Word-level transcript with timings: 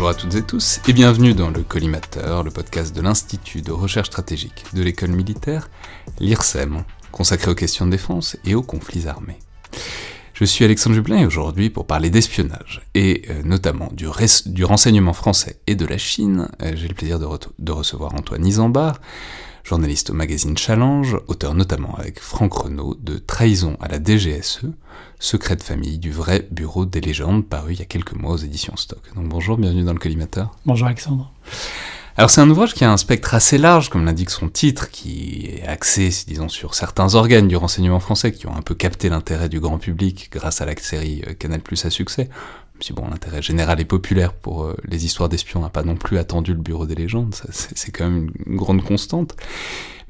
Bonjour 0.00 0.16
à 0.16 0.18
toutes 0.18 0.34
et 0.34 0.42
tous 0.42 0.80
et 0.88 0.94
bienvenue 0.94 1.34
dans 1.34 1.50
le 1.50 1.62
Collimateur, 1.62 2.42
le 2.42 2.50
podcast 2.50 2.96
de 2.96 3.02
l'Institut 3.02 3.60
de 3.60 3.70
recherche 3.70 4.06
stratégique 4.06 4.64
de 4.72 4.82
l'école 4.82 5.10
militaire, 5.10 5.68
l'IRSEM, 6.20 6.84
consacré 7.12 7.50
aux 7.50 7.54
questions 7.54 7.84
de 7.84 7.90
défense 7.90 8.34
et 8.46 8.54
aux 8.54 8.62
conflits 8.62 9.08
armés. 9.08 9.38
Je 10.32 10.46
suis 10.46 10.64
Alexandre 10.64 10.96
Jublin 10.96 11.18
et 11.18 11.26
aujourd'hui 11.26 11.68
pour 11.68 11.86
parler 11.86 12.08
d'espionnage 12.08 12.80
et 12.94 13.26
euh, 13.28 13.42
notamment 13.42 13.90
du, 13.92 14.06
renseignement 14.64 15.12
français 15.12 15.60
et 15.66 15.74
de 15.74 15.84
la 15.84 15.98
Chine, 15.98 16.48
euh, 16.62 16.72
j'ai 16.76 16.88
le 16.88 16.94
plaisir 16.94 17.18
de, 17.18 17.26
de 17.58 17.72
recevoir 17.72 18.14
Antoine 18.14 18.46
Isambard, 18.46 19.02
journaliste 19.64 20.10
au 20.10 20.14
magazine 20.14 20.56
Challenge, 20.56 21.16
auteur 21.28 21.54
notamment 21.54 21.94
avec 21.96 22.20
Franck 22.20 22.52
Renaud 22.54 22.96
de 23.00 23.18
Trahison 23.18 23.76
à 23.80 23.88
la 23.88 23.98
DGSE, 23.98 24.66
Secret 25.18 25.56
de 25.56 25.62
famille 25.62 25.98
du 25.98 26.10
vrai 26.10 26.48
bureau 26.50 26.86
des 26.86 27.00
légendes, 27.00 27.46
paru 27.46 27.74
il 27.74 27.78
y 27.78 27.82
a 27.82 27.86
quelques 27.86 28.14
mois 28.14 28.32
aux 28.32 28.38
éditions 28.38 28.76
Stock. 28.76 29.02
Donc 29.14 29.28
bonjour, 29.28 29.58
bienvenue 29.58 29.84
dans 29.84 29.92
le 29.92 29.98
collimateur. 29.98 30.50
Bonjour 30.64 30.86
Alexandre. 30.86 31.30
Alors 32.16 32.28
c'est 32.28 32.40
un 32.40 32.50
ouvrage 32.50 32.74
qui 32.74 32.84
a 32.84 32.92
un 32.92 32.96
spectre 32.96 33.34
assez 33.34 33.56
large, 33.56 33.88
comme 33.88 34.04
l'indique 34.04 34.30
son 34.30 34.48
titre, 34.48 34.90
qui 34.90 35.46
est 35.46 35.66
axé, 35.66 36.10
disons, 36.26 36.48
sur 36.48 36.74
certains 36.74 37.14
organes 37.14 37.48
du 37.48 37.56
renseignement 37.56 38.00
français 38.00 38.32
qui 38.32 38.46
ont 38.46 38.54
un 38.54 38.62
peu 38.62 38.74
capté 38.74 39.08
l'intérêt 39.08 39.48
du 39.48 39.60
grand 39.60 39.78
public 39.78 40.28
grâce 40.32 40.60
à 40.60 40.66
la 40.66 40.76
série 40.76 41.22
euh, 41.26 41.34
Canal 41.34 41.60
Plus 41.60 41.84
à 41.84 41.90
succès, 41.90 42.28
si 42.80 42.92
bon, 42.92 43.08
l'intérêt 43.08 43.42
général 43.42 43.80
et 43.80 43.84
populaire 43.84 44.32
pour 44.32 44.64
euh, 44.64 44.76
les 44.84 45.04
histoires 45.04 45.28
d'espions 45.28 45.60
n'a 45.60 45.68
pas 45.68 45.82
non 45.82 45.96
plus 45.96 46.18
attendu 46.18 46.52
le 46.52 46.60
Bureau 46.60 46.86
des 46.86 46.94
légendes, 46.94 47.34
c'est 47.50 47.90
quand 47.92 48.04
même 48.04 48.30
une, 48.46 48.56
grande 48.56 48.82
constante. 48.82 49.36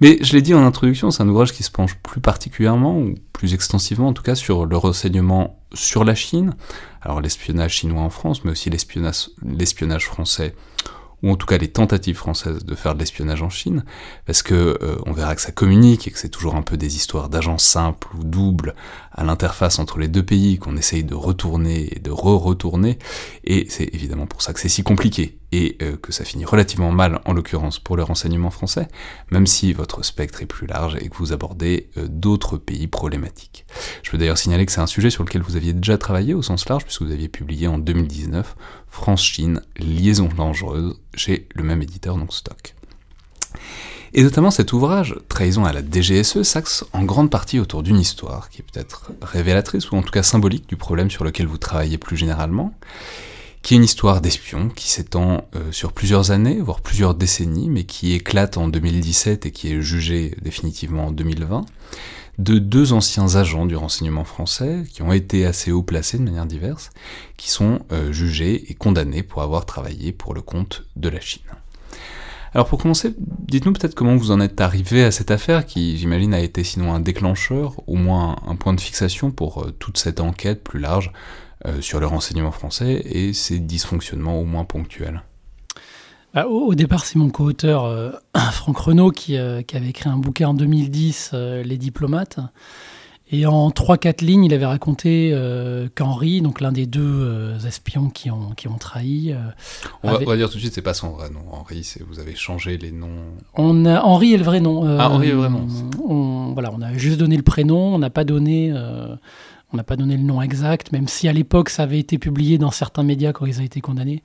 Mais 0.01 0.19
je 0.23 0.33
l'ai 0.33 0.43
dit 0.43 0.55
en 0.55 0.65
introduction, 0.65 1.11
c'est 1.11 1.23
un 1.23 1.29
ouvrage 1.29 1.53
qui 1.53 1.63
se 1.63 1.71
penche 1.71 1.95
plus 1.97 2.21
particulièrement, 2.21 2.99
ou 2.99 3.15
plus 3.33 3.53
extensivement 3.53 4.09
en 4.09 4.13
tout 4.13 4.23
cas, 4.23 4.35
sur 4.35 4.65
le 4.65 4.77
renseignement 4.77 5.61
sur 5.75 6.05
la 6.05 6.15
Chine, 6.15 6.55
alors 7.03 7.21
l'espionnage 7.21 7.75
chinois 7.75 8.03
en 8.03 8.11
France, 8.11 8.45
mais 8.45 8.51
aussi 8.51 8.71
l'espionnage 8.71 10.07
français 10.07 10.55
ou 11.23 11.31
en 11.31 11.37
tout 11.37 11.47
cas 11.47 11.59
les 11.59 11.69
tentatives 11.69 12.17
françaises 12.17 12.65
de 12.65 12.75
faire 12.75 12.95
de 12.95 13.01
l'espionnage 13.01 13.43
en 13.43 13.51
Chine, 13.51 13.85
parce 14.27 14.43
que 14.43 14.79
euh, 14.83 14.97
on 15.07 15.13
verra 15.13 15.35
que 15.35 15.43
ça 15.43 15.53
communique 15.53 16.09
et 16.09 16.11
que 16.11 16.19
c'est 16.19 16.29
toujours 16.29 16.55
un 16.55 16.63
peu 16.63 16.77
des 16.77 16.97
histoires 16.97 17.29
d'agents 17.29 17.59
simples 17.59 18.09
ou 18.19 18.25
doubles 18.25 18.75
à 19.13 19.25
l'interface 19.25 19.79
entre 19.79 19.99
les 19.99 20.09
deux 20.09 20.23
pays 20.23 20.59
qu'on 20.59 20.77
essaye 20.77 21.05
de 21.05 21.15
retourner 21.15 21.97
et 21.97 21.99
de 21.99 22.11
re-retourner, 22.11 22.99
et 23.45 23.67
c'est 23.69 23.93
évidemment 23.95 24.27
pour 24.27 24.43
ça 24.43 24.53
que 24.53 24.61
c'est 24.61 24.69
si 24.69 24.83
compliqué 24.83 25.39
et 25.53 25.77
euh, 25.83 25.97
que 25.97 26.13
ça 26.13 26.25
finit 26.25 26.45
relativement 26.45 26.93
mal 26.93 27.21
en 27.25 27.33
l'occurrence 27.33 27.79
pour 27.79 27.97
le 27.97 28.03
renseignement 28.03 28.51
français, 28.51 28.89
même 29.31 29.47
si 29.47 29.73
votre 29.73 30.05
spectre 30.05 30.43
est 30.43 30.47
plus 30.47 30.67
large 30.67 30.97
et 31.01 31.09
que 31.09 31.17
vous 31.17 31.33
abordez 31.33 31.91
euh, 31.97 32.07
d'autres 32.09 32.57
pays 32.57 32.87
problématiques. 32.87 33.67
Je 34.03 34.11
peux 34.11 34.19
d'ailleurs 34.19 34.39
signaler 34.39 34.65
que 34.65 34.73
c'est 34.73 34.81
un 34.81 34.87
sujet 34.87 35.11
sur 35.11 35.25
lequel 35.25 35.43
vous 35.43 35.57
aviez 35.57 35.73
déjà 35.73 35.99
travaillé 35.99 36.35
au 36.35 36.43
sens 36.43 36.69
large, 36.69 36.85
puisque 36.85 37.03
vous 37.03 37.13
aviez 37.13 37.29
publié 37.29 37.67
en 37.67 37.79
2019 37.79 38.57
France-Chine, 38.89 39.63
liaison 39.77 40.29
dangereuse, 40.29 41.01
chez 41.15 41.49
le 41.55 41.65
même 41.65 41.83
éditeur, 41.83 42.17
donc 42.17 42.33
Stock. 42.33 42.75
Et 44.13 44.23
notamment 44.25 44.51
cet 44.51 44.73
ouvrage, 44.73 45.15
Trahison 45.29 45.65
à 45.65 45.73
la 45.73 45.83
DGSE, 45.83 46.43
s'axe 46.43 46.85
en 46.93 47.05
grande 47.05 47.31
partie 47.31 47.61
autour 47.61 47.83
d'une 47.83 47.99
histoire 47.99 48.51
qui 48.51 48.61
est 48.61 48.65
peut-être 48.65 49.13
révélatrice 49.23 49.91
ou 49.91 49.97
en 49.97 50.03
tout 50.03 50.11
cas 50.11 50.25
symbolique 50.25 50.69
du 50.69 50.77
problème 50.77 51.11
sur 51.11 51.23
lequel 51.23 51.47
vous 51.47 51.59
travaillez 51.59 51.97
plus 51.97 52.17
généralement, 52.17 52.75
qui 53.63 53.75
est 53.75 53.77
une 53.77 53.85
histoire 53.85 54.21
d'espion 54.21 54.69
qui 54.69 54.91
s'étend 54.91 55.49
euh, 55.55 55.71
sur 55.71 55.93
plusieurs 55.93 56.33
années, 56.33 56.61
voire 56.61 56.81
plusieurs 56.81 57.15
décennies, 57.15 57.69
mais 57.69 57.85
qui 57.85 58.13
éclate 58.13 58.57
en 58.57 58.69
2017 58.69 59.47
et 59.47 59.51
qui 59.53 59.73
est 59.73 59.81
jugée 59.81 60.35
définitivement 60.43 61.09
en 61.09 61.13
2020, 61.13 61.65
de 62.39 62.59
deux 62.59 62.93
anciens 62.93 63.37
agents 63.37 63.67
du 63.67 63.77
renseignement 63.77 64.25
français 64.25 64.85
qui 64.91 65.03
ont 65.03 65.13
été 65.13 65.47
assez 65.47 65.71
haut 65.71 65.83
placés 65.83 66.19
de 66.19 66.25
manière 66.25 66.47
diverse, 66.47 66.91
qui 67.37 67.51
sont 67.51 67.81
euh, 67.93 68.13
jugés 68.13 68.71
et 68.71 68.75
condamnés 68.75 69.23
pour 69.23 69.43
avoir 69.43 69.67
travaillé 69.67 70.11
pour 70.13 70.35
le 70.35 70.41
compte 70.41 70.85
de 70.97 71.11
la 71.11 71.21
Chine. 71.21 71.43
Alors 72.53 72.67
pour 72.67 72.81
commencer, 72.81 73.15
dites-nous 73.19 73.73
peut-être 73.73 73.95
comment 73.95 74.17
vous 74.17 74.33
en 74.33 74.41
êtes 74.41 74.61
arrivé 74.61 75.05
à 75.05 75.13
cette 75.13 75.31
affaire 75.31 75.67
qui, 75.67 75.97
j'imagine, 75.97 76.35
a 76.35 76.41
été 76.41 76.65
sinon 76.65 76.93
un 76.93 76.99
déclencheur, 76.99 77.77
au 77.87 77.95
moins 77.95 78.37
un 78.47 78.57
point 78.57 78.75
de 78.75 78.81
fixation 78.81 79.31
pour 79.31 79.63
euh, 79.63 79.71
toute 79.79 79.99
cette 79.99 80.19
enquête 80.19 80.65
plus 80.65 80.81
large 80.81 81.13
euh, 81.67 81.81
sur 81.81 82.01
le 82.01 82.07
renseignement 82.07 82.51
français 82.51 83.03
et 83.05 83.33
ses 83.35 83.61
dysfonctionnements 83.61 84.41
au 84.41 84.45
moins 84.45 84.65
ponctuels. 84.65 85.23
Bah, 86.35 86.49
au, 86.49 86.75
départ, 86.75 87.05
c'est 87.05 87.19
mon 87.21 87.31
co-auteur 87.31 87.85
euh, 87.85 88.11
Franck 88.53 88.79
Renaud 88.79 89.13
qui, 89.13 89.37
qui, 89.67 89.77
avait 89.77 89.89
écrit 89.89 90.09
un 90.09 90.17
bouquin 90.17 90.49
en 90.49 90.55
2010, 90.55 91.31
Les 91.33 91.79
diplomates. 91.79 92.41
Et 93.33 93.47
en 93.47 93.69
3-4 93.69 94.25
lignes, 94.25 94.45
il 94.45 94.55
avait 94.55 94.67
raconté 94.67 95.31
euh, 95.33 95.89
qu'Henri, 95.95 96.43
donc 96.43 96.61
l'un 96.61 96.73
des 96.73 96.87
deux 96.87 97.01
euh, 97.01 97.59
espions 97.61 98.11
qui 98.11 98.29
ont, 98.29 98.51
qui 98.57 98.67
ont 98.67 98.77
trahi. 98.77 99.33
Euh, 99.33 99.37
on, 100.03 100.11
va, 100.11 100.37
dire 100.37 100.49
tout 100.49 100.57
de 100.57 100.61
suite, 100.61 100.75
c'est 100.75 100.83
pas 100.83 100.95
son 100.95 101.11
vrai 101.11 101.31
nom. 101.31 101.43
Henri, 101.53 101.95
vous 102.09 102.19
avez 102.19 102.35
changé 102.35 102.77
les 102.77 102.91
noms. 102.91 103.37
On 103.55 103.87
a, 103.87 104.01
Henri 104.01 104.35
est 104.35 104.39
le 104.39 104.43
vrai 104.43 104.61
nom. 104.61 104.85
ah, 104.99 105.09
Henri 105.11 105.29
est 105.29 105.33
le 105.33 105.37
vrai 105.37 105.49
nom. 105.49 105.69
On, 106.05 106.53
voilà, 106.55 106.73
on 106.73 106.83
a 106.83 106.93
juste 106.95 107.19
donné 107.19 107.37
le 107.37 107.45
prénom, 107.45 107.95
on 107.95 107.99
n'a 107.99 108.11
pas 108.11 108.25
donné. 108.25 108.73
on 109.73 109.77
n'a 109.77 109.85
pas 109.85 109.97
donné 109.97 110.17
le 110.17 110.25
nom 110.25 110.43
exact, 110.43 110.91
même 110.91 111.07
si 111.07 111.29
à 111.29 111.33
l'époque 111.33 111.69
ça 111.69 111.85
avait 111.85 112.01
été 112.01 112.19
publié 112.19 112.59
dans 112.59 112.73
certains 112.73 113.05
médias 113.05 113.33
quand 113.33 113.47
ils 113.47 113.61
ont 113.61 113.65
été 113.65 113.81
condamnés. 113.81 114.25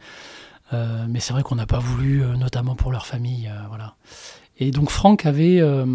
mais 0.71 1.19
c'est 1.19 1.33
vrai 1.33 1.43
qu'on 1.43 1.55
n'a 1.55 1.67
pas 1.67 1.79
voulu, 1.79 2.23
notamment 2.39 2.73
pour 2.73 2.91
leur 2.91 3.05
famille. 3.05 3.51
voilà. 3.69 3.93
Et 4.57 4.71
donc 4.71 4.89
Franck 4.89 5.25
avait, 5.25 5.59
euh, 5.59 5.85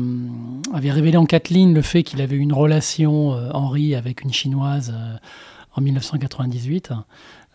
avait 0.75 0.91
révélé 0.91 1.17
en 1.17 1.25
quatre 1.25 1.49
lignes 1.49 1.75
le 1.75 1.83
fait 1.83 2.03
qu'il 2.03 2.21
avait 2.21 2.37
eu 2.37 2.41
une 2.41 2.53
relation, 2.53 3.33
euh, 3.33 3.49
Henri, 3.53 3.95
avec 3.95 4.23
une 4.23 4.33
chinoise 4.33 4.93
euh, 4.95 5.17
en 5.75 5.81
1998. 5.81 6.93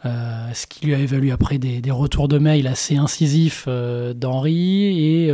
ce 0.03 0.67
qui 0.67 0.87
lui 0.87 0.95
avait 0.95 1.05
valu 1.05 1.31
après 1.31 1.57
des, 1.59 1.91
retours 1.91 2.27
de 2.27 2.39
mail 2.39 2.65
assez 2.67 2.95
incisifs 2.95 3.67
d'Henri. 3.67 5.03
Et 5.03 5.31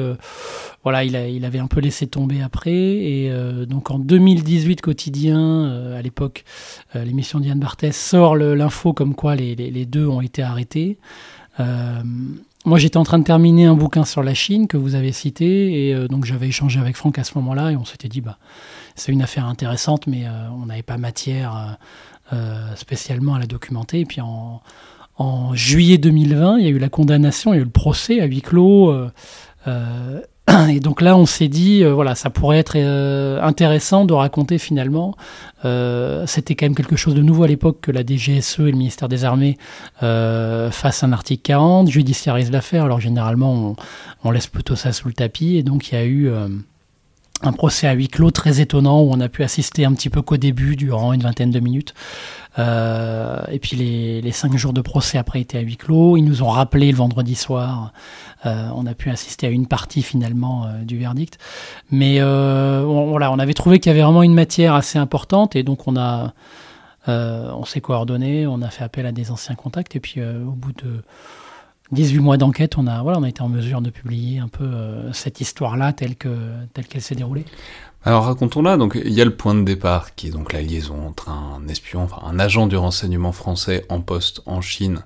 voilà, 0.83 1.03
il, 1.03 1.45
avait 1.45 1.59
un 1.59 1.67
peu 1.67 1.81
laissé 1.81 2.07
tomber 2.07 2.41
après. 2.41 2.71
Et 2.71 3.31
donc 3.67 3.91
en 3.91 3.99
2018, 3.99 4.79
quotidien, 4.81 5.93
à 5.93 6.01
l'époque, 6.01 6.45
l'émission 6.95 7.41
Diane 7.41 7.59
Barthès 7.59 7.95
sort 7.95 8.37
l'info 8.37 8.93
comme 8.93 9.13
quoi 9.13 9.35
les, 9.35 9.85
deux 9.85 10.07
ont 10.07 10.21
été 10.21 10.41
arrêtés. 10.41 10.97
Moi, 12.63 12.77
j'étais 12.77 12.97
en 12.97 13.03
train 13.03 13.17
de 13.17 13.23
terminer 13.23 13.65
un 13.65 13.73
bouquin 13.73 14.05
sur 14.05 14.21
la 14.21 14.35
Chine 14.35 14.67
que 14.67 14.77
vous 14.77 14.93
avez 14.93 15.11
cité, 15.11 15.87
et 15.87 15.95
euh, 15.95 16.07
donc 16.07 16.25
j'avais 16.25 16.47
échangé 16.47 16.79
avec 16.79 16.95
Franck 16.95 17.17
à 17.17 17.23
ce 17.23 17.35
moment-là, 17.39 17.71
et 17.71 17.75
on 17.75 17.85
s'était 17.85 18.07
dit, 18.07 18.21
bah, 18.21 18.37
c'est 18.95 19.11
une 19.11 19.23
affaire 19.23 19.47
intéressante, 19.47 20.05
mais 20.05 20.27
euh, 20.27 20.49
on 20.51 20.67
n'avait 20.67 20.83
pas 20.83 20.97
matière 20.97 21.77
euh, 22.33 22.75
spécialement 22.75 23.33
à 23.33 23.39
la 23.39 23.47
documenter. 23.47 24.01
Et 24.01 24.05
puis 24.05 24.21
en, 24.21 24.61
en, 25.17 25.55
juillet 25.55 25.97
2020, 25.97 26.59
il 26.59 26.63
y 26.65 26.67
a 26.67 26.69
eu 26.69 26.77
la 26.77 26.89
condamnation, 26.89 27.53
il 27.53 27.57
y 27.57 27.59
a 27.59 27.61
eu 27.61 27.65
le 27.65 27.71
procès 27.71 28.21
à 28.21 28.25
huis 28.25 28.41
clos 28.41 28.93
et 30.69 30.79
donc 30.79 31.01
là, 31.01 31.17
on 31.17 31.25
s'est 31.25 31.47
dit, 31.47 31.83
euh, 31.83 31.93
voilà, 31.93 32.15
ça 32.15 32.29
pourrait 32.29 32.57
être 32.57 32.73
euh, 32.75 33.41
intéressant 33.41 34.05
de 34.05 34.13
raconter 34.13 34.57
finalement. 34.57 35.15
Euh, 35.65 36.25
c'était 36.27 36.55
quand 36.55 36.65
même 36.65 36.75
quelque 36.75 36.95
chose 36.95 37.15
de 37.15 37.21
nouveau 37.21 37.43
à 37.43 37.47
l'époque 37.47 37.79
que 37.81 37.91
la 37.91 38.05
DGSE 38.05 38.59
et 38.59 38.71
le 38.71 38.77
ministère 38.77 39.07
des 39.07 39.25
Armées 39.25 39.57
fassent 39.99 41.03
un 41.03 41.13
article 41.13 41.41
40, 41.43 41.89
judiciarisent 41.89 42.51
l'affaire. 42.51 42.85
Alors 42.85 42.99
généralement, 42.99 43.53
on, 43.53 43.75
on, 44.23 44.31
laisse 44.31 44.47
plutôt 44.47 44.75
ça 44.75 44.91
sous 44.91 45.07
le 45.07 45.13
tapis. 45.13 45.57
Et 45.57 45.63
donc 45.63 45.91
il 45.91 45.95
y 45.95 45.97
a 45.97 46.05
eu 46.05 46.31
un 47.43 47.51
procès 47.51 47.87
à 47.87 47.93
huis 47.93 48.07
clos 48.07 48.31
très 48.31 48.61
étonnant 48.61 49.01
où 49.01 49.11
on 49.11 49.19
a 49.19 49.29
pu 49.29 49.43
assister 49.43 49.85
un 49.85 49.93
petit 49.93 50.09
peu 50.09 50.21
qu'au 50.21 50.37
début, 50.37 50.75
durant 50.75 51.13
une 51.13 51.21
vingtaine 51.21 51.51
de 51.51 51.59
minutes. 51.59 51.93
Euh, 52.59 53.41
et 53.49 53.59
puis 53.59 53.77
les, 53.77 54.31
cinq 54.31 54.55
jours 54.57 54.73
de 54.73 54.81
procès 54.81 55.17
après 55.17 55.41
étaient 55.41 55.57
à 55.57 55.61
huis 55.61 55.77
clos. 55.77 56.17
Ils 56.17 56.23
nous 56.23 56.43
ont 56.43 56.49
rappelé 56.49 56.91
le 56.91 56.97
vendredi 56.97 57.35
soir. 57.35 57.93
Euh, 58.45 58.69
on 58.75 58.85
a 58.85 58.93
pu 58.93 59.09
assister 59.09 59.47
à 59.47 59.49
une 59.49 59.67
partie 59.67 60.01
finalement 60.01 60.65
euh, 60.65 60.83
du 60.83 60.97
verdict. 60.97 61.37
Mais 61.89 62.21
on, 62.23 63.09
voilà, 63.09 63.31
on 63.31 63.39
avait 63.39 63.53
trouvé 63.53 63.79
qu'il 63.79 63.89
y 63.91 63.93
avait 63.93 64.03
vraiment 64.03 64.23
une 64.23 64.33
matière 64.33 64.75
assez 64.75 64.99
importante 64.99 65.55
et 65.55 65.63
donc 65.63 65.87
on 65.87 65.97
a, 65.97 66.33
on 67.07 67.65
s'est 67.65 67.81
coordonné, 67.81 68.47
on 68.47 68.61
a 68.61 68.69
fait 68.69 68.83
appel 68.83 69.05
à 69.05 69.11
des 69.11 69.31
anciens 69.31 69.55
contacts 69.55 69.95
et 69.95 69.99
puis 69.99 70.21
au 70.21 70.51
bout 70.51 70.73
de 70.73 71.01
18 71.91 72.19
mois 72.19 72.37
d'enquête, 72.37 72.77
on 72.77 72.87
a, 72.87 73.27
été 73.27 73.41
en 73.41 73.49
mesure 73.49 73.81
de 73.81 73.89
publier 73.89 74.39
un 74.39 74.47
peu 74.47 74.63
euh, 74.63 75.11
cette 75.13 75.41
histoire-là 75.41 75.93
telle 75.93 76.15
qu'elle 76.15 76.67
telle 76.73 76.87
qu'elle 76.87 77.01
s'est 77.01 77.15
déroulée. 77.15 77.45
Alors 78.03 78.25
racontons-la, 78.25 78.77
donc 78.77 78.99
il 79.03 79.11
y 79.11 79.21
a 79.21 79.25
le 79.25 79.35
point 79.35 79.53
de 79.53 79.63
départ 79.63 80.15
qui 80.15 80.27
est 80.27 80.31
donc 80.31 80.53
la 80.53 80.61
liaison 80.61 81.07
entre 81.07 81.29
un 81.29 81.67
espion, 81.67 82.01
enfin 82.01 82.21
un 82.25 82.39
agent 82.39 82.65
du 82.65 82.75
renseignement 82.75 83.31
français 83.31 83.85
en 83.89 84.01
poste 84.01 84.41
en 84.47 84.61
Chine 84.61 85.03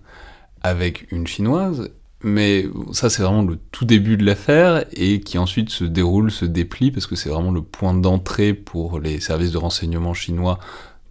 avec 0.63 1.11
une 1.11 1.27
chinoise, 1.27 1.91
mais 2.23 2.65
ça 2.93 3.09
c'est 3.09 3.21
vraiment 3.21 3.43
le 3.43 3.59
tout 3.71 3.83
début 3.83 4.15
de 4.15 4.25
l'affaire 4.25 4.85
et 4.93 5.19
qui 5.19 5.37
ensuite 5.37 5.71
se 5.71 5.83
déroule, 5.83 6.31
se 6.31 6.45
déplie 6.45 6.91
parce 6.91 7.05
que 7.05 7.15
c'est 7.15 7.29
vraiment 7.29 7.51
le 7.51 7.61
point 7.61 7.93
d'entrée 7.93 8.53
pour 8.53 8.99
les 8.99 9.19
services 9.19 9.51
de 9.51 9.57
renseignement 9.57 10.13
chinois 10.13 10.59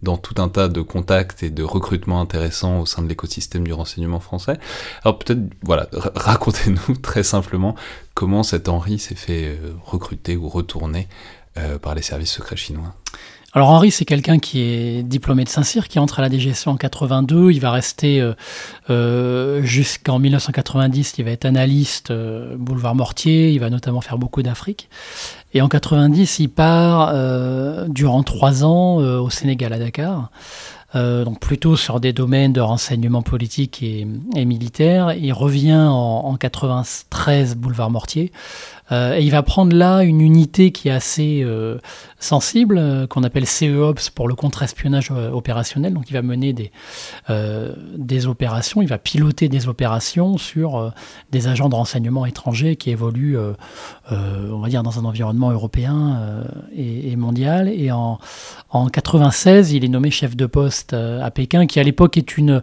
dans 0.05 0.15
tout 0.17 0.41
un 0.41 0.47
tas 0.47 0.69
de 0.69 0.81
contacts 0.81 1.43
et 1.43 1.49
de 1.49 1.63
recrutements 1.63 2.21
intéressants 2.21 2.79
au 2.79 2.85
sein 2.85 3.01
de 3.01 3.09
l'écosystème 3.09 3.65
du 3.65 3.73
renseignement 3.73 4.21
français. 4.21 4.57
Alors 5.03 5.19
peut-être, 5.19 5.41
voilà, 5.63 5.89
racontez-nous 6.15 6.95
très 7.01 7.23
simplement 7.23 7.75
comment 8.13 8.43
cet 8.43 8.69
Henri 8.69 8.99
s'est 8.99 9.15
fait 9.15 9.47
euh, 9.47 9.73
recruter 9.83 10.37
ou 10.37 10.47
retourner 10.47 11.09
euh, 11.57 11.77
par 11.79 11.95
les 11.95 12.03
services 12.03 12.31
secrets 12.31 12.55
chinois. 12.55 12.93
alors 13.53 13.69
Henri, 13.69 13.89
c'est 13.89 14.05
quelqu'un 14.05 14.37
qui 14.37 14.59
est 14.61 15.03
diplômé 15.03 15.43
de 15.43 15.49
Saint-Cyr, 15.49 15.87
qui 15.87 15.97
entre 15.97 16.19
à 16.19 16.21
la 16.21 16.29
DGSE 16.29 16.67
en 16.67 16.77
82. 16.77 17.51
Il 17.51 17.59
va 17.59 17.71
rester 17.71 18.21
euh, 18.89 19.61
jusqu'en 19.63 20.19
1990. 20.19 21.15
Il 21.17 21.25
va 21.25 21.31
être 21.31 21.45
analyste 21.45 22.13
boulevard 22.57 22.93
Mortier. 22.93 23.51
Il 23.51 23.59
va 23.59 23.69
notamment 23.69 24.01
faire 24.01 24.17
beaucoup 24.17 24.43
d'Afrique. 24.43 24.89
Et 25.55 25.61
en 25.61 25.69
90, 25.69 26.39
il 26.39 26.49
part 26.49 27.15
durant 27.87 28.23
trois 28.23 28.63
ans 28.65 28.97
au 28.97 29.29
Sénégal 29.29 29.71
à 29.71 29.79
Dakar. 29.79 30.29
donc 30.93 31.39
plutôt 31.39 31.77
sur 31.77 32.01
des 32.01 32.11
domaines 32.11 32.51
de 32.51 32.59
renseignement 32.59 33.21
politique 33.21 33.81
et, 33.81 34.05
militaire. 34.45 35.13
Il 35.13 35.31
revient 35.31 35.87
en, 35.89 36.25
en 36.25 36.35
93 36.35 37.55
boulevard 37.55 37.89
Mortier 37.89 38.33
euh, 38.33 38.74
et 38.91 39.21
il 39.21 39.31
va 39.31 39.41
prendre 39.41 39.75
là 39.75 40.03
une 40.03 40.21
unité 40.21 40.71
qui 40.71 40.89
est 40.89 40.91
assez 40.91 41.41
euh, 41.43 41.79
sensible, 42.19 42.77
euh, 42.77 43.07
qu'on 43.07 43.23
appelle 43.23 43.47
CEOPS 43.47 44.11
pour 44.13 44.27
le 44.27 44.35
contre-espionnage 44.35 45.11
opérationnel. 45.11 45.93
Donc 45.93 46.09
il 46.09 46.13
va 46.13 46.21
mener 46.21 46.53
des, 46.53 46.71
des 47.97 48.27
opérations, 48.27 48.81
il 48.81 48.87
va 48.87 48.97
piloter 48.97 49.49
des 49.49 49.67
opérations 49.67 50.37
sur 50.37 50.93
des 51.31 51.47
agents 51.47 51.69
de 51.69 51.75
renseignement 51.75 52.25
étrangers 52.25 52.75
qui 52.75 52.91
évoluent, 52.91 53.37
on 54.09 54.59
va 54.59 54.69
dire, 54.69 54.83
dans 54.83 54.99
un 54.99 55.05
environnement 55.05 55.51
européen 55.51 56.43
et, 56.75 57.15
mondial. 57.15 57.69
Et 57.69 57.91
en, 57.91 58.19
en 58.69 58.87
96, 58.87 59.71
il 59.73 59.83
est 59.83 59.89
nommé 59.89 60.11
chef 60.11 60.35
de 60.35 60.45
poste 60.45 60.93
à 60.93 61.29
Pékin, 61.31 61.65
qui 61.65 61.79
à 61.79 61.83
l'époque 61.83 62.17
est 62.17 62.37
une 62.37 62.61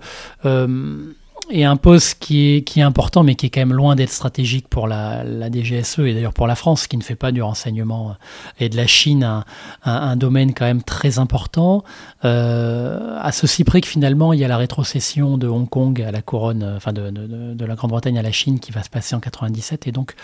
et 1.52 1.64
un 1.64 1.76
poste 1.76 2.16
qui 2.18 2.56
est, 2.56 2.62
qui 2.62 2.80
est 2.80 2.82
important, 2.82 3.22
mais 3.22 3.34
qui 3.34 3.46
est 3.46 3.50
quand 3.50 3.60
même 3.60 3.74
loin 3.74 3.94
d'être 3.94 4.10
stratégique 4.10 4.68
pour 4.68 4.88
la, 4.88 5.22
DGSE 5.50 5.98
et 5.98 6.14
d'ailleurs 6.14 6.32
pour 6.32 6.46
la 6.46 6.54
France, 6.54 6.86
qui 6.86 6.96
ne 6.96 7.02
fait 7.02 7.14
pas 7.14 7.30
du 7.30 7.42
renseignement 7.42 8.10
euh, 8.10 8.64
et 8.64 8.68
de 8.70 8.76
la 8.76 8.86
Chine 8.86 9.44
un, 9.84 10.16
domaine 10.16 10.54
quand 10.54 10.64
même 10.64 10.82
très 10.82 11.18
important. 11.18 11.84
Euh, 12.24 13.18
à 13.20 13.32
ceci 13.32 13.64
près 13.64 13.82
que 13.82 13.86
finalement, 13.86 14.32
il 14.32 14.40
y 14.40 14.44
a 14.44 14.48
la 14.48 14.56
rétrocession 14.56 15.36
de 15.36 15.46
Hong 15.46 15.68
Kong 15.68 16.00
à 16.00 16.10
la 16.10 16.22
couronne, 16.22 16.62
euh, 16.62 16.76
enfin 16.76 16.94
de, 16.94 17.10
de, 17.10 17.64
la 17.66 17.74
Grande-Bretagne 17.74 18.18
à 18.18 18.22
la 18.22 18.32
Chine 18.32 18.58
qui 18.58 18.72
va 18.72 18.82
se 18.82 18.90
passer 18.90 19.14
en 19.14 19.20
97. 19.20 19.86
Et 19.86 19.92
donc, 19.92 20.14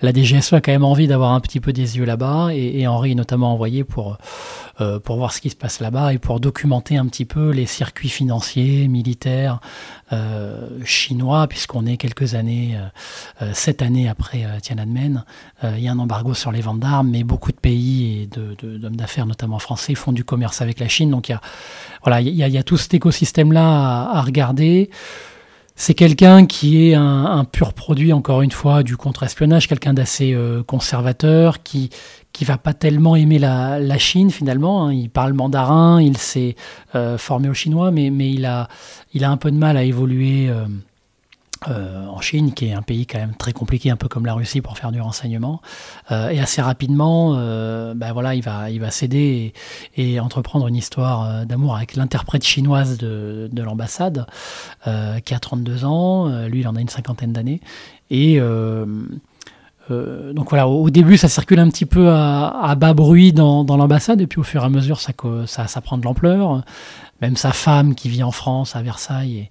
la 0.00 0.12
DGSE 0.12 0.54
a 0.54 0.60
quand 0.62 0.72
même 0.72 0.84
envie 0.84 1.06
d'avoir 1.06 1.32
un 1.32 1.40
petit 1.40 1.60
peu 1.60 1.74
des 1.74 1.98
yeux 1.98 2.06
là-bas. 2.06 2.48
Et, 2.54 2.86
Henri 2.86 3.12
est 3.12 3.14
notamment 3.14 3.52
envoyé 3.52 3.84
pour, 3.84 4.16
pour 5.04 5.16
voir 5.16 5.32
ce 5.32 5.40
qui 5.40 5.50
se 5.50 5.56
passe 5.56 5.80
là-bas 5.80 6.14
et 6.14 6.18
pour 6.18 6.40
documenter 6.40 6.96
un 6.96 7.06
petit 7.06 7.26
peu 7.26 7.50
les 7.50 7.66
circuits 7.66 8.08
financiers, 8.08 8.88
militaires, 8.88 9.60
chinois, 10.84 11.46
puisqu'on 11.46 11.86
est 11.86 11.96
quelques 11.96 12.34
années, 12.34 12.76
euh, 12.76 13.44
euh 13.44 13.50
sept 13.54 13.82
années 13.82 14.08
après 14.08 14.44
euh, 14.44 14.58
Tiananmen. 14.60 15.24
il 15.62 15.80
y 15.80 15.88
a 15.88 15.92
un 15.92 15.98
embargo 15.98 16.34
sur 16.34 16.52
les 16.52 16.60
ventes 16.60 16.80
d'armes, 16.80 17.10
mais 17.10 17.22
beaucoup 17.22 17.52
de 17.52 17.56
pays 17.56 18.22
et 18.22 18.26
d'hommes 18.26 18.56
de, 18.60 18.88
d'affaires, 18.88 19.26
notamment 19.26 19.58
français, 19.58 19.94
font 19.94 20.12
du 20.12 20.24
commerce 20.24 20.62
avec 20.62 20.80
la 20.80 20.88
Chine. 20.88 21.10
Donc 21.10 21.28
il 21.28 21.32
y 21.32 21.34
a, 21.34 21.40
voilà, 22.02 22.20
il 22.20 22.34
y 22.34 22.58
a, 22.58 22.62
tout 22.62 22.76
cet 22.76 22.94
écosystème-là 22.94 24.10
à, 24.10 24.22
regarder. 24.22 24.90
C'est 25.76 25.94
quelqu'un 25.94 26.44
qui 26.44 26.90
est 26.90 26.94
un, 26.94 27.46
pur 27.50 27.72
produit, 27.72 28.12
encore 28.12 28.42
une 28.42 28.50
fois, 28.50 28.82
du 28.82 28.98
contre-espionnage, 28.98 29.66
quelqu'un 29.66 29.94
d'assez 29.94 30.34
euh, 30.34 30.62
conservateur, 30.62 31.62
qui, 31.62 31.88
qui 32.32 32.44
va 32.44 32.58
pas 32.58 32.74
tellement 32.74 33.16
aimer 33.16 33.38
la, 33.38 33.98
Chine 33.98 34.30
finalement. 34.30 34.86
Hein. 34.86 34.92
Il 34.92 35.10
parle 35.10 35.32
mandarin, 35.32 36.00
il 36.00 36.16
s'est 36.16 36.56
euh, 36.94 37.18
formé 37.18 37.48
au 37.48 37.54
chinois, 37.54 37.90
mais, 37.90 38.10
mais 38.10 38.30
il, 38.30 38.46
a, 38.46 38.68
il 39.12 39.24
a 39.24 39.30
un 39.30 39.36
peu 39.36 39.50
de 39.50 39.56
mal 39.56 39.76
à 39.76 39.82
évoluer 39.82 40.48
euh, 40.48 40.64
euh, 41.68 42.06
en 42.06 42.20
Chine, 42.20 42.54
qui 42.54 42.66
est 42.66 42.72
un 42.72 42.82
pays 42.82 43.04
quand 43.04 43.18
même 43.18 43.34
très 43.34 43.52
compliqué, 43.52 43.90
un 43.90 43.96
peu 43.96 44.08
comme 44.08 44.24
la 44.24 44.34
Russie 44.34 44.62
pour 44.62 44.78
faire 44.78 44.92
du 44.92 45.00
renseignement. 45.00 45.60
Et 46.10 46.40
assez 46.40 46.62
rapidement, 46.62 47.34
ben 47.94 48.12
voilà, 48.12 48.34
il 48.34 48.42
va, 48.42 48.70
il 48.70 48.80
va 48.80 48.90
céder 48.90 49.52
et, 49.96 50.20
entreprendre 50.20 50.66
une 50.68 50.76
histoire 50.76 51.44
d'amour 51.44 51.76
avec 51.76 51.96
l'interprète 51.96 52.44
chinoise 52.44 52.96
de, 52.96 53.50
de 53.52 53.62
l'ambassade, 53.62 54.26
qui 54.84 55.34
a 55.34 55.38
32 55.38 55.84
ans. 55.84 56.46
lui, 56.46 56.60
il 56.60 56.68
en 56.68 56.76
a 56.76 56.80
une 56.80 56.88
cinquantaine 56.88 57.34
d'années. 57.34 57.60
Et 58.10 58.40
donc 59.90 60.50
voilà, 60.50 60.68
au, 60.68 60.90
début, 60.90 61.16
ça 61.16 61.28
circule 61.28 61.58
un 61.58 61.68
petit 61.68 61.86
peu 61.86 62.10
à, 62.10 62.74
bas 62.76 62.94
bruit 62.94 63.32
dans, 63.32 63.64
l'ambassade, 63.64 64.20
et 64.20 64.26
puis 64.26 64.40
au 64.40 64.44
fur 64.44 64.62
et 64.62 64.66
à 64.66 64.68
mesure, 64.68 65.00
ça, 65.00 65.12
prend 65.82 65.98
de 65.98 66.04
l'ampleur. 66.04 66.62
Même 67.20 67.36
sa 67.36 67.52
femme 67.52 67.94
qui 67.94 68.08
vit 68.08 68.22
en 68.22 68.30
France, 68.30 68.76
à 68.76 68.82
Versailles, 68.82 69.50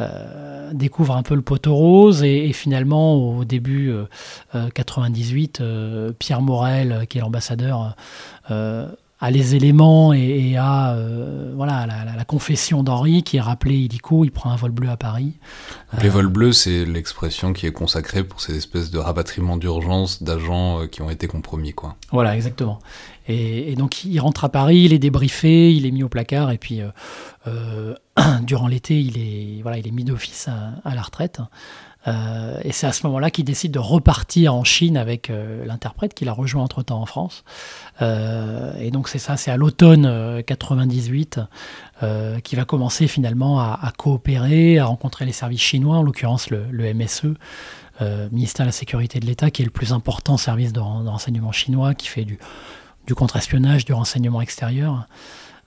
euh, 0.00 0.70
découvre 0.72 1.16
un 1.16 1.24
peu 1.24 1.34
le 1.34 1.42
poteau 1.42 1.74
rose. 1.74 2.22
Et, 2.22 2.48
et 2.48 2.52
finalement, 2.52 3.14
au 3.14 3.44
début 3.44 3.90
euh, 4.54 4.68
98, 4.72 5.60
euh, 5.60 6.12
Pierre 6.16 6.42
Morel, 6.42 7.06
qui 7.08 7.18
est 7.18 7.20
l'ambassadeur, 7.20 7.96
euh, 9.22 9.26
a 9.26 9.30
les 9.30 9.54
éléments 9.54 10.12
et, 10.12 10.50
et 10.50 10.56
a 10.56 10.94
euh, 10.94 11.52
voilà, 11.54 11.86
la, 11.86 12.04
la, 12.04 12.16
la 12.16 12.24
confession 12.24 12.82
d'Henri 12.82 13.22
qui 13.22 13.36
est 13.36 13.40
rappelé 13.40 13.76
illico, 13.76 14.24
il 14.24 14.30
prend 14.30 14.50
un 14.50 14.56
vol 14.56 14.70
bleu 14.70 14.88
à 14.88 14.96
Paris. 14.96 15.34
Les 16.00 16.08
euh, 16.08 16.12
vols 16.12 16.28
bleus, 16.28 16.52
c'est 16.52 16.84
l'expression 16.84 17.52
qui 17.52 17.66
est 17.66 17.72
consacrée 17.72 18.24
pour 18.24 18.40
ces 18.40 18.56
espèces 18.56 18.90
de 18.90 18.98
rapatriements 18.98 19.56
d'urgence 19.56 20.22
d'agents 20.22 20.86
qui 20.86 21.02
ont 21.02 21.10
été 21.10 21.26
compromis. 21.26 21.72
Quoi. 21.72 21.96
Voilà, 22.12 22.36
exactement. 22.36 22.78
Et, 23.28 23.74
donc 23.76 24.04
il 24.04 24.18
rentre 24.18 24.44
à 24.44 24.48
Paris, 24.48 24.78
il 24.78 24.92
est 24.92 24.98
débriefé, 24.98 25.72
il 25.74 25.86
est 25.86 25.90
mis 25.90 26.02
au 26.02 26.08
placard, 26.08 26.50
et 26.50 26.58
puis 26.58 26.80
euh, 26.80 26.88
euh, 27.46 27.94
durant 28.42 28.66
l'été, 28.66 29.00
il 29.00 29.18
est, 29.18 29.62
voilà, 29.62 29.78
il 29.78 29.86
est 29.86 29.92
mis 29.92 30.04
d'office 30.04 30.48
à, 30.84 30.94
la 30.94 31.02
retraite. 31.02 31.40
Euh, 32.06 32.58
et 32.62 32.72
c'est 32.72 32.86
à 32.86 32.92
ce 32.92 33.06
moment-là 33.06 33.30
qu'il 33.30 33.44
décide 33.44 33.72
de 33.72 33.78
repartir 33.78 34.54
en 34.54 34.64
Chine 34.64 34.96
avec 34.96 35.30
l'interprète 35.66 36.14
qu'il 36.14 36.28
a 36.30 36.32
rejoint 36.32 36.62
entre-temps 36.62 37.02
en 37.02 37.06
France. 37.06 37.44
Et 38.00 38.90
donc 38.90 39.08
c'est 39.08 39.18
ça, 39.18 39.36
c'est 39.36 39.50
à 39.50 39.58
l'automne 39.58 40.42
98 40.46 41.40
qu'il 42.44 42.58
va 42.58 42.64
commencer 42.64 43.08
finalement 43.08 43.60
à, 43.60 43.92
coopérer, 43.98 44.78
à 44.78 44.86
rencontrer 44.86 45.26
les 45.26 45.32
services 45.32 45.60
chinois, 45.60 45.96
en 45.96 46.02
l'occurrence 46.02 46.48
le, 46.48 46.94
MSE, 46.94 47.34
ministère 48.32 48.64
de 48.64 48.68
la 48.68 48.72
Sécurité 48.72 49.20
de 49.20 49.26
l'État, 49.26 49.50
qui 49.50 49.62
est 49.62 49.66
le 49.66 49.70
plus 49.70 49.92
important 49.92 50.38
service 50.38 50.72
de 50.72 50.80
renseignement 50.80 51.52
chinois, 51.52 51.94
qui 51.94 52.06
fait 52.06 52.24
du 52.24 52.38
du 53.08 53.14
contre-espionnage, 53.14 53.86
du 53.86 53.94
renseignement 53.94 54.42
extérieur, 54.42 55.06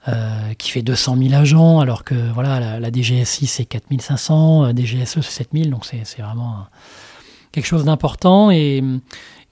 euh, 0.07 0.53
qui 0.59 0.69
fait 0.69 0.83
200 0.83 1.17
000 1.17 1.33
agents, 1.33 1.79
alors 1.79 2.03
que 2.03 2.15
voilà, 2.33 2.79
la, 2.79 2.91
DGSI 2.91 3.47
c'est 3.47 3.65
4500, 3.65 4.67
la 4.67 4.73
DGSE 4.73 5.21
c'est 5.21 5.23
7000, 5.23 5.71
donc 5.71 5.85
c'est 5.85 6.21
vraiment 6.21 6.67
quelque 7.51 7.65
chose 7.65 7.83
d'important. 7.83 8.51
Et, 8.51 8.83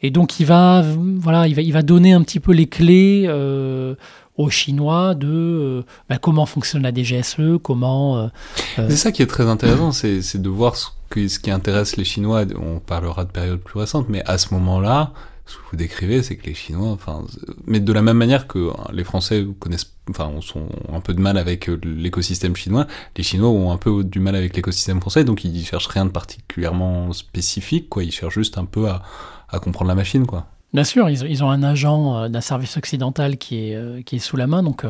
et, 0.02 0.12
donc 0.12 0.40
il 0.40 0.46
va, 0.46 0.84
voilà, 1.18 1.48
il, 1.48 1.56
va, 1.56 1.64
il 1.64 1.74
va 1.74 1.82
donner 1.82 2.14
un 2.14 2.22
petit 2.22 2.40
peu 2.40 2.52
les 2.52 2.68
clés 2.68 3.26
euh, 3.28 3.96
aux 4.38 4.52
Chinois 4.52 5.16
de 5.16 5.28
euh, 5.28 5.82
bah, 6.10 6.20
comment 6.20 6.46
fonctionne 6.46 6.84
la 6.84 6.94
DGSE, 6.94 7.58
comment... 7.64 8.30
C'est 8.76 8.98
ça 8.98 9.12
qui 9.12 9.24
est 9.24 9.28
très 9.28 9.48
intéressant, 9.48 9.92
c'est 9.92 10.42
de 10.42 10.50
voir 10.50 10.76
ce, 10.76 10.90
que, 11.10 11.28
ce 11.28 11.40
qui 11.40 11.50
intéresse 11.50 11.98
les 11.98 12.06
Chinois, 12.06 12.44
on 12.56 12.80
parlera 12.80 13.26
de 13.26 13.32
périodes 13.32 13.62
plus 13.62 13.80
récentes, 13.80 14.10
mais 14.10 14.24
à 14.28 14.38
ce 14.38 14.54
moment-là, 14.54 15.12
ce 15.50 15.58
que 15.58 15.62
vous 15.72 15.78
décrivez, 15.78 16.22
c'est 16.22 16.36
que 16.36 16.46
les 16.46 16.54
Chinois, 16.54 16.90
enfin, 16.90 17.26
mais 17.66 17.80
de 17.80 17.92
la 17.92 18.04
même 18.04 18.18
manière 18.18 18.48
que 18.48 18.70
les 18.94 19.04
Français 19.04 19.48
connaissent, 19.60 19.92
enfin, 20.08 20.32
sont 20.42 20.70
un 20.94 21.00
peu 21.00 21.16
de 21.16 21.20
mal 21.20 21.40
avec 21.40 21.70
euh, 21.70 21.80
l'écosystème 21.84 22.56
chinois, 22.56 22.86
les 23.18 23.24
Chinois 23.24 23.50
ont 23.50 23.72
un 23.72 23.78
peu 23.78 24.04
du 24.04 24.20
mal 24.20 24.36
avec 24.36 24.56
l'écosystème 24.56 25.02
français, 25.02 25.24
donc 25.24 25.44
ils 25.44 25.66
cherchent 25.66 25.88
rien 25.88 26.06
de 26.06 26.12
particulièrement 26.12 27.12
spécifique, 27.14 27.90
quoi. 27.90 28.04
Ils 28.04 28.12
cherchent 28.12 28.36
juste 28.36 28.60
un 28.60 28.66
peu 28.66 28.90
à, 28.90 29.02
à 29.50 29.60
comprendre 29.60 29.88
la 29.88 29.96
machine, 29.96 30.28
quoi. 30.28 30.46
Bien 30.72 30.84
sûr, 30.84 31.10
ils, 31.10 31.24
ils 31.24 31.44
ont 31.44 31.50
un 31.50 31.64
agent 31.64 32.16
euh, 32.16 32.30
d'un 32.30 32.42
service 32.42 32.78
occidental 32.78 33.38
qui 33.38 33.72
est, 33.72 33.76
euh, 33.76 34.04
qui 34.04 34.18
est 34.18 34.20
sous 34.20 34.38
la 34.38 34.46
main, 34.46 34.62
donc 34.62 34.86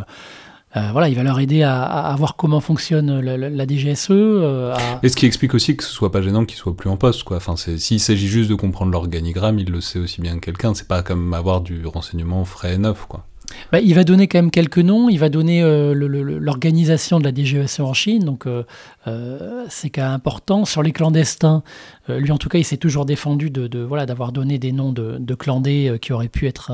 euh, 0.76 0.90
voilà, 0.92 1.10
il 1.10 1.16
va 1.16 1.24
leur 1.24 1.40
aider 1.40 1.64
à, 1.64 2.16
voir 2.18 2.36
comment 2.36 2.60
fonctionne 2.60 3.20
la, 3.20 3.66
DGSE. 3.66 4.10
Euh. 4.12 4.76
Et 5.02 5.10
ce 5.10 5.16
qui 5.16 5.26
explique 5.26 5.54
aussi 5.56 5.76
que 5.76 5.84
ce 5.84 5.92
soit 5.92 6.12
pas 6.12 6.22
gênant 6.22 6.46
qu'ils 6.46 6.58
soient 6.58 6.76
plus 6.76 6.90
en 6.90 6.98
poste, 6.98 7.24
quoi. 7.24 7.38
Enfin, 7.38 7.56
s'il 7.56 8.00
s'agit 8.00 8.28
juste 8.28 8.50
de 8.50 8.56
comprendre 8.56 8.92
l'organigramme, 8.92 9.58
il 9.58 9.72
le 9.72 9.82
sait 9.82 10.00
aussi 10.00 10.22
bien 10.22 10.36
que 10.36 10.46
quelqu'un. 10.46 10.74
C'est 10.76 10.88
pas 10.88 11.02
comme 11.02 11.34
avoir 11.34 11.62
du 11.62 11.86
renseignement 11.88 12.46
frais 12.46 12.76
et 12.76 12.78
neuf, 12.78 13.06
quoi. 13.08 13.26
Bah, 13.72 13.80
il 13.80 13.94
va 13.94 14.04
donner 14.04 14.28
quand 14.28 14.40
même 14.40 14.52
quelques 14.52 14.80
noms. 14.80 15.10
Il 15.10 15.20
va 15.20 15.30
donner 15.30 15.62
euh, 15.62 15.94
l'organisation 15.94 17.20
de 17.20 17.24
la 17.24 17.34
DGSE 17.34 17.80
en 17.82 17.94
Chine, 17.94 18.24
donc 18.24 18.48
euh, 18.48 18.64
euh, 19.08 19.66
c'est 19.70 19.90
quand 19.90 20.02
même 20.02 20.12
important. 20.12 20.66
Sur 20.66 20.84
les 20.84 20.92
clandestins, 20.92 21.64
lui 22.08 22.32
en 22.32 22.38
tout 22.38 22.50
cas, 22.50 22.58
il 22.58 22.64
s'est 22.64 22.78
toujours 22.78 23.06
défendu 23.06 23.50
de, 23.52 23.80
voilà 23.80 24.06
d'avoir 24.06 24.32
donné 24.32 24.58
des 24.58 24.72
noms 24.72 24.92
de, 24.92 25.18
de 25.20 25.36
clandés 25.36 25.98
qui 26.02 26.12
auraient 26.12 26.28
pu 26.28 26.48
être 26.48 26.72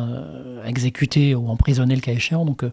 exécutés 0.65 1.36
ou 1.36 1.50
emprisonnés 1.50 1.96
le 1.96 2.01
cas 2.01 2.13
échéant. 2.13 2.46
Donc, 2.46 2.63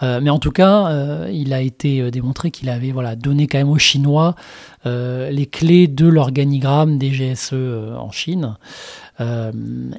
mais 0.00 0.30
en 0.30 0.38
tout 0.38 0.52
cas, 0.52 1.26
il 1.28 1.52
a 1.52 1.60
été 1.60 2.10
démontré 2.12 2.52
qu'il 2.52 2.68
avait 2.68 2.92
voilà 2.92 3.16
donné 3.16 3.48
quand 3.48 3.58
même 3.58 3.70
aux 3.70 3.78
Chinois 3.78 4.36
les 4.84 5.48
clés 5.50 5.88
de 5.88 6.06
l'organigramme 6.06 6.98
des 6.98 7.10
GSE 7.10 7.52
en 7.52 8.12
Chine. 8.12 8.56
Euh, 9.20 9.52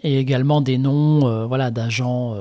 et 0.04 0.20
également 0.20 0.60
des 0.60 0.78
noms 0.78 1.26
euh, 1.26 1.46
voilà, 1.46 1.72
d'agents 1.72 2.36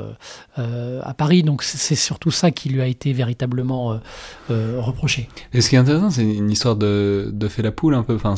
euh, 0.58 1.00
à 1.02 1.14
Paris. 1.14 1.42
Donc 1.42 1.62
c'est 1.62 1.94
surtout 1.94 2.30
ça 2.30 2.50
qui 2.50 2.68
lui 2.68 2.80
a 2.80 2.86
été 2.86 3.12
véritablement 3.12 4.00
reproché. 4.48 5.28
Et 5.52 5.60
ce 5.60 5.70
qui 5.70 5.76
est 5.76 5.78
intéressant, 5.78 6.10
c'est 6.10 6.24
une 6.24 6.50
histoire 6.50 6.76
de, 6.76 7.30
de 7.32 7.48
fait 7.48 7.62
la 7.62 7.72
poule 7.72 7.94
un 7.94 8.02
peu. 8.02 8.14
Enfin, 8.14 8.34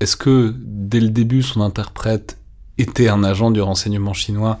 est-ce 0.00 0.16
que 0.16 0.54
dès 0.58 1.00
le 1.00 1.10
début, 1.10 1.42
son 1.42 1.60
interprète 1.60 2.38
était 2.78 3.08
un 3.08 3.24
agent 3.24 3.50
du 3.50 3.60
renseignement 3.60 4.12
chinois 4.12 4.58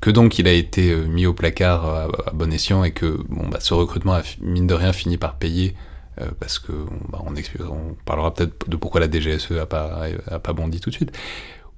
que 0.00 0.10
donc 0.10 0.40
il 0.40 0.48
a 0.48 0.52
été 0.52 0.96
mis 1.06 1.26
au 1.26 1.32
placard 1.32 1.86
à, 1.86 2.08
bon 2.32 2.52
escient 2.52 2.82
et 2.82 2.90
que 2.90 3.22
bon, 3.28 3.48
bah, 3.48 3.58
ce 3.60 3.72
recrutement 3.74 4.14
a 4.14 4.22
mine 4.40 4.66
de 4.66 4.74
rien 4.74 4.92
fini 4.92 5.16
par 5.16 5.36
payer 5.36 5.74
parce 6.40 6.58
que 6.58 6.72
bah, 7.08 7.22
on, 7.24 7.94
parlera 8.04 8.34
peut-être 8.34 8.68
de 8.68 8.76
pourquoi 8.76 9.00
la 9.00 9.10
DGSE 9.10 9.52
a 9.52 9.66
pas, 9.66 10.06
a 10.30 10.38
pas 10.38 10.52
bondi 10.52 10.80
tout 10.80 10.90
de 10.90 10.94
suite. 10.94 11.12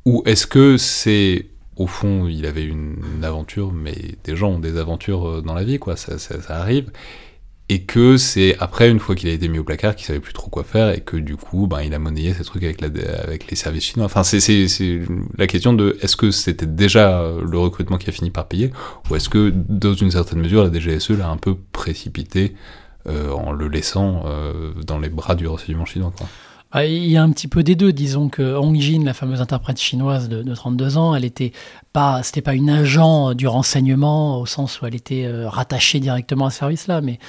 Ou 0.04 0.22
est-ce 0.26 0.46
que 0.46 0.76
c'est 0.76 1.46
au 1.76 1.86
fond, 1.86 2.28
il 2.28 2.46
avait 2.46 2.64
une, 2.64 2.96
aventure, 3.24 3.72
mais 3.72 3.96
des 4.22 4.36
gens 4.36 4.50
ont 4.50 4.58
des 4.60 4.78
aventures 4.78 5.42
dans 5.42 5.54
la 5.54 5.64
vie, 5.64 5.78
quoi, 5.78 5.96
ça, 5.96 6.16
arrive 6.48 6.90
et 7.70 7.82
que 7.84 8.18
c'est 8.18 8.56
après, 8.60 8.90
une 8.90 9.00
fois 9.00 9.14
qu'il 9.14 9.30
a 9.30 9.32
été 9.32 9.48
mis 9.48 9.58
au 9.58 9.64
placard, 9.64 9.96
qu'il 9.96 10.06
savait 10.06 10.20
plus 10.20 10.34
trop 10.34 10.50
quoi 10.50 10.64
faire, 10.64 10.90
et 10.90 11.00
que 11.00 11.16
du 11.16 11.36
coup, 11.36 11.66
ben, 11.66 11.80
il 11.80 11.94
a 11.94 11.98
monnayé 11.98 12.34
ces 12.34 12.44
trucs 12.44 12.62
avec, 12.62 12.82
la, 12.82 12.88
avec 13.22 13.50
les 13.50 13.56
services 13.56 13.84
chinois. 13.84 14.04
Enfin, 14.04 14.22
c'est 14.22 14.66
la 15.38 15.46
question 15.46 15.72
de 15.72 15.96
est-ce 16.02 16.16
que 16.16 16.30
c'était 16.30 16.66
déjà 16.66 17.32
le 17.42 17.58
recrutement 17.58 17.96
qui 17.96 18.08
a 18.10 18.12
fini 18.12 18.30
par 18.30 18.48
payer, 18.48 18.70
ou 19.08 19.16
est-ce 19.16 19.30
que, 19.30 19.50
dans 19.50 19.94
une 19.94 20.10
certaine 20.10 20.40
mesure, 20.40 20.62
la 20.62 20.70
DGSE 20.70 21.10
l'a 21.10 21.28
un 21.30 21.38
peu 21.38 21.56
précipité 21.72 22.54
euh, 23.06 23.30
en 23.30 23.52
le 23.52 23.68
laissant 23.68 24.24
euh, 24.26 24.72
dans 24.86 24.98
les 24.98 25.08
bras 25.08 25.34
du 25.34 25.46
renseignement 25.46 25.86
chinois, 25.86 26.12
quoi. 26.16 26.26
Ah, 26.76 26.84
il 26.84 27.06
y 27.06 27.16
a 27.16 27.22
un 27.22 27.30
petit 27.30 27.46
peu 27.46 27.62
des 27.62 27.76
deux. 27.76 27.92
Disons 27.92 28.28
que 28.28 28.42
Hong 28.56 28.74
Jin, 28.80 29.04
la 29.04 29.14
fameuse 29.14 29.40
interprète 29.40 29.80
chinoise 29.80 30.28
de, 30.28 30.42
de 30.42 30.54
32 30.56 30.98
ans, 30.98 31.14
elle 31.14 31.24
était 31.24 31.52
pas, 31.94 32.24
c'était 32.24 32.42
pas 32.42 32.54
une 32.54 32.70
agent 32.70 33.34
du 33.34 33.46
renseignement 33.46 34.40
au 34.40 34.46
sens 34.46 34.82
où 34.82 34.86
elle 34.86 34.96
était 34.96 35.26
euh, 35.26 35.48
rattachée 35.48 36.00
directement 36.00 36.46
à 36.46 36.50
ce 36.50 36.58
service-là, 36.58 37.00
mais 37.00 37.20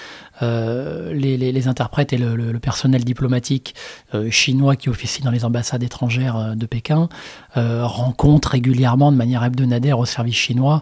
euh, 0.41 1.13
les, 1.13 1.67
interprètes 1.67 2.13
et 2.13 2.17
le, 2.17 2.57
personnel 2.57 3.03
diplomatique 3.03 3.75
euh, 4.15 4.31
chinois 4.31 4.75
qui 4.75 4.89
officie 4.89 5.21
dans 5.21 5.29
les 5.29 5.45
ambassades 5.45 5.83
étrangères 5.83 6.55
de 6.55 6.65
Pékin 6.65 7.07
rencontrent 7.55 8.49
régulièrement 8.49 9.11
de 9.11 9.17
manière 9.17 9.43
hebdomadaire 9.43 9.99
au 9.99 10.05
service 10.05 10.35
chinois 10.35 10.81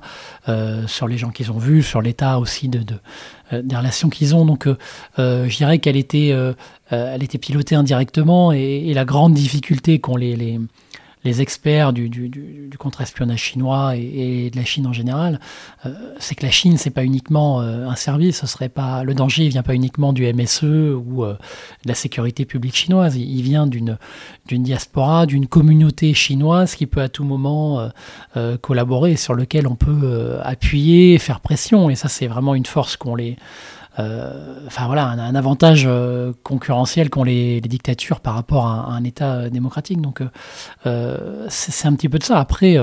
sur 0.88 1.08
les 1.08 1.18
gens 1.20 1.30
qu'ils 1.30 1.52
ont 1.52 1.60
vus, 1.60 1.84
sur 1.84 2.02
l'état 2.02 2.40
aussi 2.40 2.68
de, 2.68 2.80
de 2.80 2.96
des 3.62 3.76
relations 3.76 4.10
qu'ils 4.10 4.34
ont. 4.34 4.46
Donc, 4.46 4.68
je 5.18 5.56
dirais 5.56 5.78
qu'elle 5.78 5.98
était, 5.98 6.34
pilotée 7.40 7.76
indirectement 7.76 8.52
et, 8.52 8.92
la 8.96 9.06
grande 9.06 9.36
difficulté 9.36 10.00
qu'ont 10.00 10.16
les 10.16 10.60
les 11.24 11.42
experts 11.42 11.94
du, 11.94 12.70
contre-espionnage 12.78 13.40
chinois 13.40 13.96
et, 13.96 14.50
de 14.50 14.58
la 14.58 14.66
Chine 14.66 14.88
en 14.88 14.94
général, 14.94 15.40
euh, 15.86 15.94
c'est 16.20 16.36
que 16.36 16.46
la 16.46 16.52
Chine, 16.52 16.78
c'est 16.78 16.90
pas 16.90 17.04
uniquement 17.04 17.62
euh, 17.62 17.88
un 17.88 17.96
service, 17.96 18.42
ce 18.42 18.48
serait 18.48 18.70
pas 18.70 19.04
le 19.04 19.14
danger, 19.14 19.46
il 19.46 19.50
vient 19.50 19.64
pas 19.64 19.76
uniquement 19.76 20.12
du 20.12 20.32
MSE 20.32 20.64
ou 20.64 21.24
euh, 21.24 21.34
de 21.84 21.88
la 21.88 21.96
sécurité 21.96 22.46
publique 22.46 22.76
chinoise, 22.76 23.16
il, 23.16 23.42
vient 23.42 23.68
d'une 23.68 23.98
diaspora, 24.50 25.26
d'une 25.26 25.48
communauté 25.48 26.14
chinoise 26.14 26.76
qui 26.76 26.88
peut 26.88 27.02
à 27.02 27.10
tout 27.10 27.24
moment 27.24 27.90
collaborer, 28.62 29.16
sur 29.16 29.34
lequel 29.34 29.68
on 29.68 29.76
peut 29.76 30.38
appuyer, 30.44 31.18
faire 31.20 31.40
pression, 31.40 31.90
et 31.90 31.96
ça 31.96 32.08
c'est 32.08 32.28
vraiment 32.28 32.56
une 32.56 32.66
force 32.66 32.96
qu'on 32.96 33.16
les 33.16 33.38
enfin 33.98 34.88
voilà, 34.88 35.08
un, 35.08 35.36
avantage 35.36 35.86
euh, 35.88 36.34
concurrentiel 36.44 37.10
qu'ont 37.10 37.24
les, 37.24 37.62
dictatures 37.62 38.20
par 38.20 38.34
rapport 38.34 38.66
à, 38.66 38.92
un 38.92 39.04
État 39.04 39.34
euh, 39.34 39.50
démocratique. 39.50 40.02
Donc 40.02 40.22
c'est 41.50 41.88
un 41.88 41.94
petit 41.94 42.10
peu 42.10 42.20
de 42.20 42.24
ça. 42.24 42.40
Après, 42.40 42.78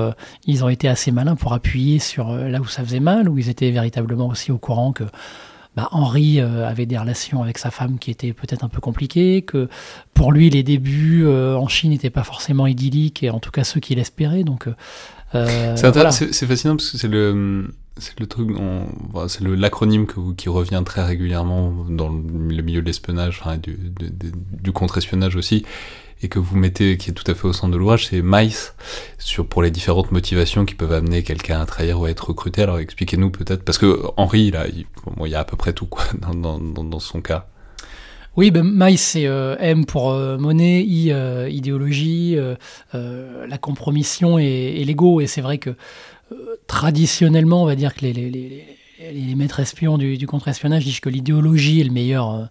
ils 0.46 0.64
ont 0.64 0.68
été 0.68 0.88
assez 0.88 1.10
malins 1.10 1.36
pour 1.36 1.52
appuyer 1.52 1.98
sur 1.98 2.32
là 2.32 2.60
où 2.60 2.66
ça 2.66 2.84
faisait 2.84 3.00
mal, 3.00 3.28
où 3.28 3.38
ils 3.38 3.48
étaient 3.48 3.70
véritablement 3.70 4.28
aussi 4.28 4.52
au 4.52 4.58
courant 4.58 4.92
que 4.92 5.04
bah, 5.76 5.88
Henri 5.92 6.40
avait 6.40 6.86
des 6.86 6.98
relations 6.98 7.42
avec 7.42 7.58
sa 7.58 7.70
femme 7.70 7.98
qui 7.98 8.10
étaient 8.10 8.32
peut-être 8.32 8.64
un 8.64 8.68
peu 8.68 8.80
compliquées, 8.80 9.42
que 9.42 9.68
pour 10.14 10.32
lui 10.32 10.50
les 10.50 10.62
débuts 10.62 11.26
en 11.26 11.68
Chine 11.68 11.90
n'étaient 11.90 12.10
pas 12.10 12.24
forcément 12.24 12.66
idylliques, 12.66 13.22
et 13.22 13.30
en 13.30 13.40
tout 13.40 13.50
cas 13.50 13.64
ceux 13.64 13.80
qu'il 13.80 13.98
espérait. 13.98 14.44
Donc 14.44 14.68
c'est 15.32 16.46
fascinant 16.46 16.76
parce 16.76 16.90
que 16.90 16.98
c'est 16.98 17.08
le 17.08 17.68
c'est 18.00 18.18
le 18.18 18.26
truc, 18.26 18.48
c'est 19.28 19.42
l'acronyme 19.42 20.06
qui 20.36 20.48
revient 20.48 20.82
très 20.84 21.04
régulièrement 21.04 21.86
dans 21.88 22.08
le 22.08 22.62
milieu 22.62 22.80
de 22.80 22.86
l'espionnage, 22.86 23.40
enfin, 23.40 23.58
du, 23.58 24.72
contre-espionnage 24.72 25.36
aussi, 25.36 25.64
et 26.22 26.28
que 26.28 26.38
vous 26.38 26.56
mettez, 26.56 26.96
qui 26.96 27.10
est 27.10 27.14
tout 27.14 27.28
à 27.30 27.34
fait 27.34 27.46
au 27.46 27.52
centre 27.52 27.72
de 27.72 27.78
l'ouvrage, 27.78 28.06
c'est 28.06 28.22
MICE, 28.22 28.74
sur, 29.18 29.46
pour 29.46 29.62
les 29.62 29.70
différentes 29.70 30.12
motivations 30.12 30.64
qui 30.64 30.74
peuvent 30.74 30.92
amener 30.92 31.22
quelqu'un 31.22 31.60
à 31.60 31.66
trahir 31.66 32.00
ou 32.00 32.06
à 32.06 32.10
être 32.10 32.28
recruté. 32.28 32.62
Alors 32.62 32.78
expliquez-nous 32.78 33.30
peut-être, 33.30 33.64
parce 33.64 33.78
que 33.78 34.02
Henri, 34.16 34.50
là, 34.50 34.66
il, 34.68 34.86
y 35.28 35.34
a 35.34 35.40
à 35.40 35.44
peu 35.44 35.56
près 35.56 35.72
tout, 35.72 35.86
quoi, 35.86 36.04
dans, 36.32 36.58
dans, 36.58 36.98
son 36.98 37.20
cas. 37.20 37.46
Oui, 38.36 38.50
ben, 38.50 38.62
MICE, 38.64 39.02
c'est 39.02 39.26
euh, 39.26 39.56
M 39.58 39.86
pour 39.86 40.12
euh, 40.12 40.38
monnaie, 40.38 40.82
I, 40.82 41.10
euh, 41.12 41.48
idéologie, 41.50 42.38
la 42.92 43.58
compromission 43.58 44.38
et 44.38 44.82
l'ego. 44.84 45.20
Et 45.20 45.26
c'est 45.26 45.40
vrai 45.40 45.58
que 45.58 45.70
traditionnellement, 46.66 47.62
on 47.62 47.66
va 47.66 47.76
dire 47.76 47.94
que 47.94 48.06
les, 48.06 49.34
maîtres 49.34 49.60
espions 49.60 49.98
du, 49.98 50.26
contre-espionnage 50.26 50.84
disent 50.84 51.00
que 51.00 51.08
l'idéologie 51.08 51.80
est 51.80 51.84
le 51.84 51.90
meilleur 51.90 52.30
euh, 52.30 52.44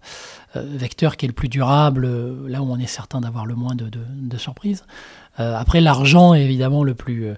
euh, 0.56 0.64
vecteur, 0.76 1.16
qui 1.16 1.26
est 1.26 1.28
le 1.28 1.34
plus 1.34 1.48
durable, 1.48 2.04
euh, 2.04 2.48
là 2.48 2.62
où 2.62 2.70
on 2.70 2.78
est 2.78 2.86
certain 2.86 3.20
d'avoir 3.20 3.46
le 3.46 3.54
moins 3.54 3.74
de, 3.74 3.88
de, 3.88 4.00
de 4.06 4.36
surprises. 4.36 4.84
après, 5.38 5.80
l'argent 5.80 6.34
est 6.34 6.42
évidemment 6.42 6.84
le 6.84 6.94
plus, 6.94 7.28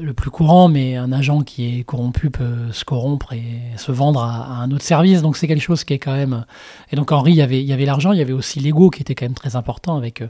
le 0.00 0.12
plus 0.12 0.30
courant, 0.30 0.68
mais 0.68 0.96
un 0.96 1.12
agent 1.12 1.42
qui 1.42 1.78
est 1.78 1.84
corrompu 1.84 2.30
peut 2.30 2.70
se 2.72 2.84
corrompre 2.84 3.32
et 3.32 3.44
se 3.76 3.92
vendre 3.92 4.22
à, 4.22 4.62
un 4.62 4.70
autre 4.70 4.84
service. 4.84 5.22
Donc 5.22 5.36
c'est 5.36 5.46
quelque 5.46 5.62
chose 5.62 5.84
qui 5.84 5.94
est 5.94 5.98
quand 5.98 6.14
même. 6.14 6.44
Et 6.90 6.96
donc 6.96 7.12
Henri, 7.12 7.32
il 7.32 7.36
y 7.36 7.42
avait, 7.42 7.62
il 7.62 7.72
avait 7.72 7.84
l'argent, 7.84 8.12
il 8.12 8.18
y 8.18 8.22
avait 8.22 8.32
aussi 8.32 8.60
l'ego 8.60 8.90
qui 8.90 9.00
était 9.02 9.14
quand 9.14 9.24
même 9.24 9.34
très 9.34 9.56
important 9.56 9.96
avec 9.96 10.22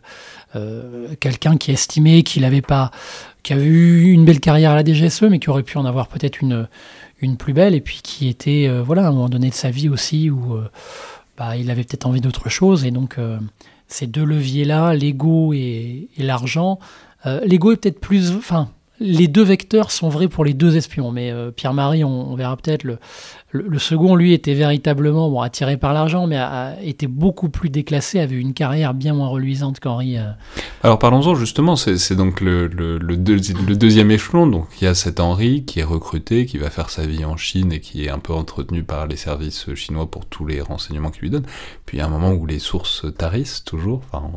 quelqu'un 1.20 1.56
qui 1.56 1.72
estimait 1.72 2.22
qu'il 2.22 2.42
n'avait 2.42 2.62
pas 2.62 2.90
qui 3.42 3.52
a 3.52 3.58
eu 3.58 4.12
une 4.12 4.24
belle 4.24 4.40
carrière 4.40 4.70
à 4.70 4.76
la 4.76 4.84
DGSE, 4.84 5.22
mais 5.22 5.38
qui 5.38 5.50
aurait 5.50 5.62
pu 5.62 5.78
en 5.78 5.84
avoir 5.84 6.08
peut-être 6.08 6.40
une, 6.40 6.68
une 7.20 7.36
plus 7.36 7.52
belle, 7.52 7.74
et 7.74 7.80
puis 7.80 8.00
qui 8.02 8.28
était, 8.28 8.66
euh, 8.68 8.82
voilà, 8.82 9.04
à 9.04 9.08
un 9.08 9.12
moment 9.12 9.28
donné 9.28 9.48
de 9.48 9.54
sa 9.54 9.70
vie 9.70 9.88
aussi, 9.88 10.30
où 10.30 10.54
euh, 10.54 10.68
bah, 11.36 11.56
il 11.56 11.70
avait 11.70 11.84
peut-être 11.84 12.06
envie 12.06 12.20
d'autre 12.20 12.48
chose, 12.48 12.84
et 12.84 12.90
donc 12.90 13.18
euh, 13.18 13.38
ces 13.88 14.06
deux 14.06 14.24
leviers-là, 14.24 14.94
l'ego 14.94 15.52
et, 15.52 16.08
et 16.16 16.22
l'argent, 16.22 16.78
l'ego 17.44 17.70
est 17.70 17.76
peut-être 17.76 18.00
plus, 18.00 18.32
enfin, 18.32 18.68
les 19.02 19.28
deux 19.28 19.42
vecteurs 19.42 19.90
sont 19.90 20.08
vrais 20.08 20.28
pour 20.28 20.44
les 20.44 20.54
deux 20.54 20.76
espions, 20.76 21.10
mais 21.10 21.30
euh, 21.30 21.50
Pierre-Marie, 21.50 22.04
on, 22.04 22.34
verra 22.36 22.56
peut-être, 22.56 22.84
le, 22.84 23.78
second, 23.78 24.14
lui, 24.14 24.32
était 24.32 24.54
véritablement 24.54 25.42
attiré 25.42 25.76
par 25.76 25.92
l'argent, 25.92 26.26
mais 26.26 26.36
a, 26.36 26.76
été 26.82 27.06
beaucoup 27.06 27.48
plus 27.48 27.68
déclassé, 27.68 28.20
avait 28.20 28.36
une 28.36 28.54
carrière 28.54 28.94
bien 28.94 29.12
moins 29.12 29.28
reluisante 29.28 29.80
qu'Henri. 29.80 30.18
Euh. 30.18 30.30
Alors 30.82 30.98
parlons-en 30.98 31.34
justement, 31.34 31.76
c'est 31.76 32.14
donc 32.14 32.40
le, 32.40 32.68
deuxième 32.68 34.10
échelon, 34.10 34.46
donc 34.46 34.68
il 34.80 34.84
y 34.84 34.86
a 34.86 34.94
cet 34.94 35.20
Henri 35.20 35.64
qui 35.64 35.80
est 35.80 35.84
recruté, 35.84 36.46
qui 36.46 36.58
va 36.58 36.70
faire 36.70 36.90
sa 36.90 37.06
vie 37.06 37.24
en 37.24 37.36
Chine 37.36 37.72
et 37.72 37.80
qui 37.80 38.04
est 38.04 38.10
un 38.10 38.18
peu 38.18 38.32
entretenu 38.32 38.84
par 38.84 39.06
les 39.06 39.16
services 39.16 39.74
chinois 39.74 40.10
pour 40.10 40.26
tous 40.26 40.46
les 40.46 40.60
renseignements 40.60 41.10
qu'il 41.10 41.22
lui 41.22 41.30
donne. 41.30 41.46
Puis 41.86 41.98
il 41.98 42.00
y 42.00 42.02
a 42.02 42.06
un 42.06 42.10
moment 42.10 42.32
où 42.32 42.46
les 42.46 42.58
sources 42.58 43.04
tarissent 43.18 43.64
toujours, 43.64 44.02
enfin, 44.10 44.30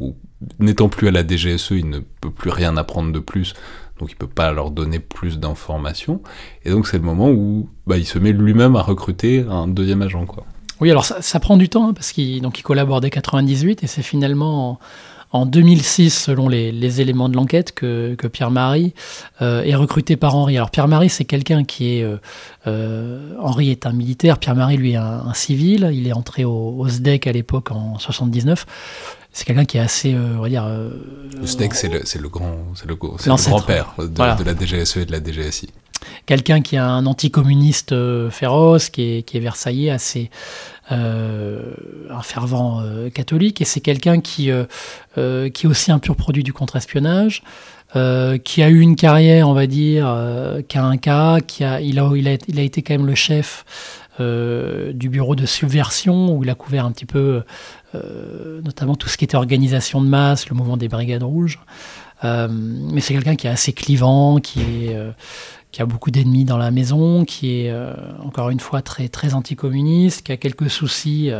n'étant 0.58 0.88
plus 0.88 1.08
à 1.08 1.10
la 1.10 1.26
DGSE, 1.26 1.70
il 1.72 1.88
ne 1.88 1.98
peut 1.98 2.30
plus 2.30 2.50
rien 2.50 2.76
apprendre 2.76 3.12
de 3.12 3.18
plus 3.18 3.54
donc 3.98 4.10
il 4.10 4.16
peut 4.16 4.26
pas 4.26 4.52
leur 4.52 4.70
donner 4.70 4.98
plus 4.98 5.38
d'informations. 5.38 6.20
Et 6.64 6.70
donc 6.70 6.86
c'est 6.86 6.98
le 6.98 7.04
moment 7.04 7.30
où 7.30 7.68
bah, 7.86 7.96
il 7.96 8.06
se 8.06 8.18
met 8.18 8.32
lui-même 8.32 8.76
à 8.76 8.82
recruter 8.82 9.44
un 9.48 9.68
deuxième 9.68 10.02
agent. 10.02 10.26
Quoi. 10.26 10.44
Oui, 10.80 10.90
alors 10.90 11.04
ça, 11.04 11.40
prend 11.40 11.56
du 11.56 11.68
temps, 11.68 11.88
hein, 11.88 11.94
parce 11.94 12.12
qu'il 12.12 12.44
il 12.44 12.62
collabore 12.62 13.00
dès 13.00 13.08
98, 13.08 13.82
et 13.82 13.86
c'est 13.86 14.02
finalement 14.02 14.78
en, 15.32 15.46
2006, 15.46 16.10
selon 16.10 16.48
les, 16.48 17.00
éléments 17.00 17.30
de 17.30 17.36
l'enquête, 17.36 17.72
que, 17.72 18.14
Pierre-Marie 18.14 18.92
euh, 19.40 19.62
est 19.62 19.74
recruté 19.74 20.16
par 20.16 20.34
Henri. 20.34 20.56
Alors 20.56 20.70
Pierre-Marie, 20.70 21.08
c'est 21.08 21.24
quelqu'un 21.24 21.64
qui 21.64 21.96
est... 21.96 22.02
Euh, 22.02 22.16
euh, 22.66 23.34
Henri 23.40 23.70
est 23.70 23.86
un 23.86 23.92
militaire, 23.92 24.38
Pierre-Marie, 24.38 24.76
lui, 24.76 24.92
est 24.92 24.96
un, 24.96 25.32
civil. 25.32 25.90
Il 25.92 26.06
est 26.06 26.12
entré 26.12 26.44
au, 26.44 26.74
au 26.78 26.88
SDEC 26.88 27.26
à 27.26 27.32
l'époque 27.32 27.70
en 27.70 27.98
79 27.98 28.66
c'est 29.36 29.44
quelqu'un 29.44 29.66
qui 29.66 29.76
est 29.76 29.80
assez, 29.80 30.14
euh, 30.14 30.38
on 30.38 30.40
va 30.40 30.48
dire. 30.48 30.64
Euh, 30.64 30.88
le 31.38 31.46
SNEC, 31.46 31.74
c'est 31.74 31.88
le, 31.88 31.98
le, 31.98 32.28
grand, 32.30 32.56
c'est 32.74 32.86
le, 32.86 32.94
le 32.94 33.50
grand-père 33.50 33.92
de, 33.98 34.06
de, 34.06 34.44
la 34.44 34.54
DGSE 34.54 34.96
et 34.96 35.04
de 35.04 35.12
la 35.12 35.22
DGSI. 35.22 35.68
Quelqu'un 36.24 36.62
qui 36.62 36.76
est 36.76 36.78
un 36.78 37.04
anticommuniste 37.04 37.92
euh, 37.92 38.30
féroce, 38.30 38.88
qui 38.88 39.18
est, 39.18 39.22
qui 39.24 39.36
est 39.36 39.40
versaillais, 39.40 39.90
assez. 39.90 40.30
Euh, 40.90 41.74
un 42.10 42.22
fervent 42.22 42.82
catholique, 43.12 43.60
et 43.60 43.66
c'est 43.66 43.80
quelqu'un 43.80 44.20
qui, 44.20 44.50
qui 45.14 45.20
est 45.20 45.66
aussi 45.66 45.92
un 45.92 45.98
pur 45.98 46.16
produit 46.16 46.42
du 46.42 46.54
contre-espionnage. 46.54 47.42
qui 47.92 48.62
a 48.62 48.68
eu 48.70 48.80
une 48.80 48.96
carrière, 48.96 49.50
on 49.50 49.52
va 49.52 49.66
dire, 49.66 50.06
qui 50.68 50.78
a 50.78 50.84
un 50.84 50.96
cas, 50.96 51.40
qui 51.40 51.62
a, 51.62 51.80
il, 51.82 51.98
a, 51.98 52.10
il, 52.14 52.28
a, 52.28 52.38
il 52.48 52.58
a 52.58 52.62
été 52.62 52.82
quand 52.82 52.94
même 52.94 53.06
le 53.06 53.16
chef 53.16 53.64
du 54.20 55.08
bureau 55.08 55.34
de 55.34 55.44
subversion, 55.44 56.34
où 56.36 56.44
il 56.44 56.50
a 56.50 56.54
couvert 56.54 56.86
un 56.86 56.92
petit 56.92 57.04
peu 57.04 57.42
euh, 58.04 58.60
notamment 58.62 58.94
tout 58.94 59.08
ce 59.08 59.16
qui 59.16 59.24
était 59.24 59.36
organisation 59.36 60.00
de 60.00 60.08
masse, 60.08 60.48
le 60.48 60.56
mouvement 60.56 60.76
des 60.76 60.88
Brigades 60.88 61.22
Rouges. 61.22 61.58
Euh, 62.24 62.48
mais 62.50 63.00
c'est 63.00 63.14
quelqu'un 63.14 63.36
qui 63.36 63.46
est 63.46 63.50
assez 63.50 63.72
clivant, 63.72 64.38
qui 64.38 64.60
est, 64.60 64.94
euh, 64.94 65.12
qui 65.70 65.82
a 65.82 65.86
beaucoup 65.86 66.10
d'ennemis 66.10 66.44
dans 66.44 66.56
la 66.56 66.70
maison, 66.70 67.24
qui 67.24 67.60
est 67.60 67.74
encore 68.24 68.50
une 68.50 68.60
fois 68.60 68.80
très, 68.80 69.08
très 69.08 69.34
anticommuniste, 69.34 70.22
qui 70.24 70.32
a 70.32 70.36
quelques 70.36 70.70
soucis 70.70 71.30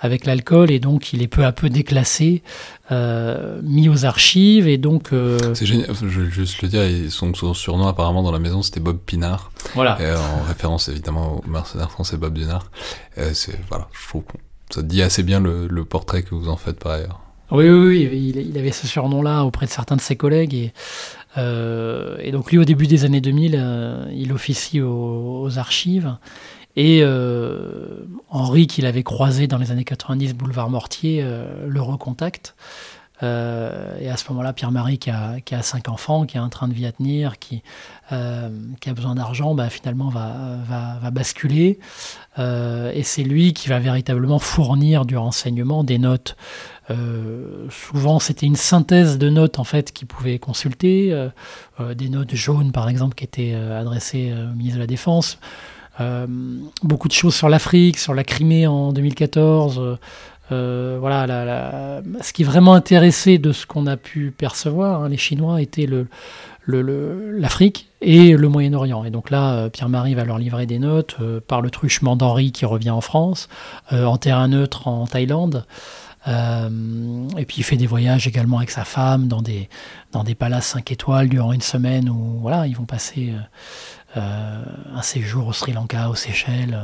avec 0.00 0.26
l'alcool 0.26 0.70
et 0.70 0.78
donc 0.78 1.12
il 1.12 1.22
est 1.22 1.28
peu 1.28 1.44
à 1.44 1.52
peu 1.52 1.68
déclassé, 1.68 2.42
euh, 2.92 3.60
mis 3.62 3.88
aux 3.88 4.04
archives 4.04 4.68
et 4.68 4.78
donc. 4.78 5.12
Euh, 5.12 5.54
c'est 5.54 5.66
génial, 5.66 5.88
je 5.94 6.20
vais 6.20 6.30
juste 6.30 6.62
le 6.62 6.68
dire, 6.68 6.82
son, 7.10 7.34
son, 7.34 7.54
surnom 7.54 7.86
apparemment 7.86 8.22
dans 8.22 8.32
la 8.32 8.38
maison 8.38 8.62
c'était 8.62 8.80
Bob 8.80 8.98
Pinard. 8.98 9.50
Voilà. 9.74 9.98
en 10.18 10.42
référence 10.46 10.88
évidemment 10.88 11.42
au 11.44 11.48
mercenaire 11.48 11.90
français 11.90 12.16
Bob 12.16 12.34
Pinard. 12.34 12.70
c'est 13.32 13.58
voilà, 13.68 13.88
je 13.92 14.08
trouve 14.08 14.24
ça 14.70 14.82
dit 14.82 15.02
assez 15.02 15.22
bien 15.22 15.40
le, 15.40 15.84
portrait 15.84 16.22
que 16.22 16.34
vous 16.34 16.48
en 16.48 16.56
faites 16.56 16.78
par 16.78 16.92
ailleurs. 16.92 17.20
Oui, 17.50 17.68
oui, 17.68 18.08
oui 18.10 18.44
il, 18.50 18.58
avait 18.58 18.72
ce 18.72 18.86
surnom-là 18.86 19.44
auprès 19.44 19.66
de 19.66 19.70
certains 19.70 19.96
de 19.96 20.00
ses 20.00 20.16
collègues 20.16 20.54
et. 20.54 20.72
Euh, 21.36 22.30
donc 22.32 22.50
lui, 22.50 22.58
au 22.58 22.64
début 22.64 22.86
des 22.86 23.04
années 23.04 23.20
2000, 23.20 24.08
il 24.12 24.32
officie 24.32 24.80
aux, 24.80 25.58
archives. 25.58 26.16
Et 26.78 27.00
euh, 27.02 28.06
Henri, 28.30 28.68
qu'il 28.68 28.86
avait 28.86 29.02
croisé 29.02 29.48
dans 29.48 29.58
les 29.58 29.72
années 29.72 29.82
90, 29.82 30.34
boulevard 30.34 30.70
Mortier, 30.70 31.22
euh, 31.24 31.66
le 31.66 31.82
recontacte. 31.82 32.54
Euh, 33.24 33.98
et 34.00 34.08
à 34.08 34.16
ce 34.16 34.28
moment-là, 34.28 34.52
Pierre-Marie, 34.52 34.98
qui 34.98 35.10
a, 35.10 35.62
cinq 35.62 35.88
enfants, 35.88 36.24
qui 36.24 36.38
a 36.38 36.42
un 36.42 36.48
train 36.48 36.68
de 36.68 36.74
vie 36.74 36.86
à 36.86 36.92
tenir, 36.92 37.40
qui, 37.40 37.64
a 38.10 38.48
besoin 38.94 39.16
d'argent, 39.16 39.56
bah, 39.56 39.68
finalement 39.70 40.08
va 40.08 41.10
basculer. 41.10 41.80
Et 42.38 43.02
c'est 43.02 43.22
lui 43.22 43.52
qui 43.52 43.68
va 43.68 43.78
véritablement 43.78 44.38
fournir 44.38 45.04
du 45.04 45.16
renseignement, 45.16 45.82
des 45.84 45.98
notes. 45.98 46.36
souvent, 47.68 48.18
c'était 48.18 48.46
une 48.46 48.56
synthèse 48.56 49.18
de 49.18 49.28
notes 49.28 49.58
en 49.58 49.64
fait 49.64 49.92
qu'il 49.92 50.06
pouvait 50.06 50.38
consulter, 50.38 51.28
des 51.96 52.08
notes 52.08 52.34
jaunes 52.34 52.72
par 52.72 52.88
exemple 52.88 53.14
qui 53.14 53.24
étaient 53.24 53.54
adressées 53.54 54.32
au 54.32 54.54
ministre 54.54 54.76
de 54.76 54.82
la 54.82 54.86
Défense. 54.86 55.38
Euh, 56.00 56.26
beaucoup 56.82 57.08
de 57.08 57.12
choses 57.12 57.34
sur 57.34 57.48
l'Afrique, 57.48 57.98
sur 57.98 58.14
la 58.14 58.24
Crimée 58.24 58.66
en 58.66 58.92
2014. 58.92 59.78
Euh, 59.78 59.96
euh, 60.50 60.96
voilà, 60.98 62.00
ce 62.22 62.32
qui 62.32 62.44
vraiment 62.44 62.74
intéressé 62.74 63.38
de 63.38 63.52
ce 63.52 63.66
qu'on 63.66 63.86
a 63.86 63.96
pu 63.96 64.32
percevoir, 64.36 65.02
hein, 65.02 65.08
les 65.08 65.16
Chinois, 65.16 65.60
était 65.60 65.88
l'Afrique 66.66 67.87
et 68.00 68.36
le 68.36 68.48
Moyen-Orient. 68.48 69.04
Et 69.04 69.10
donc 69.10 69.30
là, 69.30 69.68
Pierre-Marie 69.70 70.14
va 70.14 70.24
leur 70.24 70.38
livrer 70.38 70.66
des 70.66 70.78
notes 70.78 71.16
par 71.46 71.60
le 71.62 71.70
truchement 71.70 72.16
d'Henri 72.16 72.52
qui 72.52 72.64
revient 72.64 72.90
en 72.90 73.00
France, 73.00 73.48
en 73.90 74.16
terrain 74.18 74.48
neutre 74.48 74.86
en 74.86 75.06
Thaïlande. 75.06 75.64
et 76.26 77.44
puis 77.44 77.56
il 77.58 77.62
fait 77.64 77.76
des 77.76 77.86
voyages 77.86 78.26
également 78.26 78.58
avec 78.58 78.70
sa 78.70 78.84
femme 78.84 79.26
dans 79.26 79.42
des, 79.42 79.68
dans 80.12 80.22
des 80.22 80.34
palaces 80.34 80.68
5 80.68 80.92
étoiles 80.92 81.28
durant 81.28 81.52
une 81.52 81.60
semaine 81.60 82.08
où 82.08 82.38
voilà, 82.40 82.66
ils 82.66 82.76
vont 82.76 82.86
passer 82.86 83.34
euh, 84.16 84.62
un 84.94 85.02
séjour 85.02 85.48
au 85.48 85.52
Sri 85.52 85.72
Lanka, 85.72 86.08
aux 86.08 86.14
Seychelles. 86.14 86.78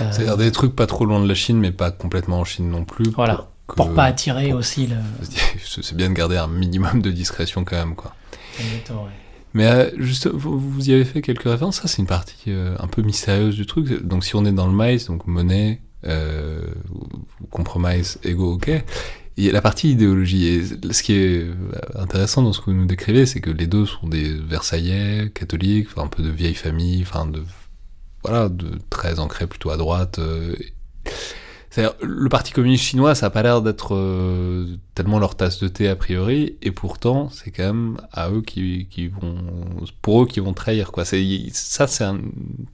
Euh, 0.00 0.10
C'est-à-dire 0.12 0.36
des 0.36 0.52
trucs 0.52 0.76
pas 0.76 0.86
trop 0.86 1.04
loin 1.04 1.20
de 1.20 1.28
la 1.28 1.34
Chine, 1.34 1.58
mais 1.58 1.72
pas 1.72 1.90
complètement 1.90 2.38
en 2.38 2.44
Chine 2.44 2.70
non 2.70 2.84
plus. 2.84 3.10
Voilà. 3.10 3.48
Pour, 3.66 3.92
pas 3.94 4.04
attirer 4.04 4.52
aussi 4.52 4.86
le. 4.86 4.96
C'est 5.82 5.96
bien 5.96 6.10
de 6.10 6.14
garder 6.14 6.36
un 6.36 6.46
minimum 6.46 7.02
de 7.02 7.10
discrétion 7.10 7.64
quand 7.64 7.76
même, 7.76 7.96
quoi. 7.96 8.14
Mais 9.54 9.66
euh, 9.66 9.90
juste, 9.98 10.28
vous, 10.28 10.88
y 10.88 10.92
avez 10.92 11.04
fait 11.04 11.22
quelques 11.22 11.44
références. 11.44 11.80
Ça, 11.80 11.88
c'est 11.88 11.98
une 11.98 12.06
partie 12.06 12.50
un 12.50 12.86
peu 12.86 13.02
mystérieuse 13.02 13.56
du 13.56 13.66
truc. 13.66 14.04
Donc, 14.04 14.24
si 14.24 14.36
on 14.36 14.44
est 14.44 14.52
dans 14.52 14.66
le 14.66 14.72
maïs, 14.74 15.06
donc 15.06 15.26
monnaie, 15.26 15.80
compromise, 17.50 18.18
ego, 18.24 18.54
ok. 18.54 18.68
A 18.68 18.82
la 19.36 19.62
partie 19.62 19.90
idéologie. 19.90 20.46
Et 20.46 20.92
ce 20.92 21.02
qui 21.02 21.14
est 21.14 21.46
intéressant 21.94 22.42
dans 22.42 22.52
ce 22.52 22.60
que 22.60 22.66
vous 22.66 22.76
nous 22.76 22.86
décrivez, 22.86 23.26
c'est 23.26 23.40
que 23.40 23.50
les 23.50 23.66
deux 23.66 23.86
sont 23.86 24.08
des 24.08 24.34
Versaillais, 24.34 25.30
catholiques, 25.34 25.88
un 25.96 26.06
peu 26.06 26.22
de 26.22 26.30
vieille 26.30 26.54
famille, 26.54 27.02
enfin 27.02 27.26
de 27.26 27.42
voilà, 28.24 28.48
de 28.48 28.78
très 28.90 29.18
ancrés 29.18 29.46
plutôt 29.46 29.70
à 29.70 29.76
droite. 29.76 30.18
Euh. 30.18 30.56
Le 31.76 32.28
Parti 32.28 32.52
communiste 32.52 32.84
chinois, 32.84 33.14
ça 33.14 33.26
n'a 33.26 33.30
pas 33.30 33.42
l'air 33.42 33.62
d'être 33.62 33.94
euh, 33.94 34.76
tellement 34.94 35.18
leur 35.18 35.34
tasse 35.34 35.58
de 35.60 35.68
thé 35.68 35.88
a 35.88 35.96
priori, 35.96 36.56
et 36.62 36.70
pourtant, 36.70 37.28
c'est 37.30 37.50
quand 37.50 37.64
même 37.64 37.96
à 38.12 38.30
eux 38.30 38.42
qui, 38.42 38.86
qui, 38.90 39.08
vont, 39.08 39.36
pour 40.02 40.22
eux 40.22 40.26
qui 40.26 40.40
vont 40.40 40.52
trahir 40.52 40.92
quoi. 40.92 41.04
Ça, 41.04 41.86
c'est 41.86 42.04
un 42.04 42.20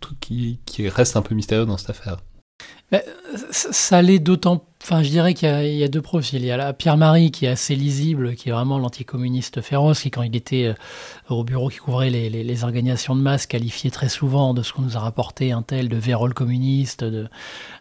truc 0.00 0.20
qui, 0.20 0.60
qui 0.64 0.88
reste 0.88 1.16
un 1.16 1.22
peu 1.22 1.34
mystérieux 1.34 1.66
dans 1.66 1.76
cette 1.76 1.90
affaire. 1.90 2.18
ça 3.50 4.02
l'est 4.02 4.18
d'autant 4.18 4.69
Enfin, 4.82 5.02
je 5.02 5.10
dirais 5.10 5.34
qu'il 5.34 5.76
y, 5.76 5.84
a 5.84 5.88
deux 5.88 6.00
profils. 6.00 6.40
Il 6.40 6.46
y 6.46 6.50
a 6.50 6.56
la 6.56 6.72
Pierre-Marie 6.72 7.30
qui 7.30 7.44
est 7.44 7.50
assez 7.50 7.76
lisible, 7.76 8.34
qui 8.34 8.48
est 8.48 8.52
vraiment 8.52 8.78
l'anticommuniste 8.78 9.60
féroce, 9.60 10.00
qui 10.00 10.10
quand 10.10 10.22
il 10.22 10.34
était 10.34 10.64
euh, 10.64 10.74
au 11.34 11.44
bureau 11.44 11.68
qui 11.68 11.76
couvrait 11.76 12.08
les, 12.08 12.64
organisations 12.64 13.14
de 13.14 13.20
masse, 13.20 13.46
qualifiait 13.46 13.90
très 13.90 14.08
souvent 14.08 14.54
de 14.54 14.62
ce 14.62 14.72
qu'on 14.72 14.80
nous 14.80 14.96
a 14.96 15.00
rapporté 15.00 15.52
un 15.52 15.60
tel 15.60 15.90
de 15.90 15.96
vérole 15.96 16.32
communiste. 16.32 17.04
De... 17.04 17.28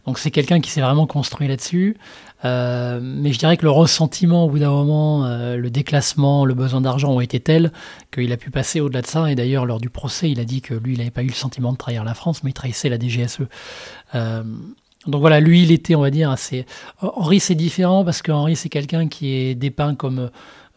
Donc 0.06 0.20
c'est 0.20 0.30
quelqu'un 0.30 0.60
qui 0.60 0.70
s'est 0.70 0.82
vraiment 0.82 1.08
construit 1.08 1.48
là-dessus. 1.48 1.96
Euh, 2.44 3.00
mais 3.02 3.32
je 3.32 3.40
dirais 3.40 3.56
que 3.56 3.64
le 3.64 3.72
ressentiment 3.72 4.44
au 4.44 4.50
bout 4.50 4.60
d'un 4.60 4.70
moment, 4.70 5.26
euh, 5.26 5.56
le 5.56 5.70
déclassement, 5.70 6.44
le 6.44 6.54
besoin 6.54 6.82
d'argent 6.82 7.14
ont 7.14 7.22
été 7.22 7.40
tels 7.40 7.72
qu'il 8.14 8.32
a 8.34 8.38
pu 8.38 8.52
passer 8.52 8.82
au-delà 8.82 9.02
de 9.02 9.08
ça. 9.08 9.32
Et 9.32 9.36
d'ailleurs, 9.36 9.66
lors 9.66 9.80
du 9.80 9.90
procès, 9.90 10.30
il 10.30 10.40
a 10.42 10.46
dit 10.46 10.62
que 10.62 10.74
lui, 10.74 10.94
il 10.94 10.98
n'avait 10.98 11.12
pas 11.12 11.24
eu 11.24 11.28
le 11.28 11.34
sentiment 11.34 11.72
de 11.72 11.78
trahir 11.78 12.04
la 12.04 12.14
France, 12.14 12.44
mais 12.44 12.50
il 12.50 12.56
trahissait 12.56 12.90
la 12.90 13.00
DGSE. 13.00 13.40
Donc 15.08 15.22
voilà, 15.22 15.40
lui, 15.40 15.64
il 15.64 15.72
était, 15.72 15.96
on 15.96 16.02
va 16.02 16.10
dire, 16.10 16.30
assez. 16.30 16.66
Henri, 17.02 17.40
c'est 17.40 17.56
différent 17.56 18.04
parce 18.04 18.22
que 18.22 18.32
Henri, 18.32 18.56
c'est 18.56 18.70
quelqu'un 18.70 19.08
qui 19.08 19.34
est 19.34 19.56
dépeint 19.56 19.96
comme 19.96 20.30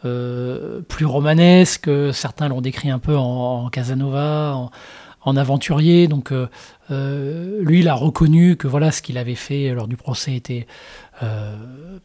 euh, 0.05 0.81
plus 0.89 1.07
romanesque. 1.07 1.89
Certains 2.13 2.49
l'ont 2.49 2.61
décrit 2.61 2.91
un 2.91 2.99
peu 2.99 3.17
en, 3.17 3.69
Casanova, 3.69 4.71
en, 5.21 5.37
aventurier. 5.37 6.09
Donc 6.09 6.33
euh, 6.33 6.49
euh, 6.91 7.63
lui, 7.63 7.81
il 7.81 7.89
a 7.89 7.95
reconnu 7.95 8.57
que 8.57 8.67
voilà, 8.67 8.91
ce 8.91 9.01
qu'il 9.01 9.17
avait 9.17 9.37
fait 9.37 9.73
lors 9.75 9.89
du 9.89 9.97
procès 9.97 10.35
était 10.35 10.67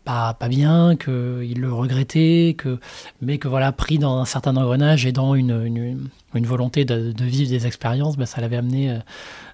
pas, 0.05 0.35
pas 0.35 0.47
bien, 0.47 0.95
qu'il 0.95 1.59
le 1.59 1.73
regrettait, 1.73 2.53
que, 2.55 2.77
mais 3.19 3.39
que 3.39 3.47
voilà, 3.47 3.71
pris 3.71 3.97
dans 3.97 4.19
un 4.19 4.25
certain 4.25 4.55
engrenage 4.55 5.07
et 5.07 5.11
dans 5.11 5.33
une, 5.33 6.07
une, 6.35 6.45
volonté 6.45 6.85
de, 6.85 7.11
vivre 7.23 7.49
des 7.49 7.65
expériences, 7.65 8.15
ben, 8.15 8.27
ça 8.27 8.41
l'avait 8.41 8.57
amené 8.57 8.95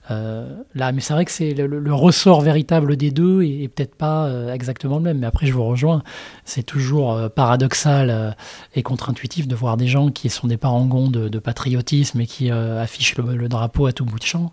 là, 0.09 0.91
mais 0.91 1.01
c'est 1.01 1.13
vrai 1.13 1.25
que 1.25 1.31
c'est 1.31 1.53
le, 1.53 1.93
ressort 1.93 2.41
véritable 2.41 2.97
des 2.97 3.11
deux 3.11 3.43
et, 3.43 3.67
peut-être 3.67 3.95
pas 3.95 4.25
euh, 4.25 4.53
exactement 4.53 4.97
le 4.97 5.03
même. 5.03 5.19
Mais 5.19 5.27
après, 5.27 5.45
je 5.45 5.53
vous 5.53 5.63
rejoins. 5.63 6.03
C'est 6.45 6.63
toujours 6.63 7.13
euh, 7.13 7.29
paradoxal 7.29 8.35
et 8.75 8.83
contre-intuitif 8.83 9.47
de 9.47 9.55
voir 9.55 9.77
des 9.77 9.87
gens 9.87 10.09
qui 10.09 10.29
sont 10.29 10.47
des 10.47 10.57
parangons 10.57 11.09
de, 11.09 11.39
patriotisme 11.39 12.21
et 12.21 12.27
qui 12.27 12.49
affichent 12.51 13.17
le, 13.17 13.47
drapeau 13.49 13.85
à 13.85 13.93
tout 13.93 14.05
bout 14.05 14.19
de 14.19 14.23
champ 14.23 14.51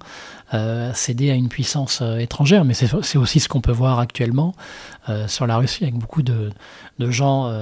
céder 0.94 1.30
à 1.30 1.34
une 1.34 1.48
puissance 1.48 2.02
étrangère. 2.18 2.64
Mais 2.64 2.74
c'est 2.74 3.16
aussi 3.16 3.40
ce 3.40 3.48
qu'on 3.48 3.60
peut 3.60 3.72
voir 3.72 3.98
actuellement 4.00 4.54
sur 5.26 5.46
la 5.46 5.56
Russie 5.56 5.84
avec 5.84 5.96
beaucoup 5.96 6.22
de, 6.22 6.50
gens 6.98 7.52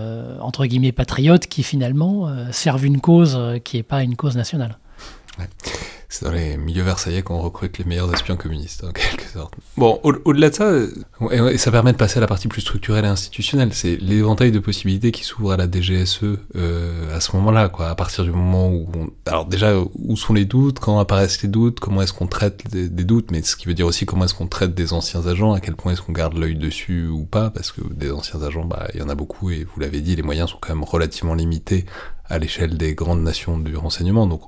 entre 0.41 0.67
guillemets 0.67 0.93
patriotes 0.93 1.47
qui 1.47 1.63
finalement 1.63 2.31
servent 2.51 2.87
une 2.87 3.01
cause 3.01 3.39
qui 3.65 3.77
n'est 3.77 3.83
pas 3.83 4.03
une 4.03 4.17
cause 4.17 4.37
nationale. 4.37 4.79
C'est 6.09 6.25
dans 6.25 6.33
les 6.33 6.57
milieux 6.57 6.83
versaillais 6.83 7.23
qu'on 7.23 7.39
recrute 7.39 7.77
les 7.77 7.85
meilleurs 7.85 8.13
espions 8.15 8.37
communistes, 8.37 8.83
en 8.83 8.93
quelque 8.93 9.29
sorte. 9.29 9.55
Bon, 9.77 10.01
au-delà 10.03 10.49
de 10.49 10.55
ça, 10.55 10.73
et 11.31 11.59
ça 11.59 11.71
permet 11.71 11.93
de 11.93 11.99
passer 11.99 12.17
à 12.17 12.21
la 12.21 12.27
partie 12.27 12.49
plus 12.49 12.63
structurelle 12.63 13.05
et 13.05 13.09
institutionnelle. 13.09 13.75
C'est 13.75 13.97
l'éventail 13.97 14.51
de 14.51 14.59
possibilités 14.59 15.13
qui 15.13 15.25
s'ouvre 15.25 15.53
à 15.53 15.57
la 15.59 15.71
DGSE 15.71 16.21
euh, 16.57 17.15
à 17.15 17.21
ce 17.21 17.37
moment-là, 17.37 17.69
quoi. 17.69 17.91
À 17.91 17.95
partir 17.95 18.25
du 18.25 18.31
moment 18.31 18.71
où, 18.71 18.89
alors 19.27 19.45
déjà, 19.45 19.75
où 19.77 20.17
sont 20.17 20.33
les 20.33 20.47
doutes, 20.47 20.79
quand 20.79 20.99
apparaissent 20.99 21.43
les 21.43 21.49
doutes, 21.49 21.79
comment 21.79 22.01
est-ce 22.01 22.15
qu'on 22.15 22.27
traite 22.27 22.71
des, 22.71 22.89
doutes, 23.05 23.31
mais 23.31 23.43
ce 23.43 23.57
qui 23.57 23.67
veut 23.67 23.75
dire 23.75 23.87
aussi 23.87 24.07
comment 24.07 24.25
est-ce 24.25 24.35
qu'on 24.35 24.47
traite 24.47 24.75
des 24.75 24.95
anciens 24.95 25.27
agents, 25.27 25.53
à 25.53 25.61
quel 25.61 25.77
point 25.77 25.93
est-ce 25.93 26.01
qu'on 26.01 26.13
garde 26.13 26.39
l'œil 26.39 26.57
dessus 26.57 27.07
ou 27.07 27.25
pas, 27.25 27.51
parce 27.51 27.71
que 27.71 27.83
des 27.93 28.11
anciens 28.11 28.43
agents, 28.43 28.65
bah, 28.65 28.89
il 28.95 29.01
y 29.01 29.03
en 29.03 29.09
a 29.11 29.15
beaucoup 29.15 29.51
et 29.51 29.65
vous 29.65 29.81
l'avez 29.81 30.01
dit, 30.01 30.17
les 30.17 30.23
moyens 30.23 30.51
sont 30.51 30.59
quand 30.59 30.75
même 30.75 30.85
relativement 30.85 31.35
limités 31.35 31.85
à 32.31 32.39
l'échelle 32.39 32.77
des 32.77 32.95
grandes 32.95 33.23
nations 33.23 33.59
du 33.59 33.77
renseignement, 33.77 34.27
donc 34.27 34.43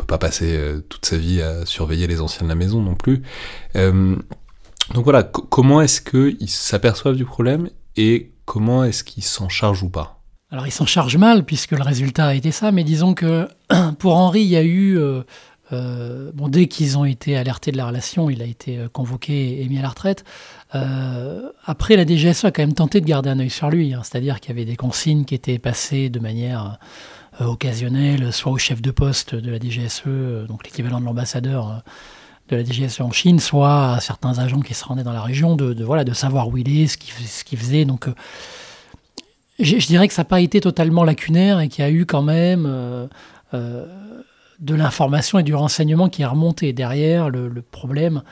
peut 0.00 0.06
pas 0.06 0.18
passer 0.18 0.56
euh, 0.56 0.80
toute 0.88 1.06
sa 1.06 1.16
vie 1.16 1.42
à 1.42 1.66
surveiller 1.66 2.06
les 2.06 2.20
anciens 2.20 2.44
de 2.44 2.48
la 2.48 2.54
maison 2.54 2.80
non 2.80 2.94
plus. 2.94 3.22
Euh, 3.76 4.16
donc 4.94 5.04
voilà, 5.04 5.22
comment 5.22 5.80
est-ce 5.80 6.00
qu'ils 6.00 6.48
s'aperçoivent 6.48 7.16
du 7.16 7.24
problème 7.24 7.68
et 7.96 8.32
comment 8.44 8.82
est-ce 8.84 9.04
qu'ils 9.04 9.22
s'en 9.22 9.48
chargent 9.48 9.84
ou 9.84 9.90
pas? 9.90 10.22
Alors 10.50 10.66
ils 10.66 10.72
s'en 10.72 10.86
chargent 10.86 11.18
mal 11.18 11.44
puisque 11.44 11.72
le 11.72 11.82
résultat 11.82 12.26
a 12.26 12.34
été 12.34 12.50
ça, 12.50 12.72
mais 12.72 12.82
disons 12.82 13.14
que 13.14 13.46
pour 13.98 14.16
Henri, 14.16 14.40
il 14.40 14.48
y 14.48 14.56
a 14.56 14.64
eu, 14.64 14.98
euh, 14.98 16.32
bon, 16.34 16.48
dès 16.48 16.66
qu'ils 16.66 16.98
ont 16.98 17.04
été 17.04 17.36
alertés 17.36 17.70
de 17.70 17.76
la 17.76 17.86
relation, 17.86 18.30
il 18.30 18.42
a 18.42 18.46
été 18.46 18.84
convoqué 18.92 19.62
et 19.62 19.68
mis 19.68 19.78
à 19.78 19.82
la 19.82 19.90
retraite. 19.90 20.24
après, 20.72 21.94
la 21.94 22.04
DGSE 22.04 22.46
a 22.46 22.50
quand 22.50 22.62
même 22.62 22.74
tenté 22.74 23.00
de 23.00 23.06
garder 23.06 23.30
un 23.30 23.38
œil 23.38 23.50
sur 23.50 23.70
lui, 23.70 23.94
hein. 23.94 24.00
c'est-à-dire 24.02 24.40
qu'il 24.40 24.50
y 24.50 24.58
avait 24.58 24.64
des 24.64 24.76
consignes 24.76 25.24
qui 25.24 25.36
étaient 25.36 25.60
passées 25.60 26.08
de 26.08 26.18
manière 26.18 26.80
euh, 27.40 27.44
occasionnel, 27.44 28.32
soit 28.32 28.52
au 28.52 28.58
chef 28.58 28.82
de 28.82 28.90
poste 28.90 29.34
de 29.34 29.50
la 29.50 29.58
DGSE, 29.58 30.02
euh, 30.06 30.46
donc 30.46 30.64
l'équivalent 30.64 31.00
de 31.00 31.04
l'ambassadeur 31.04 31.70
euh, 31.70 31.74
de 32.48 32.56
la 32.56 32.64
DGSE 32.64 33.00
en 33.00 33.12
Chine, 33.12 33.40
soit 33.40 33.94
à 33.94 34.00
certains 34.00 34.38
agents 34.38 34.60
qui 34.60 34.74
se 34.74 34.84
rendaient 34.84 35.04
dans 35.04 35.12
la 35.12 35.22
région, 35.22 35.56
de, 35.56 35.84
voilà, 35.84 36.04
de 36.04 36.12
savoir 36.12 36.48
où 36.48 36.56
il 36.58 36.82
est, 36.82 36.86
ce 36.86 36.96
qu'il 37.44 37.58
faisait. 37.58 37.84
Donc, 37.84 38.08
je, 39.58 39.86
dirais 39.86 40.08
que 40.08 40.14
ça 40.14 40.22
n'a 40.22 40.28
pas 40.28 40.40
été 40.40 40.60
totalement 40.60 41.04
lacunaire 41.04 41.60
et 41.60 41.68
qu'il 41.68 41.84
y 41.84 41.86
a 41.86 41.90
eu 41.90 42.06
quand 42.06 42.22
même 42.22 43.08
de 43.52 44.74
l'information 44.74 45.38
et 45.38 45.42
du 45.44 45.54
renseignement 45.54 46.08
qui 46.08 46.22
est 46.22 46.26
remonté. 46.26 46.72
Derrière, 46.72 47.30
le, 47.30 47.62
problème, 47.62 48.22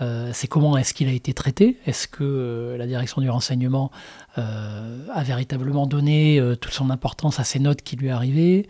euh, 0.00 0.30
c'est 0.32 0.46
comment 0.46 0.76
est-ce 0.76 0.94
qu'il 0.94 1.08
a 1.08 1.12
été 1.12 1.32
traité? 1.32 1.76
Est-ce 1.86 2.06
que 2.06 2.22
euh, 2.22 2.76
la 2.76 2.86
direction 2.86 3.20
du 3.20 3.28
renseignement 3.28 3.90
euh, 4.38 5.06
a 5.12 5.22
véritablement 5.22 5.86
donné 5.86 6.40
toute 6.60 6.72
son 6.72 6.90
importance 6.90 7.40
à 7.40 7.44
ces 7.44 7.58
notes 7.58 7.82
qui 7.82 7.96
lui 7.96 8.10
arrivaient? 8.10 8.66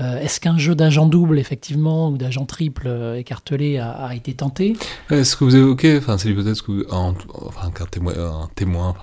Est-ce 0.00 0.38
qu'un 0.38 0.56
jeu 0.58 0.76
d'agent 0.76 1.06
double, 1.06 1.40
effectivement, 1.40 2.08
ou 2.08 2.18
d'agent 2.18 2.46
triple 2.46 2.88
écartelé 3.16 3.78
a, 3.78 4.14
été 4.14 4.32
tenté? 4.32 4.76
Est-ce 5.10 5.36
que 5.36 5.42
vous 5.42 5.56
évoquez, 5.56 5.98
enfin 5.98 6.16
c'est 6.18 6.28
l'hypothèse 6.28 6.62
qu'un 6.62 7.86
témoin, 7.90 8.14
un 8.16 8.48
témoin 8.54 8.94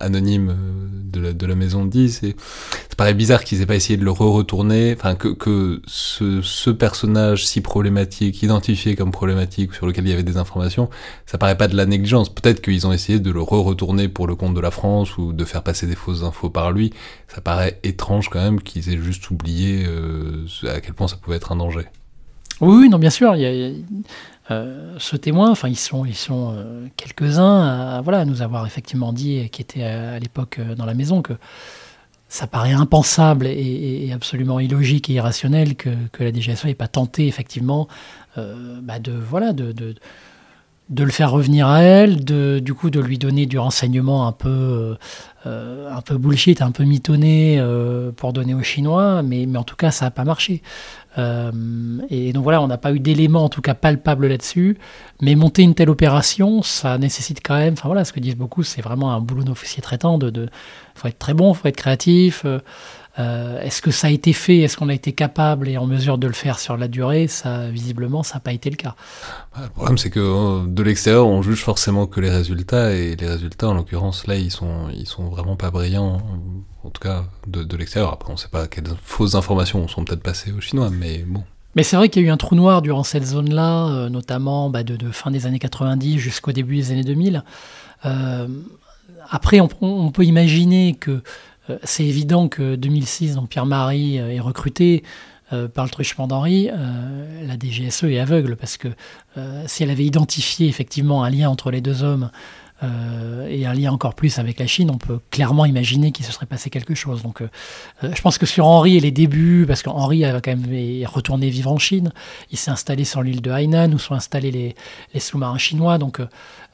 anonyme 0.00 0.50
euh, 0.50 1.10
de 1.12 1.20
la, 1.20 1.32
de 1.32 1.46
la 1.46 1.54
maison 1.54 1.84
dit, 1.84 2.10
c'est, 2.10 2.36
ça 2.88 2.96
paraît 2.96 3.14
bizarre 3.14 3.44
qu'ils 3.44 3.62
aient 3.62 3.66
pas 3.66 3.74
essayé 3.74 3.96
de 3.96 4.04
le 4.04 4.10
re-retourner, 4.10 4.94
enfin 4.96 5.14
que, 5.14 5.28
que 5.28 5.80
ce, 5.86 6.70
personnage 6.70 7.46
si 7.46 7.60
problématique, 7.60 8.42
identifié 8.42 8.96
comme 8.96 9.10
problématique, 9.10 9.74
sur 9.74 9.86
lequel 9.86 10.04
il 10.06 10.10
y 10.10 10.12
avait 10.12 10.22
des 10.22 10.36
informations, 10.36 10.88
ça 11.26 11.38
paraît 11.38 11.56
pas 11.56 11.68
de 11.68 11.76
la 11.76 11.86
négligence. 11.86 12.32
Peut-être 12.32 12.60
qu'ils 12.60 12.86
ont 12.86 12.92
essayé 12.92 13.18
de 13.18 13.30
le 13.30 13.40
re-retourner 13.40 14.08
pour 14.08 14.26
le 14.26 14.34
compte 14.34 14.54
de 14.54 14.60
la 14.60 14.70
France 14.70 15.18
ou 15.18 15.32
de 15.32 15.44
faire 15.44 15.62
passer 15.62 15.86
des 15.86 15.96
fausses 15.96 16.22
infos 16.22 16.50
par 16.50 16.72
lui. 16.72 16.92
Ça 17.28 17.40
paraît 17.40 17.78
étrange 17.82 18.28
quand 18.28 18.40
même 18.40 18.60
qu'ils 18.60 18.90
aient 18.90 18.98
juste 18.98 19.30
oublié 19.30 19.84
euh, 19.86 20.46
à 20.64 20.80
quel 20.80 20.94
point 20.94 21.08
ça 21.08 21.16
pouvait 21.16 21.36
être 21.36 21.52
un 21.52 21.56
danger. 21.56 21.86
Oui, 22.60 22.88
non, 22.88 22.98
bien 22.98 23.10
sûr. 23.10 23.34
Il 23.36 23.42
y 23.42 23.46
a, 23.46 23.70
ce 24.50 25.16
témoin, 25.16 25.50
enfin 25.50 25.68
ils 25.68 25.78
sont, 25.78 26.04
ils 26.04 26.14
sont 26.14 26.54
euh, 26.54 26.86
quelques-uns 26.96 27.62
à, 27.62 28.00
voilà, 28.00 28.24
nous 28.24 28.42
avoir 28.42 28.66
effectivement 28.66 29.12
dit, 29.12 29.48
qui 29.50 29.60
étaient 29.60 29.82
à, 29.82 30.18
l'époque 30.18 30.58
euh, 30.58 30.74
dans 30.74 30.86
la 30.86 30.94
maison, 30.94 31.20
que 31.20 31.32
ça 32.28 32.46
paraît 32.46 32.72
impensable 32.72 33.46
et, 33.46 34.10
absolument 34.12 34.60
illogique 34.60 35.10
et 35.10 35.14
irrationnel 35.14 35.76
que, 35.76 35.90
que 36.12 36.24
la 36.24 36.32
DGSE 36.32 36.64
n'ait 36.64 36.74
pas 36.74 36.88
tenté 36.88 37.28
effectivement 37.28 37.86
bah, 38.36 38.98
de, 38.98 39.12
voilà, 39.12 39.52
de, 39.52 39.70
de, 39.70 41.04
le 41.04 41.10
faire 41.10 41.30
revenir 41.30 41.68
à 41.68 41.82
elle, 41.82 42.24
de, 42.24 42.58
du 42.58 42.74
coup 42.74 42.90
de 42.90 42.98
lui 42.98 43.16
donner 43.16 43.46
du 43.46 43.58
renseignement 43.58 44.26
un 44.26 44.32
peu, 44.32 44.96
un 45.44 46.00
peu 46.04 46.18
bullshit, 46.18 46.62
un 46.62 46.72
peu 46.72 46.82
mitonné 46.82 47.64
pour 48.16 48.32
donner 48.32 48.54
aux 48.54 48.62
Chinois, 48.62 49.22
mais, 49.22 49.46
mais 49.46 49.58
en 49.58 49.64
tout 49.64 49.76
cas 49.76 49.92
ça 49.92 50.06
n'a 50.06 50.10
pas 50.10 50.24
marché. 50.24 50.62
Euh, 51.18 51.50
et 52.10 52.32
donc 52.32 52.42
voilà, 52.42 52.60
on 52.62 52.66
n'a 52.66 52.78
pas 52.78 52.92
eu 52.92 53.00
d'éléments 53.00 53.44
en 53.44 53.48
tout 53.48 53.62
cas 53.62 53.74
palpables 53.74 54.26
là-dessus. 54.26 54.78
Mais 55.22 55.34
monter 55.34 55.62
une 55.62 55.74
telle 55.74 55.90
opération, 55.90 56.62
ça 56.62 56.98
nécessite 56.98 57.40
quand 57.42 57.56
même, 57.56 57.74
enfin 57.74 57.88
voilà, 57.88 58.04
ce 58.04 58.12
que 58.12 58.20
disent 58.20 58.36
beaucoup, 58.36 58.62
c'est 58.62 58.82
vraiment 58.82 59.12
un 59.12 59.20
boulot 59.20 59.44
d'officier 59.44 59.82
traitant. 59.82 60.18
De, 60.18 60.30
de, 60.30 60.48
faut 60.94 61.08
être 61.08 61.18
très 61.18 61.34
bon, 61.34 61.54
faut 61.54 61.68
être 61.68 61.76
créatif. 61.76 62.44
Euh, 63.18 63.60
est-ce 63.60 63.80
que 63.80 63.90
ça 63.90 64.08
a 64.08 64.10
été 64.10 64.32
fait? 64.32 64.58
Est-ce 64.58 64.76
qu'on 64.76 64.88
a 64.88 64.94
été 64.94 65.12
capable 65.12 65.68
et 65.68 65.78
en 65.78 65.86
mesure 65.86 66.18
de 66.18 66.26
le 66.26 66.34
faire 66.34 66.58
sur 66.58 66.76
la 66.76 66.86
durée? 66.86 67.28
Ça, 67.28 67.68
visiblement, 67.70 68.22
ça 68.22 68.34
n'a 68.34 68.40
pas 68.40 68.52
été 68.52 68.68
le 68.68 68.76
cas. 68.76 68.94
Le 69.60 69.68
problème, 69.68 69.96
c'est 69.96 70.10
que 70.10 70.20
euh, 70.20 70.66
de 70.66 70.82
l'extérieur, 70.82 71.26
on 71.26 71.40
juge 71.40 71.62
forcément 71.62 72.06
que 72.06 72.20
les 72.20 72.30
résultats, 72.30 72.92
et 72.92 73.16
les 73.16 73.28
résultats, 73.28 73.68
en 73.68 73.74
l'occurrence, 73.74 74.26
là, 74.26 74.36
ils 74.36 74.50
sont, 74.50 74.88
ils 74.94 75.06
sont 75.06 75.28
vraiment 75.28 75.56
pas 75.56 75.70
brillants. 75.70 76.20
En 76.84 76.90
tout 76.90 77.00
cas, 77.00 77.24
de, 77.46 77.64
de 77.64 77.76
l'extérieur. 77.76 78.12
Après, 78.12 78.28
on 78.28 78.34
ne 78.34 78.38
sait 78.38 78.48
pas 78.48 78.68
quelles 78.68 78.84
fausses 79.02 79.34
informations 79.34 79.88
sont 79.88 80.04
peut-être 80.04 80.22
passées 80.22 80.52
aux 80.52 80.60
Chinois, 80.60 80.90
mais 80.90 81.24
bon. 81.26 81.42
Mais 81.74 81.82
c'est 81.82 81.96
vrai 81.96 82.08
qu'il 82.08 82.22
y 82.22 82.24
a 82.26 82.28
eu 82.28 82.30
un 82.30 82.36
trou 82.36 82.54
noir 82.54 82.80
durant 82.80 83.02
cette 83.02 83.24
zone-là, 83.24 83.88
euh, 83.88 84.08
notamment 84.08 84.70
bah, 84.70 84.82
de, 84.82 84.96
de, 84.96 85.10
fin 85.10 85.30
des 85.30 85.46
années 85.46 85.58
90 85.58 86.18
jusqu'au 86.18 86.52
début 86.52 86.76
des 86.76 86.92
années 86.92 87.04
2000. 87.04 87.42
après, 89.28 89.60
on, 89.60 89.68
on, 89.80 90.10
peut 90.10 90.24
imaginer 90.24 90.94
que 90.94 91.22
c'est 91.82 92.04
évident 92.04 92.48
que 92.48 92.76
2006, 92.76 93.34
donc 93.34 93.48
Pierre-Marie 93.48 94.18
euh, 94.18 94.30
est 94.30 94.40
recruté 94.40 95.02
euh, 95.52 95.68
par 95.68 95.84
le 95.84 95.90
truchement 95.90 96.26
d'Henri, 96.26 96.68
la 96.68 97.56
DGSE 97.58 98.04
est 98.04 98.18
aveugle 98.18 98.56
parce 98.56 98.76
que 98.76 98.88
si 99.66 99.82
elle 99.82 99.90
avait 99.90 100.04
identifié 100.04 100.66
effectivement 100.66 101.22
un 101.22 101.30
lien 101.30 101.48
entre 101.50 101.70
les 101.70 101.80
deux 101.80 102.02
hommes 102.02 102.30
et 102.82 103.66
un 103.66 103.72
lien 103.74 103.92
encore 103.92 104.14
plus 104.14 104.38
avec 104.38 104.58
la 104.58 104.66
Chine, 104.66 104.90
on 104.90 104.98
peut 104.98 105.20
clairement 105.30 105.66
imaginer 105.66 106.10
qu'il 106.10 106.24
se 106.24 106.32
serait 106.32 106.46
passé 106.46 106.68
quelque 106.68 106.94
chose. 106.94 107.22
Donc, 107.22 107.42
je 108.02 108.20
pense 108.22 108.38
que 108.38 108.46
sur 108.46 108.66
Henri 108.66 108.96
et 108.96 109.00
les 109.00 109.10
débuts, 109.12 109.66
parce 109.68 109.82
qu'Henri 109.82 110.24
a 110.24 110.40
quand 110.40 110.56
même 110.56 111.06
retourné 111.06 111.48
vivre 111.48 111.70
en 111.70 111.78
Chine, 111.78 112.12
il 112.50 112.58
s'est 112.58 112.70
installé 112.70 113.04
sur 113.04 113.22
l'île 113.22 113.42
de 113.42 113.50
Hainan 113.50 113.92
où 113.92 113.98
sont 113.98 114.14
installés 114.14 114.50
les, 114.50 114.74
les 115.14 115.20
sous-marins 115.20 115.58
chinois. 115.58 115.98
Donc, 115.98 116.20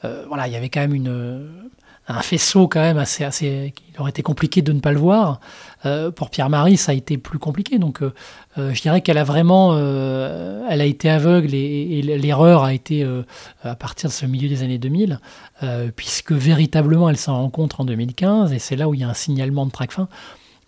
voilà, 0.01 0.47
il 0.47 0.53
y 0.53 0.57
avait 0.57 0.69
quand 0.69 0.81
même 0.81 0.95
une 0.95 1.69
un 2.07 2.21
faisceau 2.21 2.67
quand 2.67 2.81
même 2.81 2.97
assez, 2.97 3.23
assez, 3.23 3.73
il 3.93 4.01
aurait 4.01 4.09
été 4.09 4.23
compliqué 4.23 4.61
de 4.61 4.73
ne 4.73 4.79
pas 4.79 4.91
le 4.91 4.99
voir. 4.99 5.39
Euh, 5.85 6.11
pour 6.11 6.29
Pierre-Marie, 6.29 6.77
ça 6.77 6.91
a 6.91 6.95
été 6.95 7.17
plus 7.17 7.39
compliqué. 7.39 7.79
Donc, 7.79 8.01
euh, 8.01 8.13
euh, 8.57 8.73
je 8.73 8.81
dirais 8.81 9.01
qu'elle 9.01 9.17
a 9.17 9.23
vraiment, 9.23 9.77
elle 9.77 10.81
a 10.81 10.85
été 10.85 11.09
aveugle 11.09 11.53
et, 11.53 12.01
l'erreur 12.01 12.63
a 12.63 12.73
été 12.73 13.07
à 13.63 13.75
partir 13.75 14.09
de 14.09 14.13
ce 14.13 14.25
milieu 14.25 14.49
des 14.49 14.63
années 14.63 14.77
2000, 14.77 15.19
puisque 15.95 16.31
véritablement 16.31 17.09
elle 17.09 17.17
s'en 17.17 17.37
rencontre 17.37 17.81
en 17.81 17.85
2015 17.85 18.53
et 18.53 18.59
c'est 18.59 18.75
là 18.75 18.87
où 18.87 18.93
il 18.93 19.01
y 19.01 19.03
a 19.03 19.09
un 19.09 19.13
signalement 19.13 19.65
de 19.65 19.71
Tracfin. 19.71 20.07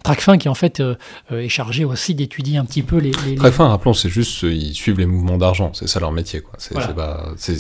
Tracfin 0.06 0.38
qui 0.38 0.50
en 0.50 0.54
fait 0.54 0.82
euh, 0.82 0.96
euh, 1.32 1.39
est 1.39 1.50
chargé 1.50 1.84
aussi 1.84 2.13
d'étudier 2.13 2.58
un 2.58 2.65
petit 2.65 2.84
peu 2.84 2.98
les. 2.98 3.12
les 3.26 3.36
Tracfin, 3.36 3.68
rappelons, 3.68 3.96
c'est 3.96 4.10
juste 4.10 4.44
euh, 4.44 4.54
ils 4.54 4.76
suivent 4.76 5.00
les 5.00 5.08
mouvements 5.08 5.39
d'argent, 5.39 5.72
c'est 5.74 5.88
ça 5.88 6.00
leur 6.00 6.12
métier 6.12 6.41
quoi. 6.41 6.54
C'est, 6.60 6.74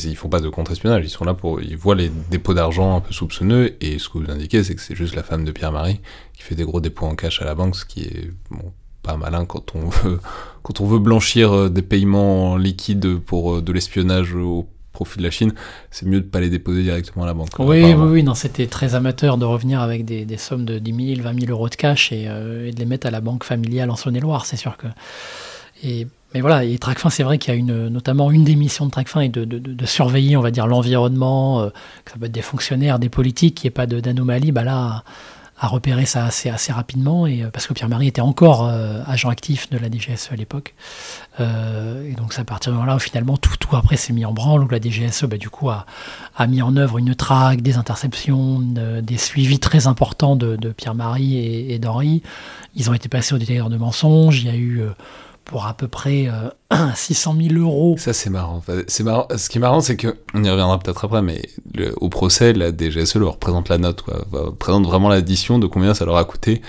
ils 0.05 0.15
font 0.15 0.29
pas 0.29 0.39
de 0.39 0.49
contre-espionnage, 0.49 1.03
ils 1.03 1.09
sont 1.09 1.25
là 1.25 1.33
pour, 1.33 1.59
ils 1.59 1.75
voient 1.75 1.95
les 1.95 2.11
dépôts 2.29 2.53
d'argent 2.53 2.97
un 2.97 3.01
peu 3.01 3.13
soupçonneux 3.13 3.75
et 3.81 3.97
ce 3.97 4.09
que 4.09 4.19
vous 4.19 4.29
indiquez, 4.29 4.63
c'est 4.63 4.75
que 4.75 4.81
c'est 4.81 4.95
juste 4.95 5.15
la 5.15 5.23
femme 5.23 5.43
de 5.43 5.51
Pierre-Marie 5.51 6.01
qui 6.33 6.43
fait 6.43 6.53
des 6.53 6.65
gros 6.65 6.81
dépôts 6.81 7.07
en 7.07 7.15
cash 7.15 7.41
à 7.41 7.45
la 7.45 7.55
banque, 7.55 7.75
ce 7.75 7.85
qui 7.85 8.03
est 8.03 8.31
bon, 8.51 8.71
pas 9.01 9.17
malin 9.17 9.45
quand 9.45 9.75
on 9.75 9.89
veut 9.89 10.19
quand 10.61 10.81
on 10.81 10.85
veut 10.85 10.99
blanchir 10.99 11.71
des 11.71 11.81
paiements 11.81 12.57
liquides 12.57 13.17
pour 13.17 13.61
de 13.61 13.71
l'espionnage 13.71 14.35
au 14.35 14.67
profit 14.95 15.19
de 15.19 15.23
la 15.23 15.29
Chine, 15.29 15.53
c'est 15.91 16.05
mieux 16.05 16.19
de 16.19 16.25
ne 16.25 16.29
pas 16.29 16.39
les 16.39 16.49
déposer 16.49 16.83
directement 16.83 17.23
à 17.23 17.27
la 17.27 17.33
banque. 17.33 17.49
Oui, 17.59 17.83
oui, 17.83 17.93
oui, 17.93 18.23
non, 18.23 18.33
c'était 18.33 18.67
très 18.67 18.95
amateur 18.95 19.37
de 19.37 19.45
revenir 19.45 19.81
avec 19.81 20.05
des, 20.05 20.37
sommes 20.37 20.65
de 20.65 20.79
10 20.79 21.15
000, 21.15 21.21
20 21.21 21.39
000 21.41 21.51
euros 21.51 21.69
de 21.69 21.75
cash 21.75 22.09
euh, 22.11 22.67
et, 22.67 22.71
de 22.71 22.79
les 22.79 22.85
mettre 22.85 23.05
à 23.05 23.11
la 23.11 23.21
banque 23.21 23.43
familiale 23.43 23.91
en 23.91 23.95
Saône-et-Loire, 23.95 24.45
c'est 24.45 24.57
sûr 24.57 24.77
que. 24.77 24.87
Et, 25.83 26.07
mais 26.33 26.41
voilà, 26.41 26.63
et 26.63 26.77
Tracfin, 26.77 27.09
c'est 27.09 27.23
vrai 27.23 27.37
qu'il 27.37 27.53
y 27.53 27.57
a 27.57 27.59
une, 27.59 27.89
notamment 27.89 28.31
une 28.31 28.43
des 28.43 28.55
missions 28.55 28.85
de 28.85 28.91
Tracfin 28.91 29.21
est 29.21 29.29
de, 29.29 29.85
surveiller, 29.85 30.35
on 30.37 30.41
va 30.41 30.51
dire, 30.51 30.67
l'environnement, 30.67 31.61
euh, 31.61 31.69
que 32.03 32.11
ça 32.11 32.17
peut 32.17 32.25
être 32.25 32.31
des 32.31 32.41
fonctionnaires, 32.41 32.97
des 32.97 33.09
politiques, 33.09 33.55
qu'il 33.55 33.67
n'y 33.67 33.69
ait 33.69 33.71
pas 33.71 33.85
d'anomalie. 33.85 34.51
Bah 34.51 34.63
là, 34.63 35.03
à 35.57 35.67
repérer 35.67 36.05
ça 36.05 36.25
assez, 36.25 36.49
assez 36.49 36.73
rapidement, 36.73 37.27
et, 37.27 37.43
euh, 37.43 37.49
parce 37.49 37.65
que 37.65 37.73
Pierre-Marie 37.73 38.07
était 38.07 38.21
encore 38.21 38.67
euh, 38.67 39.01
agent 39.07 39.29
actif 39.29 39.69
de 39.69 39.77
la 39.77 39.89
DGSE 39.89 40.29
à 40.31 40.35
l'époque. 40.35 40.73
Euh, 41.39 42.09
et 42.09 42.13
donc 42.13 42.33
c'est 42.33 42.41
à 42.41 42.45
partir 42.45 42.73
de 42.73 42.85
là 42.85 42.95
où 42.95 42.99
finalement 42.99 43.37
tout, 43.37 43.55
tout 43.57 43.75
après 43.75 43.95
s'est 43.95 44.11
mis 44.11 44.25
en 44.25 44.33
branle, 44.33 44.63
où 44.63 44.67
la 44.67 44.81
DGSE 44.81 45.23
bah, 45.23 45.37
du 45.37 45.49
coup 45.49 45.69
a, 45.69 45.85
a, 46.35 46.47
mis 46.47 46.61
en 46.61 46.75
œuvre 46.75 46.97
une 46.97 47.15
traque, 47.15 47.61
des 47.61 47.77
interceptions, 47.77 48.59
des 48.59 49.17
suivis 49.17 49.59
très 49.59 49.87
importants 49.87 50.35
de, 50.35 50.57
de 50.57 50.69
Pierre-Marie 50.71 51.37
et, 51.37 51.73
et 51.73 51.79
d'Henri. 51.79 52.21
Ils 52.75 52.89
ont 52.89 52.93
été 52.93 53.07
passés 53.07 53.33
au 53.33 53.37
détecteur 53.37 53.69
de 53.69 53.77
mensonges, 53.77 54.41
il 54.41 54.47
y 54.47 54.51
a 54.51 54.57
eu 54.57 54.83
pour 55.45 55.67
à 55.67 55.75
peu 55.75 55.87
près 55.87 56.27
600 56.95 57.35
euh, 57.35 57.47
000 57.49 57.59
euros. 57.61 57.95
Ça, 57.97 58.13
c'est 58.13 58.29
marrant. 58.29 58.61
c'est 58.87 59.03
marrant. 59.03 59.27
Ce 59.37 59.49
qui 59.49 59.59
est 59.59 59.61
marrant, 59.61 59.79
c'est 59.79 59.95
que, 59.95 60.17
on 60.33 60.43
y 60.43 60.49
reviendra 60.49 60.77
peut-être 60.79 61.05
après, 61.05 61.21
mais 61.21 61.41
au 61.97 62.09
procès, 62.09 62.53
la 62.53 62.71
DGSE 62.75 63.15
leur 63.15 63.37
présente 63.37 63.69
la 63.69 63.77
note, 63.77 64.01
quoi. 64.01 64.25
présente 64.57 64.85
vraiment 64.85 65.07
l'addition 65.07 65.59
de 65.59 65.67
combien 65.67 65.93
ça 65.93 66.05
leur 66.05 66.17
a 66.17 66.25
coûté 66.25 66.61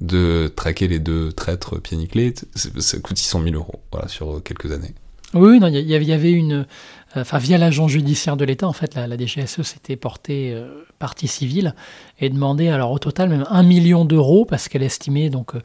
de 0.00 0.52
traquer 0.56 0.88
les 0.88 0.98
deux 0.98 1.32
traîtres 1.32 1.78
pieds 1.78 1.96
nickelés. 1.96 2.34
Ça 2.54 2.98
coûte 2.98 3.18
600 3.18 3.42
000 3.44 3.54
euros, 3.54 3.80
voilà, 3.92 4.08
sur 4.08 4.42
quelques 4.42 4.72
années. 4.72 4.94
Oui, 5.34 5.58
il 5.62 5.76
y, 5.76 6.04
y, 6.04 6.12
avait 6.12 6.32
une. 6.32 6.66
Enfin, 7.14 7.38
via 7.38 7.58
l'agent 7.58 7.88
judiciaire 7.88 8.36
de 8.36 8.44
l'État, 8.44 8.66
en 8.66 8.72
fait, 8.72 8.94
la, 8.94 9.16
DGSE 9.16 9.62
s'était 9.62 9.96
portée 9.96 10.52
euh, 10.54 10.84
partie 11.02 11.26
civile 11.26 11.74
et 12.20 12.30
demandait, 12.30 12.68
alors 12.68 12.92
au 12.92 13.00
total, 13.00 13.28
même 13.28 13.44
un 13.50 13.64
million 13.64 14.04
d'euros, 14.04 14.44
parce 14.44 14.68
qu'elle 14.68 14.84
estimait 14.84 15.30
donc. 15.30 15.56
Euh, 15.56 15.60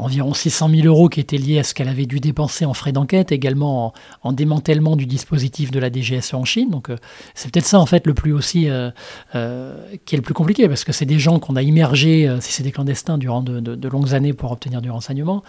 environ 0.00 0.32
600 0.32 0.68
000 0.68 0.86
euros 0.86 1.08
qui 1.08 1.18
étaient 1.18 1.38
liés 1.38 1.58
à 1.58 1.64
ce 1.64 1.74
qu'elle 1.74 1.88
avait 1.88 2.06
dû 2.06 2.20
dépenser 2.20 2.64
en 2.64 2.72
frais 2.72 2.92
d'enquête, 2.92 3.32
également 3.32 3.92
en, 4.22 4.32
démantèlement 4.32 4.94
du 4.94 5.06
dispositif 5.06 5.72
de 5.72 5.80
la 5.80 5.90
DGSE 5.90 6.34
en 6.34 6.44
Chine. 6.44 6.70
Donc 6.70 6.88
euh, 6.88 6.96
c'est 7.34 7.50
peut-être 7.50 7.66
ça 7.66 7.80
en 7.80 7.86
fait 7.86 8.06
le 8.06 8.14
plus 8.14 8.32
aussi 8.32 8.68
euh, 8.70 8.92
qui 10.06 10.14
est 10.14 10.18
le 10.18 10.22
plus 10.22 10.34
compliqué 10.34 10.68
parce 10.68 10.84
que 10.84 10.92
c'est 10.92 11.04
des 11.04 11.18
gens 11.18 11.40
qu'on 11.40 11.56
a 11.56 11.62
immergés, 11.62 12.32
si 12.38 12.52
c'est 12.52 12.62
des 12.62 12.70
clandestins, 12.70 13.18
durant 13.18 13.42
de, 13.42 13.88
longues 13.88 14.14
années 14.14 14.32
pour 14.32 14.52
obtenir 14.52 14.80
du 14.80 14.88
renseignement. 14.88 15.42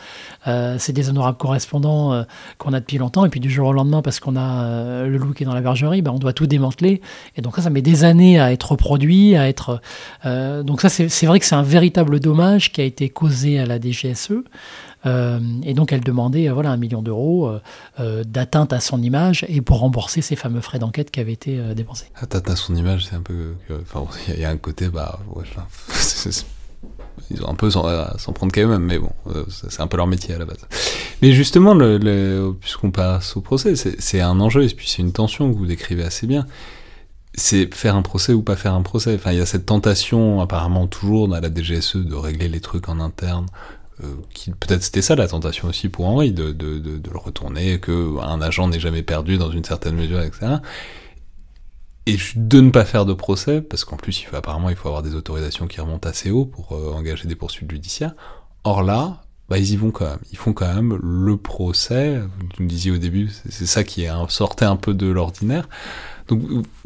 c'est 0.45 0.93
des 0.93 1.09
honorables 1.09 1.37
correspondants 1.37 2.25
qu'on 2.57 2.73
a 2.73 2.79
depuis 2.79 2.97
longtemps 2.97 3.25
et 3.25 3.29
puis 3.29 3.39
du 3.39 3.51
jour 3.51 3.67
au 3.67 3.73
lendemain 3.73 4.01
parce 4.01 4.19
qu'on 4.19 4.35
a 4.35 5.05
le 5.05 5.17
loup 5.17 5.33
qui 5.33 5.43
est 5.43 5.45
dans 5.45 5.53
la 5.53 5.61
bergerie, 5.61 6.01
ben, 6.01 6.11
on 6.11 6.17
doit 6.17 6.33
tout 6.33 6.47
démanteler. 6.47 7.01
Et 7.35 7.41
donc 7.41 7.55
ça, 7.55 7.61
ça 7.61 7.69
met 7.69 7.83
des 7.83 8.03
années 8.03 8.39
à 8.39 8.51
être 8.51 8.71
reproduit, 8.71 9.28
à 9.35 9.47
être. 9.47 9.81
donc 10.25 10.81
ça, 10.81 10.89
c'est 10.89 11.25
vrai 11.25 11.39
que 11.39 11.45
c'est 11.45 11.55
un 11.55 11.63
véritable 11.63 12.19
dommage 12.19 12.71
qui 12.71 12.81
a 12.81 12.83
été 12.83 13.09
causé 13.09 13.59
à 13.59 13.65
la 13.65 13.79
DGSE. 13.79 14.43
Euh, 15.05 15.39
et 15.63 15.73
donc 15.73 15.93
elle 15.93 16.01
demandait 16.01 16.49
euh, 16.49 16.53
voilà, 16.53 16.71
un 16.71 16.77
million 16.77 17.01
d'euros 17.01 17.49
euh, 17.99 18.23
d'atteinte 18.25 18.73
à 18.73 18.81
son 18.81 19.01
image 19.01 19.45
et 19.47 19.61
pour 19.61 19.79
rembourser 19.79 20.21
ces 20.21 20.35
fameux 20.35 20.59
frais 20.59 20.79
d'enquête 20.79 21.09
qui 21.09 21.21
avaient 21.21 21.33
été 21.33 21.57
dépensés. 21.73 22.07
Atteinte 22.15 22.49
à 22.49 22.55
son 22.55 22.75
image, 22.75 23.05
c'est 23.05 23.15
un 23.15 23.21
peu. 23.21 23.53
Enfin, 23.81 24.05
il 24.27 24.39
y, 24.39 24.45
a 24.45 24.49
un 24.49 24.57
côté, 24.57 24.89
bah, 24.89 25.19
ils 27.31 27.43
ont 27.43 27.49
un 27.49 27.55
peu 27.55 27.69
s'en 27.69 28.33
prendre 28.33 28.51
quand 28.53 28.67
même, 28.67 28.83
mais 28.83 28.99
bon, 28.99 29.11
c'est 29.49 29.81
un 29.81 29.87
peu 29.87 29.97
leur 29.97 30.07
métier 30.07 30.35
à 30.35 30.39
la 30.39 30.45
base. 30.45 30.65
Mais 31.21 31.31
justement, 31.31 31.75
puisqu'on 32.59 32.91
passe 32.91 33.37
au 33.37 33.41
procès, 33.41 33.75
c'est 33.75 34.21
un 34.21 34.39
enjeu, 34.39 34.63
et 34.63 34.69
puis 34.69 34.89
c'est 34.89 35.01
une 35.01 35.13
tension 35.13 35.51
que 35.51 35.57
vous 35.57 35.65
décrivez 35.65 36.03
assez 36.03 36.27
bien. 36.27 36.45
C'est 37.39 37.73
faire 37.73 37.95
un 37.95 38.01
procès 38.01 38.33
ou 38.33 38.41
pas 38.41 38.55
faire 38.55 38.73
un 38.73 38.81
procès. 38.81 39.15
Enfin, 39.15 39.31
il 39.31 39.37
y 39.39 39.41
a 39.41 39.45
cette 39.45 39.65
tentation, 39.65 40.41
apparemment 40.41 40.87
toujours 40.87 41.27
dans 41.27 41.39
la 41.39 41.49
DGSE, 41.53 41.97
de 41.97 42.15
régler 42.15 42.49
les 42.49 42.59
trucs 42.59 42.89
en 42.89 42.99
interne. 42.99 43.45
Euh, 44.03 44.15
peut-être 44.59 44.83
c'était 44.83 45.01
ça 45.01 45.15
la 45.15 45.27
tentation 45.27 45.67
aussi 45.67 45.89
pour 45.89 46.05
Henri, 46.05 46.31
de, 46.31 46.51
de, 46.51 46.77
de, 46.77 47.09
le 47.09 47.17
retourner, 47.17 47.79
qu'un 47.81 48.41
agent 48.41 48.67
n'est 48.69 48.79
jamais 48.79 49.03
perdu 49.03 49.37
dans 49.37 49.51
une 49.51 49.63
certaine 49.63 49.95
mesure, 49.95 50.21
etc 50.21 50.57
et 52.09 52.17
de 52.35 52.61
ne 52.61 52.71
pas 52.71 52.85
faire 52.85 53.05
de 53.05 53.13
procès, 53.13 53.61
parce 53.61 53.83
qu'en 53.83 53.95
plus, 53.95 54.23
faut, 54.23 54.35
apparemment, 54.35 54.69
il 54.69 54.75
faut 54.75 54.87
avoir 54.87 55.03
des 55.03 55.13
autorisations 55.13 55.67
qui 55.67 55.79
remontent 55.79 56.09
assez 56.09 56.31
haut 56.31 56.45
pour 56.45 56.73
euh, 56.73 56.93
engager 56.93 57.27
des 57.27 57.35
poursuites 57.35 57.69
judiciaires. 57.69 58.15
Or 58.63 58.81
là, 58.81 59.21
bah, 59.47 59.59
ils 59.59 59.71
y 59.73 59.75
vont 59.75 59.91
quand 59.91 60.05
même. 60.05 60.19
Ils 60.31 60.37
font 60.37 60.53
quand 60.53 60.73
même 60.73 60.97
le 61.01 61.37
procès. 61.37 62.19
Vous 62.57 62.63
me 62.63 62.67
disiez 62.67 62.91
au 62.91 62.97
début, 62.97 63.29
c'est 63.49 63.67
ça 63.67 63.83
qui 63.83 64.03
est, 64.03 64.11
sortait 64.29 64.65
un 64.65 64.75
peu 64.75 64.95
de 64.95 65.07
l'ordinaire. 65.07 65.69
Donc 66.29 66.41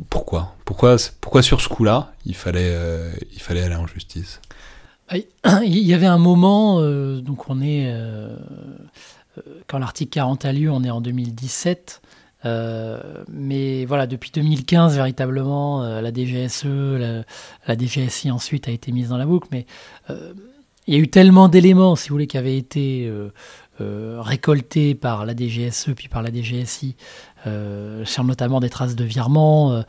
pourquoi? 0.10 0.56
Pourquoi 0.65 0.95
pourquoi 1.21 1.43
sur 1.43 1.62
ce 1.62 1.69
coup-là, 1.69 2.13
il 2.25 2.36
fallait 2.36 2.73
euh, 2.73 3.12
aller 3.49 3.75
en 3.75 3.86
justice? 3.86 4.41
Bah, 5.12 5.17
Il 5.63 5.77
y 5.77 5.93
avait 5.93 6.08
un 6.08 6.17
moment, 6.17 6.79
euh, 6.79 7.21
donc 7.21 7.49
on 7.49 7.62
est 7.62 7.93
quand 9.67 9.77
l'article 9.77 10.12
40 10.12 10.45
a 10.45 10.53
lieu, 10.53 10.71
on 10.71 10.84
est 10.84 10.89
en 10.89 11.01
2017. 11.01 12.01
Euh, 12.45 13.23
mais 13.29 13.86
voilà, 13.86 14.08
depuis 14.08 14.32
2015, 14.34 14.95
véritablement, 14.95 15.84
euh, 15.84 16.01
la 16.01 16.12
DGSE, 16.13 16.65
la, 16.65 17.77
DGSI 17.77 18.32
ensuite 18.32 18.67
a 18.67 18.71
été 18.71 18.91
mise 18.91 19.10
dans 19.10 19.17
la 19.17 19.25
boucle. 19.25 19.47
Mais 19.51 19.65
euh, 20.10 20.34
il 20.88 20.93
y 20.93 20.97
a 20.97 20.99
eu 20.99 21.08
tellement 21.08 21.47
d'éléments, 21.47 21.95
si 21.95 22.10
vous 22.10 22.15
voulez, 22.15 22.27
qui 22.27 22.38
avaient 22.38 22.58
été 22.58 23.10
récoltés 23.79 24.95
par 24.95 25.25
la 25.25 25.34
DGSE 25.36 25.93
puis 25.95 26.08
par 26.08 26.21
la 26.21 26.32
DGSI, 26.32 26.95
sur 27.45 28.23
notamment 28.23 28.60
des 28.60 28.69
traces 28.69 28.95
de 28.95 29.03
virement. 29.03 29.84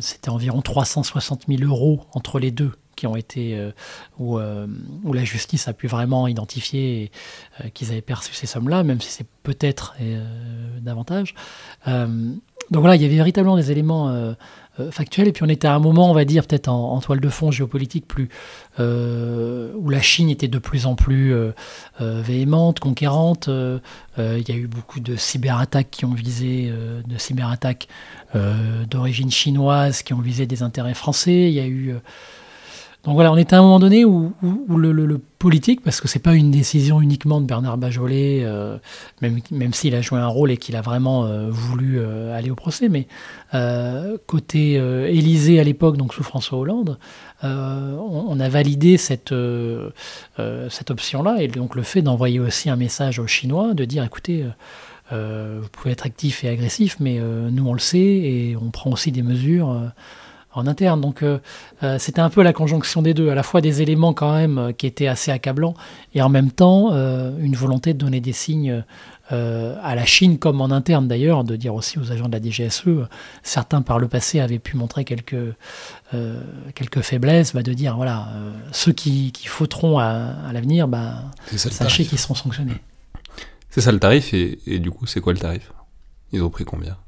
C'était 0.00 0.30
environ 0.30 0.62
360 0.62 1.44
000 1.48 1.62
euros 1.62 2.00
entre 2.14 2.38
les 2.38 2.50
deux 2.50 2.72
qui 2.96 3.06
ont 3.06 3.16
été 3.16 3.58
euh, 3.58 3.72
où, 4.18 4.38
euh, 4.38 4.66
où, 5.04 5.12
la 5.12 5.24
justice 5.24 5.68
a 5.68 5.72
pu 5.72 5.86
vraiment 5.86 6.28
identifier 6.28 7.10
euh, 7.60 7.68
qu'ils 7.70 7.90
avaient 7.90 8.00
perçu 8.00 8.34
ces 8.34 8.46
sommes-là, 8.46 8.82
même 8.82 9.00
si 9.00 9.10
c'est 9.10 9.26
peut-être 9.42 9.96
davantage. 10.80 11.34
donc 11.86 12.40
voilà, 12.70 12.94
il 12.94 13.02
y 13.02 13.04
avait 13.04 13.16
véritablement 13.16 13.56
des 13.56 13.72
éléments 13.72 14.34
factuels, 14.90 15.28
et 15.28 15.32
puis 15.32 15.42
on 15.42 15.48
était 15.48 15.68
à 15.68 15.74
un 15.74 15.78
moment, 15.78 16.10
on 16.10 16.14
va 16.14 16.24
dire, 16.24 16.46
peut-être 16.46 16.68
en, 16.68 16.98
toile 17.00 17.20
de 17.20 17.28
fond 17.28 17.50
géopolitique, 17.50 18.06
plus, 18.06 18.28
où 18.78 19.90
la 19.90 20.00
Chine 20.00 20.30
était 20.30 20.48
de 20.48 20.58
plus 20.58 20.86
en 20.86 20.94
plus 20.94 21.34
véhémente, 22.00 22.80
conquérante. 22.80 23.48
il 23.48 24.48
y 24.48 24.52
a 24.52 24.54
eu 24.54 24.66
beaucoup 24.66 25.00
de 25.00 25.16
cyberattaques 25.16 25.90
qui 25.90 26.04
ont 26.04 26.14
visé, 26.14 26.72
de 27.06 27.18
cyberattaques 27.18 27.88
d'origine 28.90 29.30
chinoise 29.30 30.02
qui 30.02 30.14
ont 30.14 30.20
visé 30.20 30.46
des 30.46 30.62
intérêts 30.62 30.94
français. 30.94 31.48
Il 31.48 31.54
y 31.54 31.60
a 31.60 31.66
eu 31.66 31.94
donc 33.04 33.14
voilà, 33.14 33.32
on 33.32 33.36
était 33.36 33.56
à 33.56 33.58
un 33.58 33.62
moment 33.62 33.80
donné 33.80 34.04
où, 34.04 34.32
le, 34.42 35.20
politique, 35.40 35.82
parce 35.82 36.00
que 36.00 36.06
c'est 36.06 36.20
pas 36.20 36.34
une 36.34 36.52
décision 36.52 37.00
uniquement 37.00 37.40
de 37.40 37.46
Bernard 37.46 37.76
Bajolet, 37.76 38.42
euh, 38.44 38.78
même, 39.22 39.40
même 39.50 39.74
s'il 39.74 39.96
a 39.96 40.00
joué 40.00 40.20
un 40.20 40.28
rôle 40.28 40.52
et 40.52 40.56
qu'il 40.56 40.76
a 40.76 40.82
vraiment 40.82 41.24
euh, 41.24 41.50
voulu 41.50 41.98
euh, 41.98 42.32
aller 42.32 42.48
au 42.48 42.54
procès, 42.54 42.88
mais 42.88 43.08
côté 44.28 44.74
Élysée 44.74 45.58
à 45.58 45.64
l'époque, 45.64 45.96
donc 45.96 46.14
sous 46.14 46.22
François 46.22 46.58
Hollande, 46.58 46.96
on, 47.42 48.38
a 48.38 48.48
validé 48.48 48.96
cette, 48.96 49.34
cette 50.70 50.90
option-là, 50.90 51.42
et 51.42 51.48
donc 51.48 51.74
le 51.74 51.82
fait 51.82 52.02
d'envoyer 52.02 52.38
aussi 52.38 52.70
un 52.70 52.76
message 52.76 53.18
aux 53.18 53.26
Chinois, 53.26 53.74
de 53.74 53.84
dire 53.84 54.04
écoutez, 54.04 54.46
vous 55.10 55.68
pouvez 55.72 55.90
être 55.90 56.06
actif 56.06 56.44
et 56.44 56.48
agressif, 56.48 56.96
mais 57.00 57.18
nous 57.18 57.66
on 57.66 57.74
le 57.74 57.80
sait, 57.80 57.98
et 57.98 58.56
on 58.56 58.70
prend 58.70 58.92
aussi 58.92 59.12
des 59.12 59.22
mesures 59.22 59.76
en 60.54 60.66
interne. 60.66 61.00
Donc 61.00 61.22
euh, 61.22 61.38
euh, 61.82 61.98
c'était 61.98 62.20
un 62.20 62.30
peu 62.30 62.42
la 62.42 62.52
conjonction 62.52 63.02
des 63.02 63.14
deux, 63.14 63.30
à 63.30 63.34
la 63.34 63.42
fois 63.42 63.60
des 63.60 63.82
éléments 63.82 64.14
quand 64.14 64.34
même 64.34 64.58
euh, 64.58 64.72
qui 64.72 64.86
étaient 64.86 65.06
assez 65.06 65.30
accablants 65.30 65.74
et 66.14 66.22
en 66.22 66.28
même 66.28 66.50
temps 66.50 66.92
une 66.92 67.54
volonté 67.54 67.94
de 67.94 67.98
donner 67.98 68.20
des 68.20 68.32
signes 68.32 68.84
à 69.30 69.94
la 69.94 70.04
Chine 70.04 70.38
comme 70.38 70.60
en 70.60 70.70
interne 70.70 71.08
d'ailleurs, 71.08 71.42
de 71.42 71.56
dire 71.56 71.74
aussi 71.74 71.98
aux 71.98 72.12
agents 72.12 72.28
de 72.28 72.32
la 72.32 72.42
DGSE, 72.42 73.08
certains 73.42 73.80
par 73.80 73.98
le 73.98 74.06
passé 74.06 74.40
avaient 74.40 74.58
pu 74.58 74.76
montrer 74.76 75.04
quelques, 75.04 75.54
quelques 76.74 77.00
faiblesses, 77.00 77.54
bah, 77.54 77.62
de 77.62 77.72
dire 77.72 77.96
voilà, 77.96 78.28
ceux 78.72 78.92
qui, 78.92 79.32
qui 79.32 79.46
fauteront 79.46 79.98
à, 79.98 80.52
l'avenir, 80.52 80.86
bah, 80.86 81.14
sachez 81.56 82.04
qu'ils 82.04 82.18
seront 82.18 82.34
sanctionnés. 82.34 82.76
C'est 83.70 83.80
ça 83.80 83.90
le 83.90 83.98
tarif 83.98 84.34
et, 84.34 84.58
et 84.66 84.78
du 84.78 84.90
coup 84.90 85.06
c'est 85.06 85.22
quoi 85.22 85.32
le 85.32 85.38
tarif? 85.38 85.72
Ils 86.32 86.42
ont 86.42 86.50
pris 86.50 86.64
combien? 86.64 86.98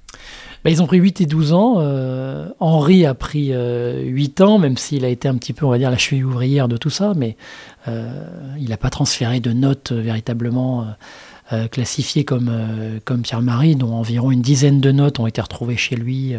Bah, 0.65 0.71
ils 0.71 0.83
ont 0.83 0.87
pris 0.87 0.97
8 0.97 1.21
et 1.21 1.27
12 1.27 1.53
ans. 1.53 1.75
Euh, 1.79 2.49
Henri 2.59 3.05
a 3.05 3.13
pris 3.13 3.49
8 3.49 3.53
euh, 4.41 4.45
ans, 4.45 4.59
même 4.59 4.79
s'il 4.79 5.05
a 5.05 5.09
été 5.09 5.29
un 5.29 5.35
petit 5.35 5.53
peu, 5.53 5.67
on 5.67 5.71
va 5.71 5.77
dire, 5.77 5.91
la 5.91 5.99
cheville 5.99 6.25
ouvrière 6.25 6.69
de 6.69 6.79
tout 6.79 6.89
ça, 6.89 7.13
mais 7.15 7.37
euh, 7.87 8.27
il 8.59 8.71
n'a 8.71 8.79
pas 8.79 8.89
transféré 8.89 9.41
de 9.41 9.53
notes 9.53 9.93
véritablement 9.93 10.87
classifiées 11.71 12.25
comme, 12.25 12.51
Pierre-Marie, 13.23 13.77
dont 13.77 13.93
environ 13.93 14.31
une 14.31 14.41
dizaine 14.41 14.81
de 14.81 14.91
notes 14.91 15.21
ont 15.21 15.27
été 15.27 15.43
retrouvées 15.43 15.77
chez 15.77 15.95
lui, 15.95 16.35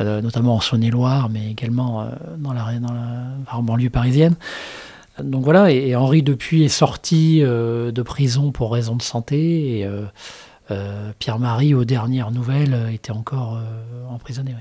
notamment 0.00 0.56
en 0.56 0.60
Saône-et-Loire, 0.60 1.30
mais 1.30 1.52
également 1.52 2.10
dans, 2.36 2.52
la, 2.52 3.62
banlieue 3.62 3.90
parisienne. 3.90 4.34
Donc 5.22 5.44
voilà, 5.44 5.70
et, 5.70 5.94
Henri 5.94 6.22
depuis 6.22 6.64
est 6.64 6.68
sorti 6.68 7.40
de 7.40 8.02
prison 8.02 8.50
pour 8.50 8.72
raison 8.72 8.96
de 8.96 9.02
santé. 9.02 9.88
Pierre-Marie, 11.18 11.74
aux 11.74 11.84
dernières 11.84 12.30
nouvelles, 12.30 12.74
euh, 12.74 12.92
était 12.92 13.10
encore 13.10 13.56
euh, 13.56 14.06
emprisonné. 14.08 14.54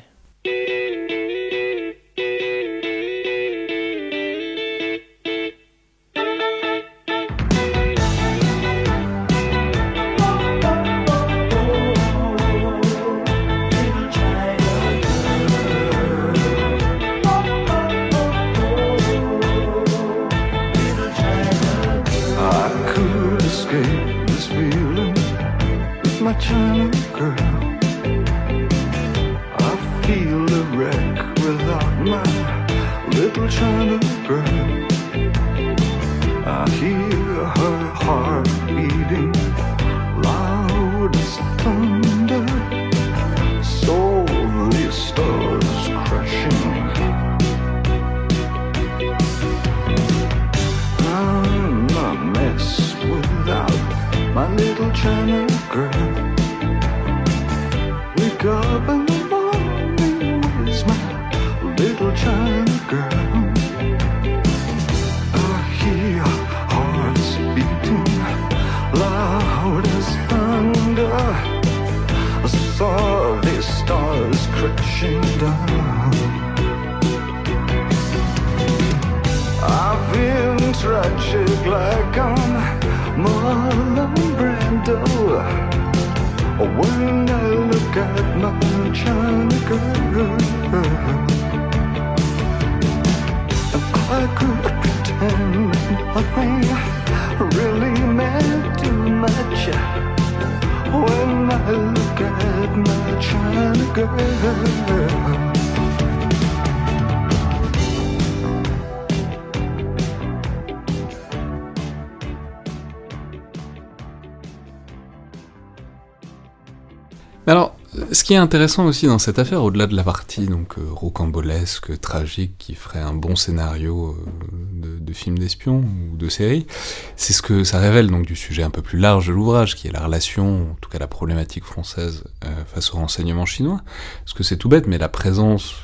Qui 118.28 118.34
est 118.34 118.36
intéressant 118.36 118.86
aussi 118.86 119.06
dans 119.06 119.20
cette 119.20 119.40
affaire, 119.40 119.64
au-delà 119.64 119.88
de 119.88 119.96
la 119.96 120.04
partie 120.04 120.48
donc 120.48 120.78
euh, 120.78 120.82
rocambolesque, 120.92 121.98
tragique, 122.02 122.58
qui 122.58 122.76
ferait 122.76 123.00
un 123.00 123.14
bon 123.14 123.38
scénario 123.38 124.18
euh, 124.20 125.00
de, 125.00 125.14
film 125.14 125.40
d'espion 125.40 125.86
ou 126.12 126.18
de 126.18 126.28
série, 126.28 126.68
c'est 127.16 127.32
ce 127.32 127.42
que 127.42 127.64
ça 127.64 127.80
révèle 127.80 128.08
donc 128.08 128.26
du 128.26 128.36
sujet 128.36 128.64
un 128.64 128.70
peu 128.70 128.82
plus 128.82 129.00
large 129.00 129.28
de 129.28 129.32
l'ouvrage, 129.32 129.78
qui 129.78 129.88
est 129.88 129.92
la 129.92 130.04
relation, 130.04 130.72
en 130.72 130.76
tout 130.82 130.90
cas 130.90 131.00
la 131.00 131.08
problématique 131.08 131.64
française 131.64 132.26
euh, 132.44 132.50
face 132.66 132.94
au 132.94 132.98
renseignement 132.98 133.46
chinois. 133.46 133.80
Parce 134.26 134.34
que 134.34 134.44
c'est 134.44 134.58
tout 134.58 134.68
bête, 134.68 134.88
mais 134.88 134.98
la 134.98 135.08
présence 135.08 135.76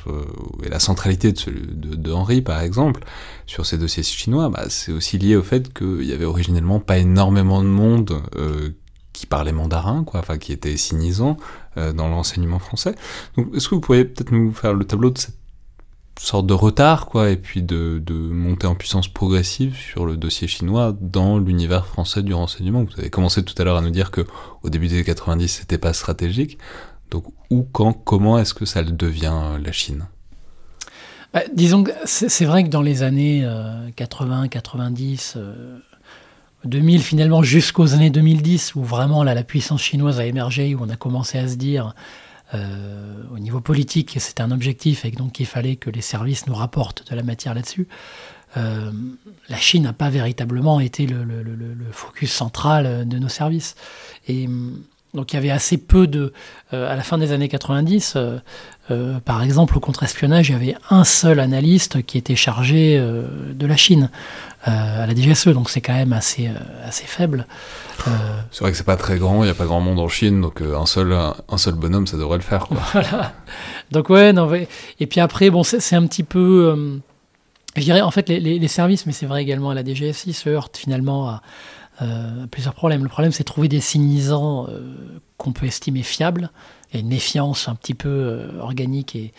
et 0.62 0.68
la 0.68 0.80
centralité 0.80 1.32
de, 1.32 1.94
de, 1.96 2.12
Henri, 2.12 2.42
par 2.42 2.60
exemple, 2.60 3.04
sur 3.46 3.64
ces 3.64 3.78
dossiers 3.78 4.02
chinois, 4.02 4.50
bah, 4.50 4.66
c'est 4.68 4.92
aussi 4.92 5.16
lié 5.16 5.34
au 5.34 5.42
fait 5.42 5.72
qu'il 5.72 6.04
y 6.04 6.12
avait 6.12 6.26
originellement 6.26 6.78
pas 6.78 6.98
énormément 6.98 7.62
de 7.62 7.68
monde 7.68 8.22
qui 9.14 9.24
parlait 9.26 9.52
mandarin, 9.52 10.04
quoi, 10.04 10.20
enfin 10.20 10.36
qui 10.36 10.52
était 10.52 10.76
sinisant 10.76 11.38
euh, 11.78 11.94
dans 11.94 12.08
l'enseignement 12.08 12.58
français. 12.58 12.94
Donc, 13.38 13.54
est-ce 13.54 13.70
que 13.70 13.76
vous 13.76 13.80
pourriez 13.80 14.04
peut-être 14.04 14.32
nous 14.32 14.52
faire 14.52 14.74
le 14.74 14.84
tableau 14.84 15.08
de 15.08 15.16
cette 15.16 15.36
sorte 16.18 16.46
de 16.46 16.52
retard, 16.52 17.06
quoi, 17.06 17.30
et 17.30 17.36
puis 17.36 17.62
de, 17.62 18.02
de 18.04 18.14
montée 18.14 18.66
en 18.66 18.74
puissance 18.74 19.08
progressive 19.08 19.76
sur 19.76 20.04
le 20.04 20.16
dossier 20.16 20.48
chinois 20.48 20.94
dans 21.00 21.38
l'univers 21.38 21.86
français 21.86 22.22
du 22.22 22.34
renseignement? 22.34 22.84
Vous 22.84 22.98
avez 22.98 23.08
commencé 23.08 23.42
tout 23.42 23.54
à 23.56 23.64
l'heure 23.64 23.76
à 23.76 23.80
nous 23.80 23.90
dire 23.90 24.10
que 24.10 24.26
au 24.62 24.68
début 24.68 24.88
des 24.88 25.04
90, 25.04 25.48
c'était 25.48 25.78
pas 25.78 25.92
stratégique. 25.92 26.58
Donc, 27.10 27.24
où, 27.50 27.62
quand, 27.62 27.92
comment 27.92 28.38
est-ce 28.38 28.52
que 28.52 28.64
ça 28.64 28.82
le 28.82 28.90
devient 28.90 29.32
euh, 29.32 29.58
la 29.58 29.70
Chine? 29.70 30.06
Bah, 31.32 31.42
Disons 31.52 31.84
que 31.84 31.92
c'est 32.04 32.44
vrai 32.44 32.64
que 32.64 32.68
dans 32.68 32.82
les 32.82 33.04
années 33.04 33.48
80, 33.96 34.48
90, 34.48 35.38
2000 36.64 37.02
finalement 37.02 37.42
jusqu'aux 37.42 37.94
années 37.94 38.10
2010 38.10 38.74
où 38.74 38.82
vraiment 38.82 39.22
là, 39.22 39.34
la 39.34 39.44
puissance 39.44 39.82
chinoise 39.82 40.20
a 40.20 40.26
émergé, 40.26 40.74
où 40.74 40.80
on 40.82 40.88
a 40.88 40.96
commencé 40.96 41.38
à 41.38 41.48
se 41.48 41.56
dire 41.56 41.94
euh, 42.54 43.22
au 43.34 43.38
niveau 43.38 43.60
politique 43.60 44.14
que 44.14 44.20
c'était 44.20 44.42
un 44.42 44.50
objectif 44.50 45.04
et 45.04 45.10
donc 45.10 45.40
il 45.40 45.46
fallait 45.46 45.76
que 45.76 45.90
les 45.90 46.00
services 46.00 46.46
nous 46.46 46.54
rapportent 46.54 47.10
de 47.10 47.16
la 47.16 47.22
matière 47.22 47.54
là-dessus. 47.54 47.88
Euh, 48.56 48.92
la 49.48 49.56
Chine 49.56 49.82
n'a 49.82 49.92
pas 49.92 50.10
véritablement 50.10 50.78
été 50.78 51.06
le, 51.06 51.26
focus 51.90 52.30
central 52.30 53.06
de 53.08 53.18
nos 53.18 53.28
services. 53.28 53.74
Et 54.28 54.48
donc 55.14 55.32
il 55.32 55.36
y 55.36 55.38
avait 55.38 55.50
assez 55.50 55.78
peu 55.78 56.06
de... 56.06 56.32
Euh, 56.72 56.90
à 56.90 56.96
la 56.96 57.02
fin 57.02 57.18
des 57.18 57.32
années 57.32 57.48
90, 57.48 58.18
par 59.24 59.42
exemple, 59.42 59.76
au 59.76 59.80
contre-espionnage, 59.80 60.50
il 60.50 60.52
y 60.52 60.56
avait 60.56 60.76
un 60.90 61.04
seul 61.04 61.40
analyste 61.40 62.02
qui 62.02 62.18
était 62.18 62.36
chargé 62.36 62.98
de 62.98 63.66
la 63.66 63.76
Chine. 63.76 64.10
Euh, 64.66 65.02
à 65.02 65.06
la 65.06 65.14
DGSE, 65.14 65.48
donc 65.48 65.68
c'est 65.68 65.82
quand 65.82 65.92
même 65.92 66.14
assez, 66.14 66.46
euh, 66.46 66.52
assez 66.88 67.04
faible. 67.04 67.46
Euh, 68.08 68.10
c'est 68.50 68.60
vrai 68.60 68.70
que 68.70 68.78
c'est 68.78 68.86
pas 68.86 68.96
très 68.96 69.18
grand, 69.18 69.42
il 69.42 69.46
n'y 69.46 69.50
a 69.50 69.54
pas 69.54 69.66
grand 69.66 69.80
monde 69.80 70.00
en 70.00 70.08
Chine, 70.08 70.40
donc 70.40 70.62
un, 70.62 70.86
seul, 70.86 71.12
un, 71.12 71.58
seul 71.58 71.74
bonhomme, 71.74 72.06
ça 72.06 72.16
devrait 72.16 72.38
le 72.38 72.42
faire. 72.42 72.66
Quoi. 72.68 72.78
voilà. 72.92 73.34
Donc 73.90 74.08
ouais, 74.08 74.32
non, 74.32 74.50
et 74.54 75.06
puis 75.06 75.20
après, 75.20 75.50
bon, 75.50 75.64
c'est 75.64 75.96
un 75.96 76.06
petit 76.06 76.22
peu... 76.22 76.98
je 77.76 77.82
dirais, 77.82 78.00
en 78.00 78.10
fait, 78.10 78.30
les, 78.30 78.40
les, 78.40 78.68
services, 78.68 79.04
mais 79.04 79.12
c'est 79.12 79.26
vrai 79.26 79.42
également 79.42 79.68
à 79.68 79.74
la 79.74 79.84
DGSI, 79.84 80.32
se 80.32 80.48
heurtent 80.48 80.78
finalement 80.78 81.28
à, 81.28 81.42
plusieurs 82.50 82.74
problèmes. 82.74 83.02
Le 83.02 83.08
problème, 83.08 83.32
c'est 83.32 83.44
trouver 83.44 83.68
des 83.68 83.80
signisants 83.80 84.66
qu'on 85.36 85.52
peut 85.52 85.66
estimer 85.66 86.02
fiables 86.02 86.50
et 86.94 87.00
une 87.00 87.08
méfiance 87.08 87.68
un 87.68 87.74
petit 87.74 87.94
peu 87.94 88.08
euh, 88.08 88.60
organique. 88.60 89.16
Et 89.16 89.32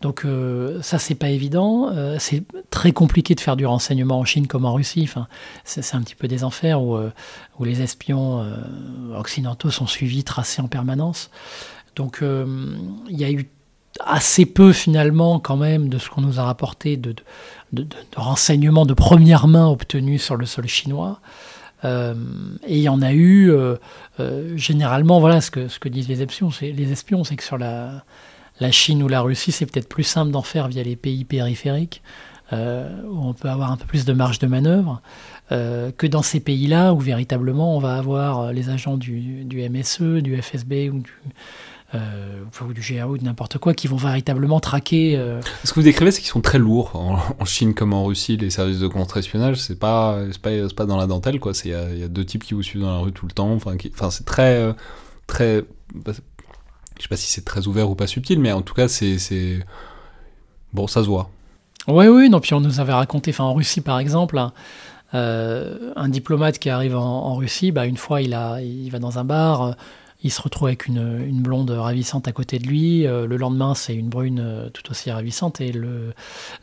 donc 0.00 0.24
euh, 0.24 0.80
ça, 0.82 0.98
c'est 0.98 1.14
pas 1.14 1.28
évident. 1.28 1.90
Euh, 1.92 2.16
c'est 2.18 2.44
très 2.70 2.92
compliqué 2.92 3.34
de 3.34 3.40
faire 3.40 3.56
du 3.56 3.66
renseignement 3.66 4.18
en 4.18 4.24
Chine 4.24 4.46
comme 4.46 4.64
en 4.64 4.72
Russie. 4.72 5.02
Enfin, 5.02 5.26
c'est 5.64 5.94
un 5.94 6.02
petit 6.02 6.14
peu 6.14 6.28
des 6.28 6.44
enfers 6.44 6.80
où, 6.80 6.98
où 7.58 7.64
les 7.64 7.82
espions 7.82 8.44
occidentaux 9.14 9.70
sont 9.70 9.86
suivis, 9.86 10.24
tracés 10.24 10.62
en 10.62 10.68
permanence. 10.68 11.30
Donc 11.96 12.22
il 12.22 13.18
y 13.18 13.24
a 13.24 13.30
eu 13.30 13.50
assez 13.98 14.46
peu 14.46 14.72
finalement 14.72 15.40
quand 15.40 15.56
même 15.56 15.88
de 15.88 15.98
ce 15.98 16.08
qu'on 16.08 16.20
nous 16.20 16.38
a 16.38 16.44
rapporté 16.44 16.96
de, 16.96 17.12
de, 17.72 17.82
de, 17.82 17.84
de 17.84 18.16
renseignements 18.16 18.86
de 18.86 18.94
première 18.94 19.48
main 19.48 19.66
obtenus 19.66 20.22
sur 20.22 20.36
le 20.36 20.46
sol 20.46 20.68
chinois. 20.68 21.20
Euh, 21.84 22.14
et 22.66 22.78
il 22.78 22.82
y 22.82 22.88
en 22.88 23.02
a 23.02 23.12
eu, 23.12 23.50
euh, 23.50 23.76
euh, 24.18 24.56
généralement, 24.56 25.20
voilà 25.20 25.40
ce 25.40 25.50
que, 25.50 25.68
ce 25.68 25.78
que 25.78 25.88
disent 25.88 26.08
les 26.08 26.22
espions, 26.22 26.50
c'est, 26.50 26.72
les 26.72 26.92
espions, 26.92 27.24
c'est 27.24 27.36
que 27.36 27.42
sur 27.42 27.58
la, 27.58 28.04
la 28.60 28.70
Chine 28.70 29.02
ou 29.02 29.08
la 29.08 29.20
Russie, 29.20 29.52
c'est 29.52 29.66
peut-être 29.66 29.88
plus 29.88 30.04
simple 30.04 30.30
d'en 30.30 30.42
faire 30.42 30.68
via 30.68 30.82
les 30.82 30.96
pays 30.96 31.24
périphériques, 31.24 32.02
où 32.52 32.56
on 33.28 33.32
peut 33.32 33.48
avoir 33.48 33.70
un 33.70 33.76
peu 33.76 33.86
plus 33.86 34.04
de 34.04 34.12
marge 34.12 34.40
de 34.40 34.48
manœuvre, 34.48 35.00
que 35.50 36.06
dans 36.08 36.22
ces 36.22 36.40
pays-là 36.40 36.92
où 36.94 36.98
véritablement 36.98 37.76
on 37.76 37.78
va 37.78 37.94
avoir 37.94 38.52
les 38.52 38.70
agents 38.70 38.96
du, 38.96 39.44
du 39.44 39.68
MSE, 39.68 40.20
du 40.20 40.36
FSB 40.42 40.90
ou 40.92 40.98
du, 40.98 41.12
euh, 41.94 42.42
ou 42.60 42.72
du 42.72 42.80
GAO, 42.80 43.16
de 43.16 43.24
n'importe 43.24 43.58
quoi, 43.58 43.74
qui 43.74 43.88
vont 43.88 43.96
véritablement 43.96 44.60
traquer. 44.60 45.16
Euh, 45.16 45.40
Ce 45.64 45.70
que 45.70 45.76
vous 45.76 45.84
décrivez, 45.84 46.10
c'est 46.10 46.20
qu'ils 46.20 46.30
sont 46.30 46.40
très 46.40 46.58
lourds. 46.58 46.92
En, 46.94 47.44
Chine 47.44 47.74
comme 47.74 47.92
en 47.92 48.04
Russie, 48.04 48.36
les 48.36 48.50
services 48.50 48.78
de 48.78 48.86
contre-espionnage, 48.86 49.56
c'est 49.56 49.78
pas, 49.78 50.18
pas, 50.42 50.50
pas 50.76 50.86
dans 50.86 50.96
la 50.96 51.06
dentelle, 51.06 51.40
quoi. 51.40 51.52
Il 51.64 51.70
y, 51.70 52.00
y, 52.00 52.04
a 52.04 52.08
deux 52.08 52.24
types 52.24 52.44
qui 52.44 52.54
vous 52.54 52.62
suivent 52.62 52.82
dans 52.82 52.92
la 52.92 52.98
rue 52.98 53.12
tout 53.12 53.26
le 53.26 53.32
temps. 53.32 53.52
Enfin, 53.52 53.76
c'est 54.10 54.24
très. 54.24 54.56
Euh, 54.56 54.72
très 55.26 55.64
bah, 55.94 56.12
je 56.96 57.02
sais 57.02 57.08
pas 57.08 57.16
si 57.16 57.30
c'est 57.30 57.44
très 57.44 57.66
ouvert 57.66 57.90
ou 57.90 57.94
pas 57.94 58.06
subtil, 58.06 58.38
mais 58.38 58.52
en 58.52 58.62
tout 58.62 58.74
cas, 58.74 58.88
c'est. 58.88 59.60
Bon, 60.72 60.86
ça 60.86 61.02
se 61.02 61.08
voit. 61.08 61.30
Oui, 61.88 62.06
oui, 62.06 62.28
non, 62.28 62.40
puis 62.40 62.54
on 62.54 62.60
nous 62.60 62.78
avait 62.78 62.92
raconté, 62.92 63.30
enfin 63.30 63.44
en 63.44 63.54
Russie 63.54 63.80
par 63.80 63.98
exemple, 63.98 64.38
hein, 64.38 64.52
euh, 65.14 65.92
un 65.96 66.08
diplomate 66.08 66.58
qui 66.58 66.68
arrive 66.68 66.94
en, 66.94 67.24
en 67.24 67.34
Russie, 67.36 67.72
bah, 67.72 67.86
une 67.86 67.96
fois 67.96 68.20
il, 68.20 68.34
a, 68.34 68.60
il 68.60 68.90
va 68.90 68.98
dans 68.98 69.18
un 69.18 69.24
bar, 69.24 69.74
il 70.22 70.30
se 70.30 70.42
retrouve 70.42 70.68
avec 70.68 70.86
une, 70.86 71.42
blonde 71.42 71.70
ravissante 71.70 72.28
à 72.28 72.32
côté 72.32 72.58
de 72.58 72.66
lui. 72.66 73.06
Euh, 73.06 73.26
le 73.26 73.36
lendemain, 73.36 73.74
c'est 73.74 73.94
une 73.94 74.08
brune 74.08 74.40
euh, 74.42 74.68
tout 74.68 74.90
aussi 74.90 75.10
ravissante. 75.10 75.60
Et 75.60 75.72
le 75.72 76.12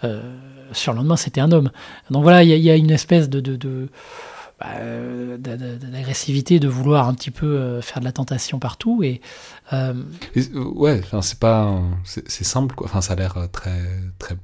euh, 0.04 0.22
sur 0.74 0.94
le 0.94 0.98
lendemain, 0.98 1.18
c'était 1.18 1.42
un 1.42 1.52
homme. 1.52 1.72
Donc 2.12 2.24
voilà, 2.24 2.44
il 2.44 2.50
y, 2.50 2.70
a 2.70 2.76
une 2.76 2.92
espèce 2.92 3.30
de, 3.30 3.90
bah, 4.60 4.68
d'agressivité, 5.38 6.60
de 6.60 6.68
vouloir 6.68 7.08
un 7.08 7.14
petit 7.14 7.32
peu 7.32 7.82
faire 7.82 8.00
de 8.00 8.06
la 8.06 8.12
tentation 8.12 8.60
partout. 8.60 9.02
Et, 9.02 9.22
ouais, 10.54 11.02
c'est 11.22 11.40
pas, 11.40 11.82
c'est 12.04 12.44
simple 12.44 12.76
quoi. 12.76 12.86
Enfin 12.86 13.02
ça 13.02 13.14
a 13.14 13.16
l'air 13.16 13.48
très 13.52 13.82
très. 14.20 14.36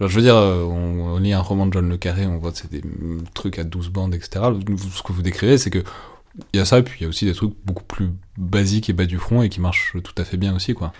je 0.00 0.06
veux 0.06 0.22
dire, 0.22 0.36
on, 0.36 1.14
on, 1.14 1.18
lit 1.18 1.32
un 1.32 1.40
roman 1.40 1.66
de 1.66 1.72
John 1.72 1.88
le 1.88 1.96
Carré, 1.96 2.26
on 2.26 2.38
voit 2.38 2.52
c'est 2.54 2.70
des 2.70 2.82
trucs 3.32 3.58
à 3.58 3.64
12 3.64 3.88
bandes, 3.88 4.14
etc. 4.14 4.44
Ce 4.92 5.02
que 5.02 5.12
vous 5.12 5.22
décrivez, 5.22 5.58
c'est 5.58 5.70
que 5.70 5.82
il 6.52 6.58
y 6.58 6.60
a 6.60 6.64
ça, 6.64 6.78
et 6.78 6.82
puis 6.82 6.98
il 7.00 7.02
y 7.04 7.06
a 7.06 7.08
aussi 7.08 7.24
des 7.24 7.34
trucs 7.34 7.52
beaucoup 7.64 7.84
plus 7.84 8.10
basiques 8.36 8.90
et 8.90 8.92
bas 8.92 9.06
du 9.06 9.18
front 9.18 9.42
et 9.42 9.48
qui 9.48 9.60
marchent 9.60 9.96
tout 10.02 10.14
à 10.18 10.24
fait 10.24 10.36
bien 10.36 10.54
aussi, 10.54 10.74
quoi. 10.74 10.92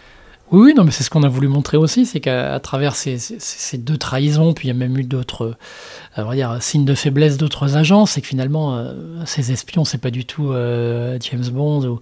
Oui, 0.51 0.61
oui, 0.66 0.75
non, 0.75 0.85
mais 0.85 0.90
c'est 0.90 1.03
ce 1.03 1.09
qu'on 1.11 1.23
a 1.23 1.29
voulu 1.29 1.49
montrer 1.49 1.79
aussi, 1.79 2.05
c'est 2.05 2.20
qu'à 2.20 2.61
travers 2.61 2.94
ces, 2.94 3.16
ces, 3.18 3.79
deux 3.79 3.97
trahisons, 3.97 4.53
puis 4.53 4.68
il 4.68 4.70
y 4.70 4.70
a 4.73 4.75
même 4.75 4.97
eu 4.99 5.03
d'autres, 5.03 5.57
euh, 6.18 6.35
dire, 6.35 6.59
signes 6.61 6.85
de 6.85 6.94
faiblesse 6.94 7.38
d'autres 7.38 7.77
agents, 7.77 8.05
c'est 8.05 8.20
que 8.20 8.27
finalement, 8.27 8.77
euh, 8.77 9.25
ces 9.25 9.53
espions, 9.53 9.87
c'est 9.87 9.99
pas 9.99 10.11
du 10.11 10.27
tout 10.27 10.53
euh, 10.53 11.18
James 11.23 11.49
Bond, 11.51 11.87
ou 11.87 12.01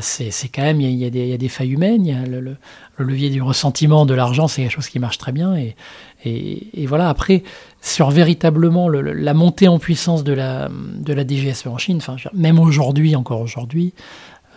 c'est 0.00 0.48
quand 0.48 0.62
même, 0.62 0.80
il 0.80 0.90
y, 0.90 1.04
a, 1.04 1.08
y, 1.08 1.32
a 1.32 1.36
des 1.36 1.48
failles 1.48 1.72
humaines, 1.72 2.06
y 2.06 2.12
a 2.12 2.24
le, 2.24 2.40
le, 2.40 2.56
levier 2.98 3.28
du 3.28 3.42
ressentiment, 3.42 4.06
de 4.06 4.14
l'argent, 4.14 4.48
c'est 4.48 4.62
quelque 4.62 4.72
chose 4.72 4.88
qui 4.88 4.98
marche 4.98 5.18
très 5.18 5.32
bien, 5.32 5.54
et, 5.54 5.76
et 6.24 6.86
voilà, 6.86 7.10
après, 7.10 7.44
sur 7.80 8.10
véritablement 8.10 8.88
la 8.88 9.34
montée 9.34 9.68
en 9.68 9.78
puissance 9.78 10.22
de 10.22 10.32
la, 10.32 10.68
de 10.70 11.12
la 11.12 11.26
DGSE 11.26 11.66
en 11.66 11.78
Chine, 11.78 11.96
enfin, 11.96 12.16
même 12.34 12.58
aujourd'hui, 12.58 13.16
encore 13.16 13.40
aujourd'hui, 13.40 13.94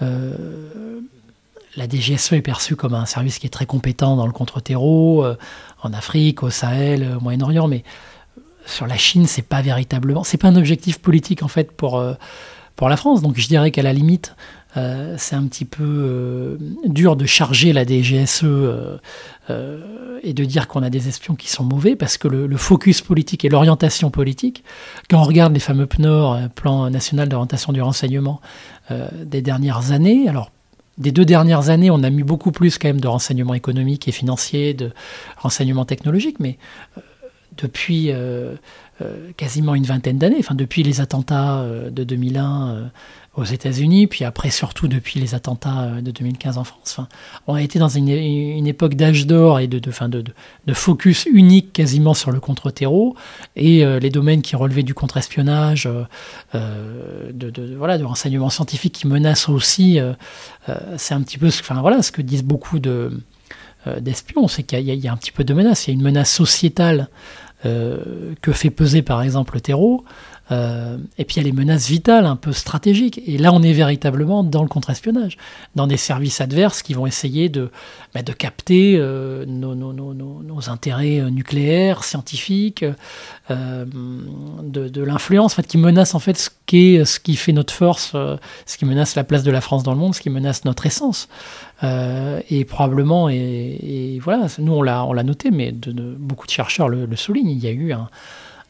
euh, 0.01 0.99
la 1.75 1.87
DGSE 1.87 2.33
est 2.33 2.41
perçue 2.41 2.75
comme 2.75 2.93
un 2.93 3.05
service 3.05 3.39
qui 3.39 3.47
est 3.47 3.49
très 3.51 3.65
compétent 3.65 4.15
dans 4.15 4.27
le 4.27 4.33
contre-terreau, 4.33 5.23
euh, 5.23 5.35
en 5.81 5.93
Afrique, 5.93 6.43
au 6.43 6.49
Sahel, 6.49 7.15
au 7.17 7.21
Moyen-Orient, 7.21 7.67
mais 7.67 7.83
sur 8.65 8.87
la 8.87 8.97
Chine, 8.97 9.25
c'est 9.25 9.41
pas 9.41 9.61
véritablement, 9.61 10.23
c'est 10.23 10.37
pas 10.37 10.49
un 10.49 10.55
objectif 10.55 10.99
politique 10.99 11.43
en 11.43 11.47
fait 11.47 11.71
pour, 11.71 11.97
euh, 11.97 12.13
pour 12.75 12.89
la 12.89 12.97
France. 12.97 13.21
Donc 13.21 13.37
je 13.37 13.47
dirais 13.47 13.71
qu'à 13.71 13.83
la 13.83 13.93
limite, 13.93 14.35
euh, 14.75 15.15
c'est 15.17 15.35
un 15.35 15.45
petit 15.45 15.65
peu 15.65 15.83
euh, 15.83 16.57
dur 16.85 17.15
de 17.15 17.25
charger 17.25 17.73
la 17.73 17.85
DGSE 17.85 18.41
euh, 18.43 18.97
et 20.23 20.33
de 20.33 20.43
dire 20.45 20.67
qu'on 20.67 20.81
a 20.81 20.89
des 20.89 21.07
espions 21.07 21.35
qui 21.35 21.49
sont 21.49 21.63
mauvais 21.63 21.95
parce 21.95 22.17
que 22.17 22.27
le, 22.27 22.57
focus 22.57 23.01
politique 23.01 23.45
et 23.45 23.49
l'orientation 23.49 24.09
politique, 24.09 24.63
quand 25.09 25.19
on 25.19 25.23
regarde 25.23 25.53
les 25.53 25.59
fameux 25.59 25.85
PNOR, 25.85 26.49
Plan 26.55 26.89
national 26.89 27.29
d'orientation 27.29 27.73
du 27.73 27.81
renseignement 27.81 28.41
des 28.89 29.41
dernières 29.41 29.91
années, 29.91 30.29
alors 30.29 30.51
des 30.97 31.11
deux 31.11 31.25
dernières 31.25 31.69
années, 31.69 31.89
on 31.89 32.03
a 32.03 32.09
mis 32.09 32.23
beaucoup 32.23 32.51
plus 32.51 32.77
quand 32.77 32.87
même 32.87 33.01
de 33.01 33.07
renseignements 33.07 33.53
économiques 33.53 34.07
et 34.07 34.11
financiers, 34.11 34.73
de 34.73 34.91
renseignements 35.37 35.85
technologiques, 35.85 36.39
mais 36.39 36.57
depuis 37.57 38.11
quasiment 39.37 39.75
une 39.75 39.85
vingtaine 39.85 40.17
d'années, 40.17 40.37
enfin 40.39 40.55
depuis 40.55 40.83
les 40.83 41.01
attentats 41.01 41.65
de 41.89 42.03
2001 42.03 42.91
aux 43.35 43.43
États-Unis, 43.43 44.05
puis 44.05 44.25
après 44.25 44.51
surtout 44.51 44.87
depuis 44.87 45.19
les 45.19 45.33
attentats 45.33 45.81
euh, 45.81 46.01
de 46.01 46.11
2015 46.11 46.59
en 46.59 46.63
France. 46.63 46.99
On 47.47 47.55
a 47.55 47.63
été 47.63 47.79
dans 47.79 47.89
une, 47.89 48.09
époque 48.67 48.93
d'âge 48.93 49.25
d'or 49.25 49.59
et 49.59 49.67
de, 49.67 49.91
fin 49.91 50.07
de, 50.07 50.23
focus 50.73 51.25
unique 51.25 51.73
quasiment 51.73 52.13
sur 52.13 52.31
le 52.31 52.39
contre-terreau 52.39 53.15
et 53.55 53.83
euh, 53.83 53.99
les 53.99 54.11
domaines 54.11 54.43
qui 54.43 54.55
relevaient 54.55 54.83
du 54.83 54.93
contre-espionnage, 54.93 55.89
euh, 56.53 57.31
de, 57.33 57.75
voilà, 57.75 57.97
de 57.97 58.03
renseignements 58.03 58.51
scientifiques 58.51 58.93
qui 58.93 59.07
menacent 59.07 59.49
aussi. 59.49 59.99
c'est 60.97 61.13
un 61.13 61.21
petit 61.21 61.37
peu 61.37 61.49
ce, 61.49 61.61
enfin, 61.61 61.81
voilà, 61.81 62.01
ce 62.03 62.11
que 62.11 62.21
disent 62.21 62.43
beaucoup 62.43 62.79
de, 62.79 63.19
d'espions, 63.99 64.47
c'est 64.47 64.63
qu'il 64.63 64.79
y, 64.79 64.95
y, 64.95 65.07
a 65.07 65.11
un 65.11 65.17
petit 65.17 65.31
peu 65.31 65.43
de 65.43 65.53
menace. 65.53 65.87
Il 65.87 65.91
y 65.91 65.93
a 65.93 65.95
une 65.95 66.03
menace 66.03 66.31
sociétale 66.31 67.09
que 67.63 68.51
fait 68.51 68.69
peser 68.69 69.01
par 69.01 69.21
exemple 69.21 69.55
le 69.55 69.61
terreau. 69.61 70.03
Euh, 70.51 70.97
et 71.17 71.23
puis 71.23 71.35
il 71.35 71.37
y 71.37 71.41
a 71.41 71.49
les 71.49 71.55
menaces 71.55 71.87
vitales, 71.87 72.25
un 72.25 72.35
peu 72.35 72.51
stratégiques. 72.51 73.21
Et 73.25 73.37
là, 73.37 73.53
on 73.53 73.63
est 73.63 73.73
véritablement 73.73 74.43
dans 74.43 74.61
le 74.61 74.67
contre-espionnage, 74.67 75.37
dans 75.75 75.87
des 75.87 75.97
services 75.97 76.41
adverses 76.41 76.81
qui 76.81 76.93
vont 76.93 77.07
essayer 77.07 77.47
de, 77.49 77.71
bah, 78.13 78.23
de 78.23 78.33
capter 78.33 78.95
euh, 78.97 79.45
nos, 79.47 79.73
nos, 79.73 79.93
nos, 79.93 80.13
nos, 80.13 80.69
intérêts 80.69 81.19
euh, 81.19 81.29
nucléaires, 81.29 82.03
scientifiques, 82.03 82.85
de, 83.49 85.03
l'influence, 85.03 85.53
en 85.53 85.55
fait, 85.55 85.67
qui 85.67 85.77
menace 85.77 86.15
en 86.15 86.19
fait 86.19 86.37
ce, 86.37 86.49
qui 86.65 86.95
est, 86.95 87.05
ce 87.05 87.19
qui 87.19 87.35
fait 87.35 87.51
notre 87.51 87.73
force, 87.73 88.11
ce 88.11 88.77
qui 88.77 88.85
menace 88.85 89.15
la 89.15 89.23
place 89.23 89.43
de 89.43 89.51
la 89.51 89.61
France 89.61 89.83
dans 89.83 89.91
le 89.91 89.99
monde, 89.99 90.15
ce 90.15 90.21
qui 90.21 90.29
menace 90.29 90.65
notre 90.65 90.85
essence. 90.85 91.27
et 91.83 92.65
probablement, 92.65 93.27
et, 93.29 94.19
voilà, 94.23 94.47
nous 94.59 94.73
on 94.73 94.81
l'a, 94.81 95.03
on 95.05 95.13
l'a 95.13 95.23
noté, 95.23 95.51
mais 95.51 95.71
de, 95.71 95.91
de, 95.91 96.15
beaucoup 96.17 96.47
de 96.47 96.51
chercheurs 96.51 96.87
le, 96.87 97.05
le 97.05 97.15
soulignent, 97.15 97.49
il 97.49 97.59
y 97.59 97.67
a 97.67 97.71
eu 97.71 97.91
un 97.91 98.09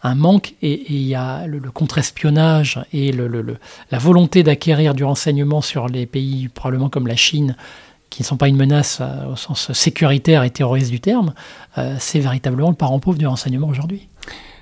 un 0.03 0.15
manque 0.15 0.53
et 0.61 0.85
il 0.93 1.01
y 1.01 1.15
a 1.15 1.47
le, 1.47 1.59
contre-espionnage 1.71 2.79
et 2.91 3.11
la 3.13 3.97
volonté 3.97 4.43
d'acquérir 4.43 4.93
du 4.93 5.03
renseignement 5.03 5.61
sur 5.61 5.87
les 5.87 6.05
pays 6.05 6.49
probablement 6.49 6.89
comme 6.89 7.07
la 7.07 7.15
Chine 7.15 7.55
qui 8.13 8.21
ne 8.21 8.27
sont 8.27 8.37
pas 8.37 8.47
une 8.47 8.57
menace 8.57 8.99
euh, 9.01 9.31
au 9.31 9.35
sens 9.35 9.73
sécuritaire 9.73 10.43
et 10.43 10.51
terroriste 10.51 10.91
du 10.91 10.99
terme, 10.99 11.33
euh, 11.79 11.95
c'est 11.99 12.19
véritablement 12.19 12.69
le 12.69 12.75
parent 12.75 12.99
pauvre 12.99 13.17
du 13.17 13.25
renseignement 13.25 13.67
aujourd'hui. 13.67 14.07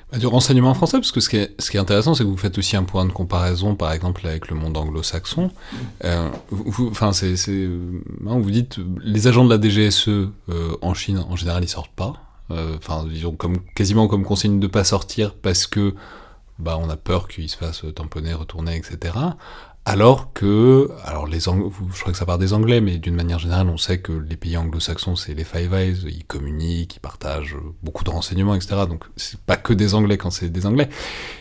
Bah, 0.09 0.19
du 0.19 0.25
renseignement 0.25 0.73
français, 0.73 0.97
parce 0.97 1.11
que 1.11 1.19
ce 1.19 1.29
qui 1.29 1.37
est, 1.37 1.75
intéressant, 1.75 2.15
c'est 2.15 2.23
que 2.23 2.29
vous 2.29 2.37
faites 2.37 2.57
aussi 2.57 2.77
un 2.77 2.83
point 2.83 3.05
de 3.05 3.11
comparaison, 3.11 3.75
par 3.75 3.91
exemple, 3.91 4.25
avec 4.25 4.47
le 4.47 4.55
monde 4.55 4.77
anglo-saxon. 4.77 5.51
Euh, 6.05 6.29
enfin, 6.79 7.11
c'est, 7.11 7.35
hein, 7.35 8.39
vous 8.39 8.51
dites, 8.51 8.77
les 9.03 9.27
agents 9.27 9.43
de 9.43 9.53
la 9.53 9.61
DGSE 9.61 10.09
en 10.81 10.93
Chine, 10.93 11.21
en 11.29 11.35
général, 11.35 11.63
ils 11.63 11.69
sortent 11.69 11.91
pas. 11.91 12.13
Euh, 12.51 12.77
enfin, 12.77 13.05
disons 13.05 13.33
comme 13.33 13.59
quasiment 13.75 14.07
comme 14.07 14.23
consigne 14.23 14.59
de 14.59 14.67
pas 14.67 14.83
sortir 14.83 15.35
parce 15.35 15.67
que 15.67 15.95
bah 16.59 16.77
on 16.79 16.89
a 16.89 16.97
peur 16.97 17.27
qu'ils 17.27 17.49
se 17.49 17.57
fassent 17.57 17.85
tamponner, 17.95 18.33
retourner, 18.33 18.75
etc. 18.75 19.13
Alors 19.83 20.31
que, 20.33 20.91
alors 21.03 21.25
les 21.25 21.49
Ang 21.49 21.71
je 21.91 21.99
crois 21.99 22.11
que 22.11 22.17
ça 22.17 22.25
part 22.27 22.37
des 22.37 22.53
Anglais, 22.53 22.81
mais 22.81 22.99
d'une 22.99 23.15
manière 23.15 23.39
générale, 23.39 23.67
on 23.67 23.77
sait 23.77 23.99
que 23.99 24.11
les 24.11 24.37
pays 24.37 24.55
anglo-saxons, 24.55 25.15
c'est 25.15 25.33
les 25.33 25.43
Five 25.43 25.73
Eyes, 25.73 26.03
ils 26.05 26.23
communiquent, 26.23 26.97
ils 26.97 26.99
partagent 26.99 27.55
beaucoup 27.81 28.03
de 28.03 28.11
renseignements, 28.11 28.53
etc. 28.53 28.81
Donc 28.87 29.05
c'est 29.15 29.39
pas 29.39 29.57
que 29.57 29.73
des 29.73 29.95
Anglais 29.95 30.19
quand 30.19 30.29
c'est 30.29 30.49
des 30.49 30.67
Anglais, 30.67 30.87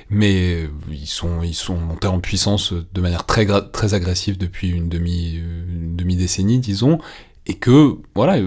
mais 0.09 0.71
ils 0.91 1.07
sont 1.07 1.43
ils 1.43 1.55
sont 1.55 1.77
montés 1.77 2.09
en 2.09 2.21
puissance 2.21 2.73
de 2.73 3.01
manière 3.03 3.27
très 3.27 3.47
très 3.73 3.93
agressive 3.93 4.39
depuis 4.39 4.71
une 4.71 4.89
demi 4.89 5.35
une 5.35 5.97
demi 5.97 6.17
décennie, 6.17 6.61
disons, 6.61 6.99
et 7.47 7.59
que 7.59 7.99
voilà 8.15 8.39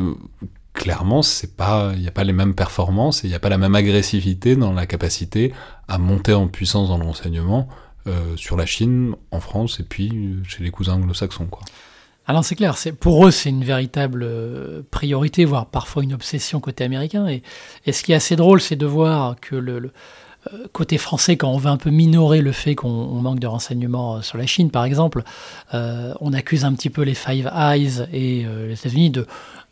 clairement, 0.74 1.22
il 1.22 2.00
n'y 2.00 2.08
a 2.08 2.12
pas 2.12 2.24
les 2.24 2.34
mêmes 2.34 2.56
performances 2.56 3.24
et 3.24 3.28
il 3.28 3.30
n'y 3.30 3.36
a 3.36 3.40
pas 3.40 3.50
la 3.50 3.58
même 3.58 3.76
agressivité 3.76 4.56
dans 4.56 4.74
la 4.74 4.86
capacité 4.86 5.54
à 5.88 5.98
monter 5.98 6.34
en 6.34 6.48
puissance 6.48 6.90
dans 6.90 6.98
le 6.98 7.06
renseignement 7.06 7.68
euh, 8.08 8.36
sur 8.36 8.58
la 8.58 8.66
Chine, 8.66 9.16
en 9.32 9.40
France 9.40 9.80
et 9.80 9.84
puis 9.84 10.10
euh, 10.14 10.44
chez 10.46 10.62
les 10.64 10.72
cousins 10.72 10.96
anglo-saxons. 10.96 11.48
Alors 12.26 12.44
c'est 12.44 12.56
clair, 12.56 12.76
pour 13.00 13.26
eux 13.26 13.32
c'est 13.32 13.50
une 13.50 13.64
véritable 13.64 14.24
euh, 14.24 14.82
priorité, 14.92 15.46
voire 15.46 15.68
parfois 15.68 16.04
une 16.04 16.14
obsession 16.14 16.60
côté 16.60 16.84
américain. 16.84 17.28
Et, 17.28 17.44
ce 17.92 18.04
qui 18.04 18.12
est 18.12 18.16
assez 18.16 18.36
drôle, 18.36 18.60
c'est 18.60 18.76
de 18.76 18.86
voir 18.86 19.36
que 19.40 19.56
le, 19.56 19.92
côté 20.74 20.98
français, 20.98 21.38
quand 21.38 21.50
on 21.50 21.58
veut 21.58 21.70
un 21.70 21.78
peu 21.78 21.90
minorer 21.92 22.42
le 22.42 22.52
fait 22.52 22.76
qu'on 22.76 23.22
manque 23.22 23.40
de 23.40 23.48
renseignements 23.48 24.22
sur 24.22 24.38
la 24.38 24.46
Chine, 24.46 24.70
par 24.70 24.84
exemple, 24.84 25.24
on 25.72 26.34
accuse 26.34 26.66
un 26.66 26.74
petit 26.74 26.90
peu 26.90 27.04
les 27.04 27.14
Five 27.14 27.50
Eyes 27.56 28.06
et 28.12 28.46
les 28.46 28.74
États-Unis 28.74 29.10
de 29.10 29.26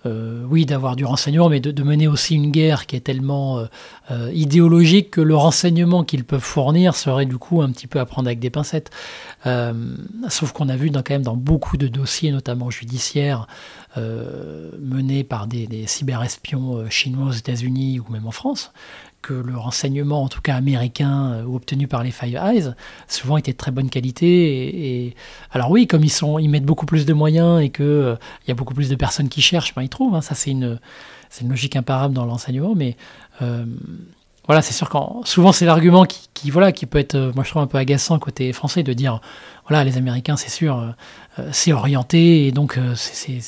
euh, 0.05 0.43
oui, 0.49 0.65
d'avoir 0.65 0.95
du 0.95 1.05
renseignement, 1.05 1.47
mais 1.49 1.59
de, 1.59 1.83
mener 1.83 2.07
aussi 2.07 2.33
une 2.35 2.49
guerre 2.49 2.87
qui 2.87 2.95
est 2.95 3.01
tellement 3.01 3.59
euh, 3.59 3.65
euh, 4.09 4.31
idéologique 4.33 5.11
que 5.11 5.21
le 5.21 5.35
renseignement 5.35 6.03
qu'ils 6.03 6.23
peuvent 6.23 6.39
fournir 6.39 6.95
serait 6.95 7.27
du 7.27 7.37
coup 7.37 7.61
un 7.61 7.71
petit 7.71 7.85
peu 7.85 7.99
à 7.99 8.05
prendre 8.05 8.27
avec 8.27 8.39
des 8.39 8.49
pincettes. 8.49 8.89
Sauf 10.29 10.51
qu'on 10.51 10.69
a 10.69 10.75
vu 10.75 10.89
dans, 10.89 11.01
quand 11.01 11.13
même 11.13 11.23
dans 11.23 11.35
beaucoup 11.35 11.77
de 11.77 11.87
dossiers, 11.87 12.31
notamment 12.31 12.69
judiciaires, 12.69 13.47
menés 13.97 15.23
par 15.23 15.47
des 15.47 15.85
cyberespions 15.87 16.89
chinois 16.89 17.29
aux 17.29 17.31
États-Unis 17.31 17.99
ou 17.99 18.11
même 18.11 18.27
en 18.27 18.31
France, 18.31 18.71
que 19.21 19.33
le 19.33 19.57
renseignement, 19.57 20.23
en 20.23 20.27
tout 20.27 20.41
cas 20.41 20.55
américain, 20.55 21.33
euh, 21.33 21.43
ou 21.43 21.55
obtenu 21.55 21.87
par 21.87 22.03
les 22.03 22.11
Five 22.11 22.35
Eyes, 22.35 22.73
souvent 23.07 23.37
était 23.37 23.51
de 23.51 23.57
très 23.57 23.71
bonne 23.71 23.89
qualité. 23.89 25.05
Et, 25.05 25.15
alors 25.51 25.71
oui, 25.71 25.87
comme 25.87 26.03
ils 26.03 26.09
sont, 26.09 26.39
ils 26.39 26.49
mettent 26.49 26.65
beaucoup 26.65 26.85
plus 26.85 27.05
de 27.05 27.13
moyens 27.13 27.61
et 27.61 27.69
que 27.69 27.83
euh, 27.83 28.15
il 28.45 28.49
y 28.49 28.51
a 28.51 28.55
beaucoup 28.55 28.73
plus 28.73 28.89
de 28.89 28.95
personnes 28.95 29.29
qui 29.29 29.41
cherchent, 29.41 29.75
ben 29.75 29.83
ils 29.83 29.89
trouvent. 29.89 30.15
Hein, 30.15 30.21
ça 30.21 30.35
c'est 30.35 30.51
une, 30.51 30.79
c'est 31.29 31.43
une 31.43 31.49
logique 31.49 31.75
imparable 31.75 32.13
dans 32.13 32.25
l'enseignement, 32.25 32.73
mais 32.75 32.97
euh, 33.41 33.65
voilà, 34.47 34.61
c'est 34.61 34.73
sûr 34.73 34.89
qu'en 34.89 35.21
souvent 35.23 35.51
c'est 35.51 35.65
l'argument 35.65 36.05
qui, 36.05 36.27
qui, 36.33 36.49
voilà 36.49 36.71
qui 36.71 36.85
peut 36.85 36.99
être, 36.99 37.31
moi 37.35 37.43
je 37.43 37.51
trouve 37.51 37.61
un 37.61 37.67
peu 37.67 37.77
agaçant 37.77 38.17
côté 38.19 38.51
français 38.53 38.83
de 38.83 38.93
dire 38.93 39.21
voilà 39.71 39.85
les 39.85 39.95
Américains 39.97 40.35
c'est 40.35 40.49
sûr 40.49 40.77
euh, 41.39 41.47
c'est 41.53 41.71
orienté 41.71 42.45
et 42.45 42.51
donc 42.51 42.77
euh, 42.77 42.93
c'est 42.95 43.39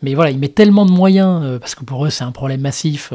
mais 0.00 0.14
voilà 0.14 0.30
ils 0.30 0.38
mettent 0.38 0.54
tellement 0.54 0.86
de 0.86 0.90
moyens 0.90 1.42
euh, 1.44 1.58
parce 1.58 1.74
que 1.74 1.84
pour 1.84 2.06
eux 2.06 2.08
c'est 2.08 2.24
un 2.24 2.32
problème 2.32 2.62
massif 2.62 3.12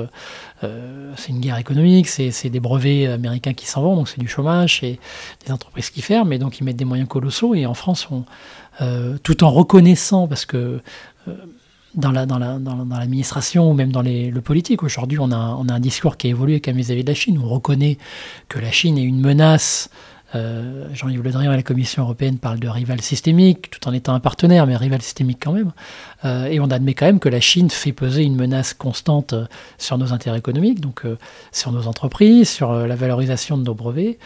euh, 0.64 1.12
c'est 1.18 1.30
une 1.30 1.40
guerre 1.40 1.58
économique 1.58 2.08
c'est 2.08 2.50
des 2.52 2.60
brevets 2.60 3.08
américains 3.08 3.54
qui 3.54 3.66
s'en 3.66 3.82
vont 3.82 3.96
donc 3.96 4.10
c'est 4.10 4.20
du 4.20 4.28
chômage 4.28 4.84
et 4.84 5.00
des 5.44 5.52
entreprises 5.52 5.90
qui 5.90 6.04
ferment 6.04 6.32
et 6.34 6.38
donc 6.38 6.60
ils 6.60 6.64
mettent 6.64 6.76
des 6.76 6.86
moyens 6.86 7.10
colossaux 7.10 7.56
et 7.56 7.66
en 7.66 7.74
France 7.74 8.08
tout 9.24 9.44
en 9.44 9.50
reconnaissant 9.50 10.28
parce 10.28 10.46
que 10.46 10.82
dans 11.96 12.12
l'administration 12.12 13.64
la, 13.64 13.66
dans 13.66 13.68
la, 13.68 13.70
dans 13.70 13.72
ou 13.72 13.74
même 13.74 13.92
dans 13.92 14.02
le 14.02 14.40
politique. 14.42 14.84
Aujourd'hui, 14.84 15.18
on 15.18 15.32
a, 15.32 15.56
on 15.58 15.70
a 15.70 15.74
un 15.74 15.80
discours 15.80 16.18
qui 16.18 16.28
a 16.28 16.30
évolué 16.32 16.60
quand 16.60 16.74
vis-à-vis 16.74 17.06
de 17.06 17.10
la 17.10 17.16
Chine. 17.16 17.40
On 17.42 17.48
reconnaît 17.48 17.98
que 18.50 18.60
la 18.60 18.70
Chine 18.70 18.98
est 18.98 19.04
une 19.04 19.22
menace. 19.22 19.90
Euh, 20.36 20.88
Jean-Yves 20.94 21.24
Le 21.24 21.32
Drian 21.32 21.52
et 21.52 21.56
la 21.56 21.64
Commission 21.64 22.04
européenne 22.04 22.38
parlent 22.38 22.60
de 22.60 22.68
rival 22.68 23.02
systémique, 23.02 23.70
tout 23.70 23.88
en 23.88 23.94
étant 23.94 24.14
un 24.14 24.20
partenaire, 24.20 24.68
mais 24.68 24.76
rival 24.76 25.02
systémique 25.02 25.40
quand 25.42 25.54
même. 25.54 25.72
Euh, 26.26 26.46
et 26.46 26.60
on 26.60 26.70
admet 26.72 26.94
quand 26.94 27.06
même 27.06 27.20
que 27.20 27.30
la 27.30 27.40
Chine 27.40 27.70
fait 27.70 27.94
peser 27.94 28.24
une 28.24 28.36
menace 28.36 28.74
constante 28.74 29.34
euh, 29.34 29.46
sur 29.78 29.98
nos 29.98 30.12
intérêts 30.14 30.40
économiques, 30.40 30.82
donc 30.82 31.04
sur 31.52 31.72
nos 31.72 31.88
entreprises, 31.88 32.50
sur 32.50 32.74
la 32.74 32.96
valorisation 32.96 33.58
de 33.58 33.64
nos 33.64 33.74
brevets. 33.74 34.18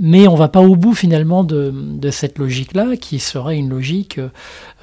Mais 0.00 0.26
on 0.26 0.32
ne 0.32 0.38
va 0.38 0.48
pas 0.48 0.60
au 0.60 0.74
bout 0.74 0.94
finalement 0.94 1.44
de, 1.44 2.10
cette 2.10 2.38
logique-là, 2.38 2.96
qui 2.96 3.20
serait 3.20 3.56
une 3.56 3.68
logique 3.68 4.20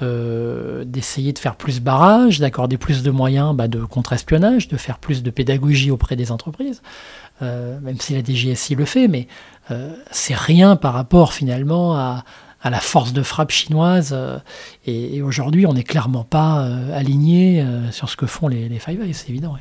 d'essayer 0.00 1.32
de 1.32 1.38
faire 1.38 1.56
plus 1.56 1.80
barrage, 1.80 2.40
d'accorder 2.40 2.78
plus 2.78 3.02
de 3.02 3.10
moyens 3.10 3.54
bah, 3.54 3.68
de 3.68 3.84
contre-espionnage, 3.84 4.68
de 4.68 4.76
faire 4.76 4.98
plus 4.98 5.22
de 5.22 5.30
pédagogie 5.30 5.90
auprès 5.90 6.16
des 6.16 6.32
entreprises, 6.32 6.80
euh, 7.42 7.80
même 7.80 7.98
si 7.98 8.14
la 8.14 8.22
DGSI 8.22 8.74
le 8.74 8.84
fait, 8.84 9.08
mais 9.08 9.26
euh, 9.70 9.92
c'est 10.10 10.36
rien 10.36 10.76
par 10.76 10.94
rapport 10.94 11.32
finalement 11.32 11.96
à, 11.96 12.24
la 12.64 12.80
force 12.80 13.12
de 13.12 13.22
frappe 13.22 13.50
chinoise. 13.50 14.12
Euh, 14.14 14.38
et, 14.86 15.20
aujourd'hui, 15.20 15.66
on 15.66 15.74
n'est 15.74 15.84
clairement 15.84 16.24
pas 16.24 16.66
aligné 16.94 17.64
sur 17.90 18.08
ce 18.08 18.16
que 18.16 18.26
font 18.26 18.48
les, 18.48 18.68
les 18.68 18.78
Five 18.78 19.02
Eyes, 19.02 19.12
c'est 19.12 19.28
évident. 19.28 19.56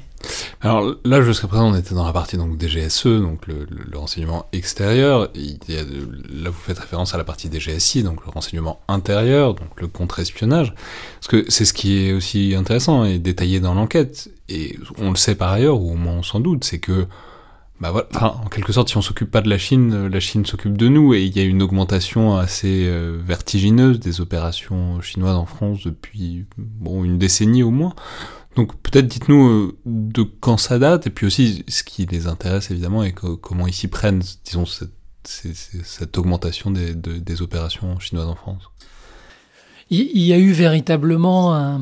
Alors 0.62 0.96
là, 1.04 1.22
jusqu'à 1.22 1.48
présent, 1.48 1.70
on 1.70 1.76
était 1.76 1.94
dans 1.94 2.06
la 2.06 2.14
partie 2.14 2.38
donc 2.38 2.58
DGSE, 2.58 3.08
donc 3.08 3.48
le, 3.48 3.68
renseignement 3.98 4.46
extérieur. 4.54 5.30
Là, 5.68 6.50
vous 6.50 6.62
faites 6.62 6.80
référence 6.80 7.14
à 7.14 7.18
la 7.18 7.26
partie 7.26 7.50
DGSI, 7.52 8.04
donc 8.04 8.26
le 8.26 8.32
renseignement 8.32 8.80
intérieur, 8.88 9.56
donc 9.56 9.82
le 9.82 9.88
contre-espionnage. 9.88 10.74
Parce 11.20 11.28
que 11.28 11.52
c'est 11.52 11.66
ce 11.66 11.74
qui 11.74 12.06
est 12.06 12.14
aussi 12.14 12.56
intéressant 12.56 13.04
et 13.04 13.20
détaillé 13.20 13.60
dans 13.60 13.74
l'enquête. 13.74 14.30
Et 14.48 14.78
on 14.98 15.10
le 15.10 15.18
sait 15.18 15.36
par 15.36 15.52
ailleurs, 15.52 15.82
ou 15.82 15.92
au 15.92 15.96
moins 15.96 16.14
on 16.14 16.24
s'en 16.24 16.40
doute, 16.40 16.64
c'est 16.64 16.80
que 16.80 17.08
bah 17.92 18.08
en 18.22 18.48
quelque 18.48 18.72
sorte, 18.72 18.90
si 18.90 18.98
on 18.98 19.02
s'occupe 19.02 19.30
pas 19.30 19.42
de 19.42 19.50
la 19.50 19.58
Chine, 19.58 20.08
la 20.08 20.20
Chine 20.20 20.46
s'occupe 20.46 20.78
de 20.78 20.88
nous, 20.88 21.14
et 21.14 21.24
il 21.24 21.36
y 21.36 21.40
a 21.40 21.44
une 21.44 21.62
augmentation 21.62 22.38
assez 22.38 22.86
euh, 22.86 23.20
vertigineuse 23.24 24.00
des 24.00 24.22
opérations 24.22 25.02
chinoises 25.02 25.36
en 25.36 25.46
France 25.46 25.84
depuis 25.84 26.46
bon 26.58 27.04
une 27.04 27.18
décennie 27.18 27.64
au 27.64 27.72
moins. 27.72 27.94
Donc 28.56 28.76
peut-être 28.78 29.08
dites-nous 29.08 29.48
euh, 29.48 29.78
de 29.86 30.24
quand 30.24 30.58
ça 30.58 30.80
date, 30.80 31.08
et 31.08 31.10
puis 31.10 31.26
aussi 31.26 31.66
ce 31.68 31.84
qui 31.84 32.06
les 32.06 32.28
intéresse 32.28 32.72
évidemment, 32.72 33.04
et 33.04 33.12
comment 33.12 33.68
ils 33.68 33.74
s'y 33.74 33.88
prennent, 33.88 34.22
disons, 34.46 34.66
cette, 34.66 36.18
augmentation 36.18 36.72
des, 36.72 36.94
de, 36.96 37.18
des 37.18 37.42
opérations 37.42 38.00
chinoises 38.00 38.28
en 38.28 38.36
France. 38.36 38.64
Il 39.90 40.20
y 40.20 40.34
a 40.34 40.40
eu 40.40 40.52
véritablement 40.52 41.54
un 41.54 41.80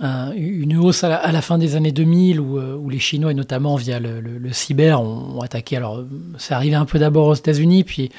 une 0.00 0.76
hausse 0.76 1.04
à 1.04 1.30
la, 1.30 1.42
fin 1.42 1.58
des 1.58 1.76
années 1.76 1.92
2000 1.92 2.40
où, 2.40 2.88
les 2.88 2.98
Chinois, 2.98 3.30
et 3.30 3.34
notamment 3.34 3.76
via 3.76 4.00
le, 4.00 4.52
cyber, 4.52 5.00
ont, 5.00 5.40
attaqué. 5.40 5.76
Alors, 5.76 6.02
c'est 6.38 6.54
arrivé 6.54 6.74
un 6.74 6.84
peu 6.84 6.98
d'abord 6.98 7.28
aux 7.28 7.34
États-Unis, 7.34 7.84
puis 7.84 8.10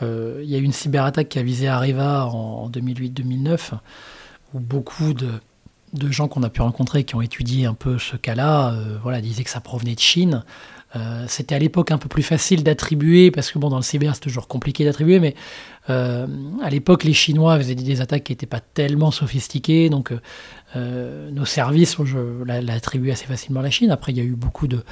il 0.00 0.44
y 0.44 0.54
a 0.54 0.58
eu 0.58 0.62
une 0.62 0.72
cyberattaque 0.72 1.28
qui 1.28 1.38
a 1.38 1.42
visé 1.42 1.68
Areva 1.68 2.26
en, 2.26 2.68
2008-2009, 2.68 3.72
où 4.54 4.60
beaucoup 4.60 5.14
de, 5.14 5.30
gens 6.10 6.28
qu'on 6.28 6.42
a 6.42 6.50
pu 6.50 6.60
rencontrer 6.60 7.04
qui 7.04 7.14
ont 7.14 7.22
étudié 7.22 7.66
un 7.66 7.74
peu 7.74 7.98
ce 7.98 8.16
cas-là 8.16 8.74
voilà, 9.02 9.20
disaient 9.22 9.44
que 9.44 9.50
ça 9.50 9.60
provenait 9.60 9.94
de 9.94 10.00
Chine. 10.00 10.44
Euh, 10.94 11.24
c'était 11.26 11.54
à 11.54 11.58
l'époque 11.58 11.90
un 11.90 11.98
peu 11.98 12.08
plus 12.08 12.22
facile 12.22 12.62
d'attribuer, 12.62 13.30
parce 13.30 13.50
que 13.50 13.58
bon, 13.58 13.70
dans 13.70 13.76
le 13.76 13.82
cyber, 13.82 14.14
c'est 14.14 14.20
toujours 14.20 14.46
compliqué 14.46 14.84
d'attribuer, 14.84 15.20
mais 15.20 15.34
euh, 15.88 16.26
à 16.62 16.68
l'époque, 16.68 17.04
les 17.04 17.14
Chinois 17.14 17.56
faisaient 17.56 17.74
des 17.74 18.00
attaques 18.00 18.24
qui 18.24 18.32
n'étaient 18.32 18.46
pas 18.46 18.60
tellement 18.60 19.10
sophistiquées, 19.10 19.88
donc 19.88 20.12
euh, 20.76 21.30
nos 21.30 21.46
services, 21.46 21.96
je 22.04 22.18
l'attribué 22.44 23.10
assez 23.10 23.26
facilement 23.26 23.60
à 23.60 23.62
la 23.62 23.70
Chine. 23.70 23.90
Après, 23.90 24.12
il 24.12 24.18
y 24.18 24.20
a 24.20 24.24
eu 24.24 24.34
beaucoup 24.34 24.66
de. 24.66 24.82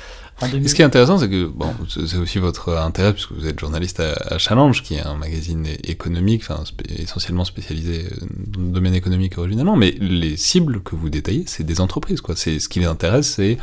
Ce 0.41 0.75
qui 0.75 0.81
est 0.81 0.87
intéressant, 0.87 1.19
c'est 1.19 1.29
que 1.29 1.47
bon, 1.47 1.75
c'est 1.89 2.17
aussi 2.17 2.39
votre 2.39 2.71
intérêt, 2.77 3.13
puisque 3.13 3.33
vous 3.33 3.47
êtes 3.47 3.61
journaliste 3.61 4.01
à, 4.01 4.39
Challenge, 4.39 4.83
qui 4.83 4.95
est 4.95 5.03
un 5.03 5.17
magazine 5.17 5.67
économique, 5.85 6.43
enfin, 6.49 6.65
essentiellement 6.97 7.45
spécialisé 7.45 8.07
dans 8.47 8.63
le 8.63 8.73
domaine 8.73 8.95
économique 8.95 9.37
originalement, 9.37 9.77
mais 9.77 9.95
les 10.01 10.39
cibles 10.39 10.83
que 10.83 10.97
vous 10.97 11.11
détaillez, 11.11 11.45
c'est 11.47 11.65
des 11.65 11.81
entreprises, 11.83 12.23
quoi. 12.23 12.37
Ce 12.37 12.69
qui 12.69 12.81
les 12.81 12.87
intéresse, 12.87 13.35
c'est 13.37 13.59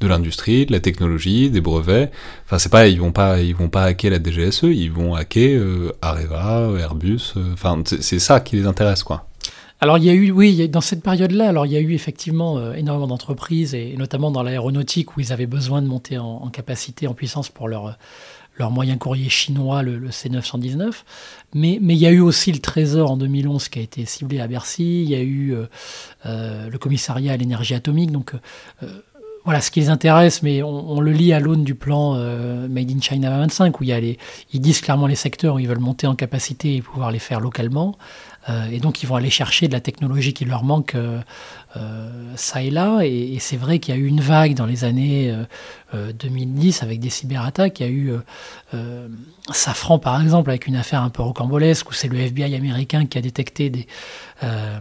de 0.00 0.06
l'industrie, 0.06 0.66
de 0.66 0.72
la 0.72 0.80
technologie, 0.80 1.50
des 1.50 1.60
brevets. 1.60 2.10
Enfin, 2.46 2.58
c'est 2.58 2.70
pas, 2.70 2.88
ils 2.88 3.00
vont 3.00 3.12
pas, 3.12 3.40
ils 3.40 3.54
vont 3.54 3.68
pas 3.68 3.84
hacker 3.84 4.10
la 4.10 4.18
DGSE, 4.18 4.64
ils 4.64 4.90
vont 4.90 5.14
hacker 5.14 5.60
euh, 5.60 5.92
Areva, 6.00 6.70
Airbus. 6.78 7.34
Euh, 7.36 7.52
enfin, 7.52 7.82
c'est 7.84 8.18
ça 8.18 8.40
qui 8.40 8.56
les 8.56 8.66
intéresse, 8.66 9.02
quoi. 9.02 9.26
Alors 9.82 9.96
il 9.96 10.04
y 10.04 10.10
a 10.10 10.12
eu, 10.12 10.30
oui, 10.30 10.68
dans 10.68 10.82
cette 10.82 11.02
période-là, 11.02 11.48
alors 11.48 11.64
il 11.64 11.72
y 11.72 11.76
a 11.76 11.80
eu 11.80 11.94
effectivement 11.94 12.58
euh, 12.58 12.74
énormément 12.74 13.06
d'entreprises 13.06 13.74
et, 13.74 13.94
notamment 13.96 14.30
dans 14.30 14.42
l'aéronautique 14.42 15.16
où 15.16 15.20
ils 15.20 15.32
avaient 15.32 15.46
besoin 15.46 15.80
de 15.80 15.86
monter 15.86 16.18
en, 16.18 16.46
capacité, 16.48 17.06
en 17.06 17.14
puissance 17.14 17.48
pour 17.48 17.68
leur 17.68 17.96
leur 18.58 18.70
moyen 18.70 18.98
courrier 18.98 19.30
chinois, 19.30 19.82
le, 19.82 20.10
C919. 20.10 20.92
Mais, 21.54 21.78
mais 21.80 21.94
il 21.94 21.98
y 21.98 22.04
a 22.04 22.10
eu 22.10 22.20
aussi 22.20 22.52
le 22.52 22.58
Trésor 22.58 23.10
en 23.10 23.16
2011 23.16 23.70
qui 23.70 23.78
a 23.78 23.82
été 23.82 24.04
ciblé 24.04 24.38
à 24.38 24.48
Bercy. 24.48 25.02
Il 25.02 25.08
y 25.08 25.14
a 25.14 25.22
eu 25.22 25.56
le 26.26 26.76
commissariat 26.76 27.32
à 27.32 27.36
l'énergie 27.38 27.72
atomique. 27.72 28.12
Donc 28.12 28.34
voilà 29.44 29.60
ce 29.60 29.70
qui 29.70 29.80
les 29.80 29.88
intéresse, 29.88 30.42
mais 30.42 30.62
on, 30.62 31.00
le 31.00 31.12
lit 31.12 31.32
à 31.32 31.40
l'aune 31.40 31.64
du 31.64 31.74
plan 31.74 32.14
euh, 32.14 32.68
Made 32.68 32.90
in 32.90 33.00
China 33.00 33.30
25, 33.30 33.80
où 33.80 33.84
il 33.84 33.88
y 33.88 33.92
a 33.92 34.00
les, 34.00 34.18
ils 34.52 34.60
disent 34.60 34.80
clairement 34.80 35.06
les 35.06 35.14
secteurs 35.14 35.54
où 35.54 35.58
ils 35.58 35.68
veulent 35.68 35.78
monter 35.78 36.06
en 36.06 36.14
capacité 36.14 36.76
et 36.76 36.82
pouvoir 36.82 37.10
les 37.10 37.18
faire 37.18 37.40
localement. 37.40 37.96
Euh, 38.48 38.70
et 38.70 38.78
donc 38.78 39.02
ils 39.02 39.06
vont 39.06 39.16
aller 39.16 39.30
chercher 39.30 39.68
de 39.68 39.72
la 39.72 39.80
technologie 39.80 40.32
qui 40.32 40.46
leur 40.46 40.64
manque 40.64 40.94
euh, 40.94 41.20
euh, 41.76 42.08
ça 42.36 42.62
et 42.62 42.70
là. 42.70 43.00
Et, 43.02 43.36
c'est 43.38 43.58
vrai 43.58 43.78
qu'il 43.78 43.94
y 43.94 43.98
a 43.98 44.00
eu 44.00 44.06
une 44.06 44.20
vague 44.20 44.54
dans 44.54 44.66
les 44.66 44.84
années 44.84 45.34
2010 45.92 46.82
avec 46.82 47.00
des 47.00 47.10
cyberattaques. 47.10 47.80
Il 47.80 47.86
y 47.86 47.88
a 47.88 47.92
eu 47.92 48.12
Safran 49.50 49.98
par 49.98 50.20
exemple 50.20 50.50
avec 50.50 50.66
une 50.66 50.76
affaire 50.76 51.02
un 51.02 51.10
peu 51.10 51.22
rocambolesque 51.22 51.90
où 51.90 51.92
c'est 51.92 52.08
le 52.08 52.18
FBI 52.18 52.54
américain 52.54 53.06
qui 53.06 53.18
a 53.18 53.20
détecté 53.20 53.86
un 54.42 54.80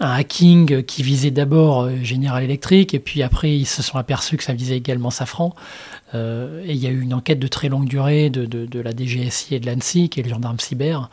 hacking 0.00 0.82
qui 0.82 1.02
visait 1.02 1.30
d'abord 1.30 1.88
General 2.02 2.42
Electric 2.42 2.92
et 2.92 2.98
puis 2.98 3.22
après 3.22 3.56
ils 3.56 3.66
se 3.66 3.82
sont 3.82 3.98
aperçus 3.98 4.36
que 4.36 4.44
ça 4.44 4.52
visait 4.52 4.76
également 4.76 5.10
Safran. 5.10 5.54
et 6.14 6.18
il 6.68 6.76
y 6.76 6.86
a 6.86 6.90
eu 6.90 7.00
une 7.00 7.14
enquête 7.14 7.38
de 7.38 7.48
très 7.48 7.68
longue 7.68 7.86
durée 7.86 8.30
de, 8.30 8.46
de 8.46 8.80
la 8.80 8.90
DGSI 8.90 9.54
et 9.54 9.60
de 9.60 9.70
l'ANSI, 9.70 10.08
qui 10.08 10.20
est 10.20 10.24
le 10.24 10.30
gendarme 10.30 10.58
cyber, 10.58 11.08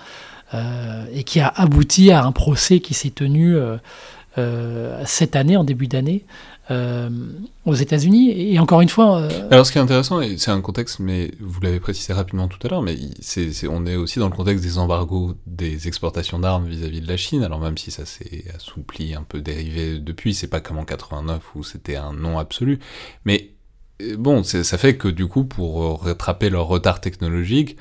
et 0.53 1.23
qui 1.23 1.39
a 1.39 1.47
abouti 1.47 2.11
à 2.11 2.23
un 2.23 2.31
procès 2.31 2.79
qui 2.79 2.93
s'est 2.93 3.11
tenu 3.11 3.55
euh, 3.55 3.77
euh, 4.37 5.01
cette 5.05 5.35
année, 5.35 5.57
en 5.57 5.63
début 5.63 5.87
d'année, 5.87 6.25
aux 7.65 7.73
États-Unis. 7.73 8.53
Et 8.53 8.59
encore 8.59 8.81
une 8.81 8.89
fois. 8.89 9.27
Alors, 9.49 9.65
ce 9.65 9.71
qui 9.71 9.79
est 9.79 9.81
intéressant, 9.81 10.21
c'est 10.37 10.51
un 10.51 10.61
contexte, 10.61 10.99
mais 10.99 11.31
vous 11.39 11.59
l'avez 11.61 11.79
précisé 11.79 12.13
rapidement 12.13 12.47
tout 12.47 12.59
à 12.65 12.69
l'heure, 12.69 12.83
mais 12.83 12.95
on 13.69 13.85
est 13.87 13.95
aussi 13.95 14.19
dans 14.19 14.29
le 14.29 14.35
contexte 14.35 14.63
des 14.63 14.77
embargos 14.77 15.35
des 15.47 15.87
exportations 15.87 16.37
d'armes 16.37 16.67
vis-à-vis 16.67 17.01
de 17.01 17.07
la 17.07 17.17
Chine. 17.17 17.43
Alors, 17.43 17.59
même 17.59 17.77
si 17.77 17.89
ça 17.89 18.05
s'est 18.05 18.45
assoupli, 18.55 19.15
un 19.15 19.23
peu 19.23 19.41
dérivé 19.41 19.99
depuis, 19.99 20.35
c'est 20.35 20.47
pas 20.47 20.61
comme 20.61 20.77
en 20.77 20.85
89 20.85 21.41
où 21.55 21.63
c'était 21.63 21.95
un 21.95 22.13
non 22.13 22.37
absolu. 22.37 22.79
Mais 23.25 23.51
bon, 24.17 24.43
ça 24.43 24.77
fait 24.77 24.95
que 24.95 25.07
du 25.07 25.27
coup, 25.27 25.45
pour 25.45 26.03
rattraper 26.03 26.51
leur 26.51 26.67
retard 26.67 27.01
technologique, 27.01 27.77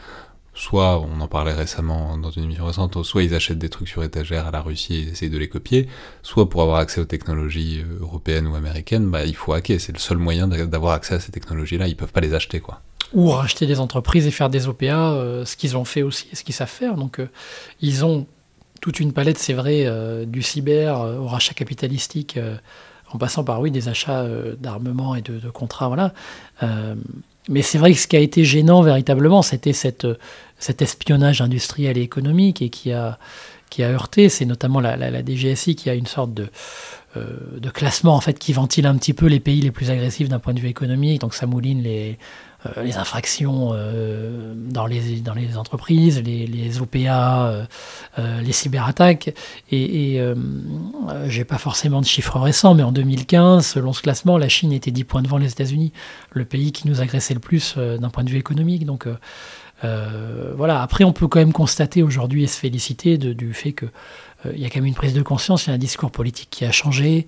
soit, 0.58 0.98
on 1.00 1.20
en 1.20 1.28
parlait 1.28 1.52
récemment 1.52 2.18
dans 2.18 2.30
une 2.30 2.44
émission 2.44 2.66
récente, 2.66 3.02
soit 3.04 3.22
ils 3.22 3.34
achètent 3.34 3.58
des 3.58 3.68
trucs 3.68 3.88
sur 3.88 4.02
étagère 4.02 4.46
à 4.46 4.50
la 4.50 4.60
Russie 4.60 4.94
et 4.94 5.12
essayent 5.12 5.30
de 5.30 5.38
les 5.38 5.48
copier, 5.48 5.88
soit 6.22 6.48
pour 6.48 6.62
avoir 6.62 6.78
accès 6.78 7.00
aux 7.00 7.04
technologies 7.04 7.80
euh, 7.80 8.02
européennes 8.02 8.46
ou 8.46 8.56
américaines, 8.56 9.08
bah, 9.08 9.24
il 9.24 9.36
faut 9.36 9.52
hacker. 9.52 9.80
C'est 9.80 9.92
le 9.92 9.98
seul 9.98 10.18
moyen 10.18 10.48
d'avoir 10.48 10.94
accès 10.94 11.14
à 11.14 11.20
ces 11.20 11.30
technologies-là. 11.30 11.86
Ils 11.86 11.96
peuvent 11.96 12.12
pas 12.12 12.20
les 12.20 12.34
acheter, 12.34 12.60
quoi. 12.60 12.80
Ou 13.14 13.30
racheter 13.30 13.66
des 13.66 13.80
entreprises 13.80 14.26
et 14.26 14.30
faire 14.30 14.50
des 14.50 14.68
OPA, 14.68 15.12
euh, 15.12 15.44
ce 15.44 15.56
qu'ils 15.56 15.76
ont 15.76 15.84
fait 15.84 16.02
aussi 16.02 16.26
et 16.32 16.36
ce 16.36 16.44
qu'ils 16.44 16.54
savent 16.54 16.68
faire. 16.68 16.96
Donc, 16.96 17.20
euh, 17.20 17.28
ils 17.80 18.04
ont 18.04 18.26
toute 18.80 19.00
une 19.00 19.12
palette, 19.12 19.38
c'est 19.38 19.54
vrai, 19.54 19.86
du 20.26 20.40
cyber 20.40 21.00
au 21.00 21.26
rachat 21.26 21.52
capitalistique, 21.52 22.38
en 23.12 23.18
passant 23.18 23.42
par, 23.42 23.60
oui, 23.60 23.72
des 23.72 23.88
achats 23.88 24.24
d'armement 24.60 25.16
et 25.16 25.20
de, 25.20 25.36
de, 25.40 25.50
contrats, 25.50 25.88
voilà. 25.88 26.12
mais 27.48 27.62
c'est 27.62 27.78
vrai 27.78 27.92
que 27.92 27.98
ce 27.98 28.06
qui 28.06 28.14
a 28.14 28.20
été 28.20 28.44
gênant 28.44 28.82
véritablement, 28.82 29.42
c'était 29.42 29.72
cette 29.72 30.06
cet 30.58 30.82
espionnage 30.82 31.40
industriel 31.40 31.98
et 31.98 32.02
économique 32.02 32.62
et 32.62 32.70
qui 32.70 32.92
a, 32.92 33.18
qui 33.70 33.82
a 33.82 33.90
heurté, 33.90 34.28
c'est 34.28 34.44
notamment 34.44 34.80
la, 34.80 35.22
DGSI 35.22 35.74
qui 35.74 35.90
a 35.90 35.94
une 35.94 36.06
sorte 36.06 36.32
de, 36.34 36.48
euh, 37.16 37.36
de 37.58 37.70
classement 37.70 38.14
en 38.14 38.20
fait 38.20 38.38
qui 38.38 38.52
ventile 38.52 38.86
un 38.86 38.96
petit 38.96 39.12
peu 39.12 39.26
les 39.26 39.40
pays 39.40 39.60
les 39.60 39.70
plus 39.70 39.90
agressifs 39.90 40.28
d'un 40.28 40.38
point 40.38 40.54
de 40.54 40.60
vue 40.60 40.68
économique. 40.68 41.20
Donc 41.20 41.34
ça 41.34 41.46
mouline 41.46 41.82
les, 41.82 42.18
euh, 42.66 42.82
les 42.82 42.96
infractions 42.96 43.70
euh, 43.72 44.54
dans, 44.54 44.86
les, 44.86 45.20
dans 45.20 45.34
les 45.34 45.56
entreprises, 45.56 46.22
les, 46.22 46.46
les 46.46 46.80
OPA, 46.80 47.66
les 48.16 48.52
cyberattaques. 48.52 49.34
Et, 49.70 50.14
et 50.14 50.34
j'ai 51.26 51.44
pas 51.44 51.58
forcément 51.58 52.00
de 52.00 52.06
chiffres 52.06 52.38
récents, 52.38 52.74
mais 52.74 52.82
en 52.82 52.92
2015, 52.92 53.66
selon 53.66 53.92
ce 53.92 54.02
classement, 54.02 54.38
la 54.38 54.48
Chine 54.48 54.72
était 54.72 54.90
10 54.90 55.04
points 55.04 55.22
devant 55.22 55.38
les 55.38 55.50
États-Unis, 55.50 55.92
le 56.32 56.44
pays 56.44 56.72
qui 56.72 56.88
nous 56.88 57.00
agressait 57.00 57.34
le 57.34 57.40
plus 57.40 57.76
d'un 57.76 58.10
point 58.10 58.24
de 58.24 58.30
vue 58.30 58.38
économique. 58.38 58.86
Donc 58.86 59.06
euh, 59.84 60.52
voilà. 60.56 60.82
Après, 60.82 61.04
on 61.04 61.12
peut 61.12 61.28
quand 61.28 61.38
même 61.38 61.52
constater 61.52 62.02
aujourd'hui 62.02 62.44
et 62.44 62.46
se 62.46 62.58
féliciter 62.58 63.18
du 63.18 63.54
fait 63.54 63.72
qu'il 63.72 63.90
euh, 64.46 64.56
y 64.56 64.64
a 64.64 64.70
quand 64.70 64.76
même 64.76 64.86
une 64.86 64.94
prise 64.94 65.14
de 65.14 65.22
conscience, 65.22 65.66
il 65.66 65.70
y 65.70 65.72
a 65.72 65.74
un 65.74 65.78
discours 65.78 66.10
politique 66.10 66.48
qui 66.50 66.64
a 66.64 66.72
changé. 66.72 67.26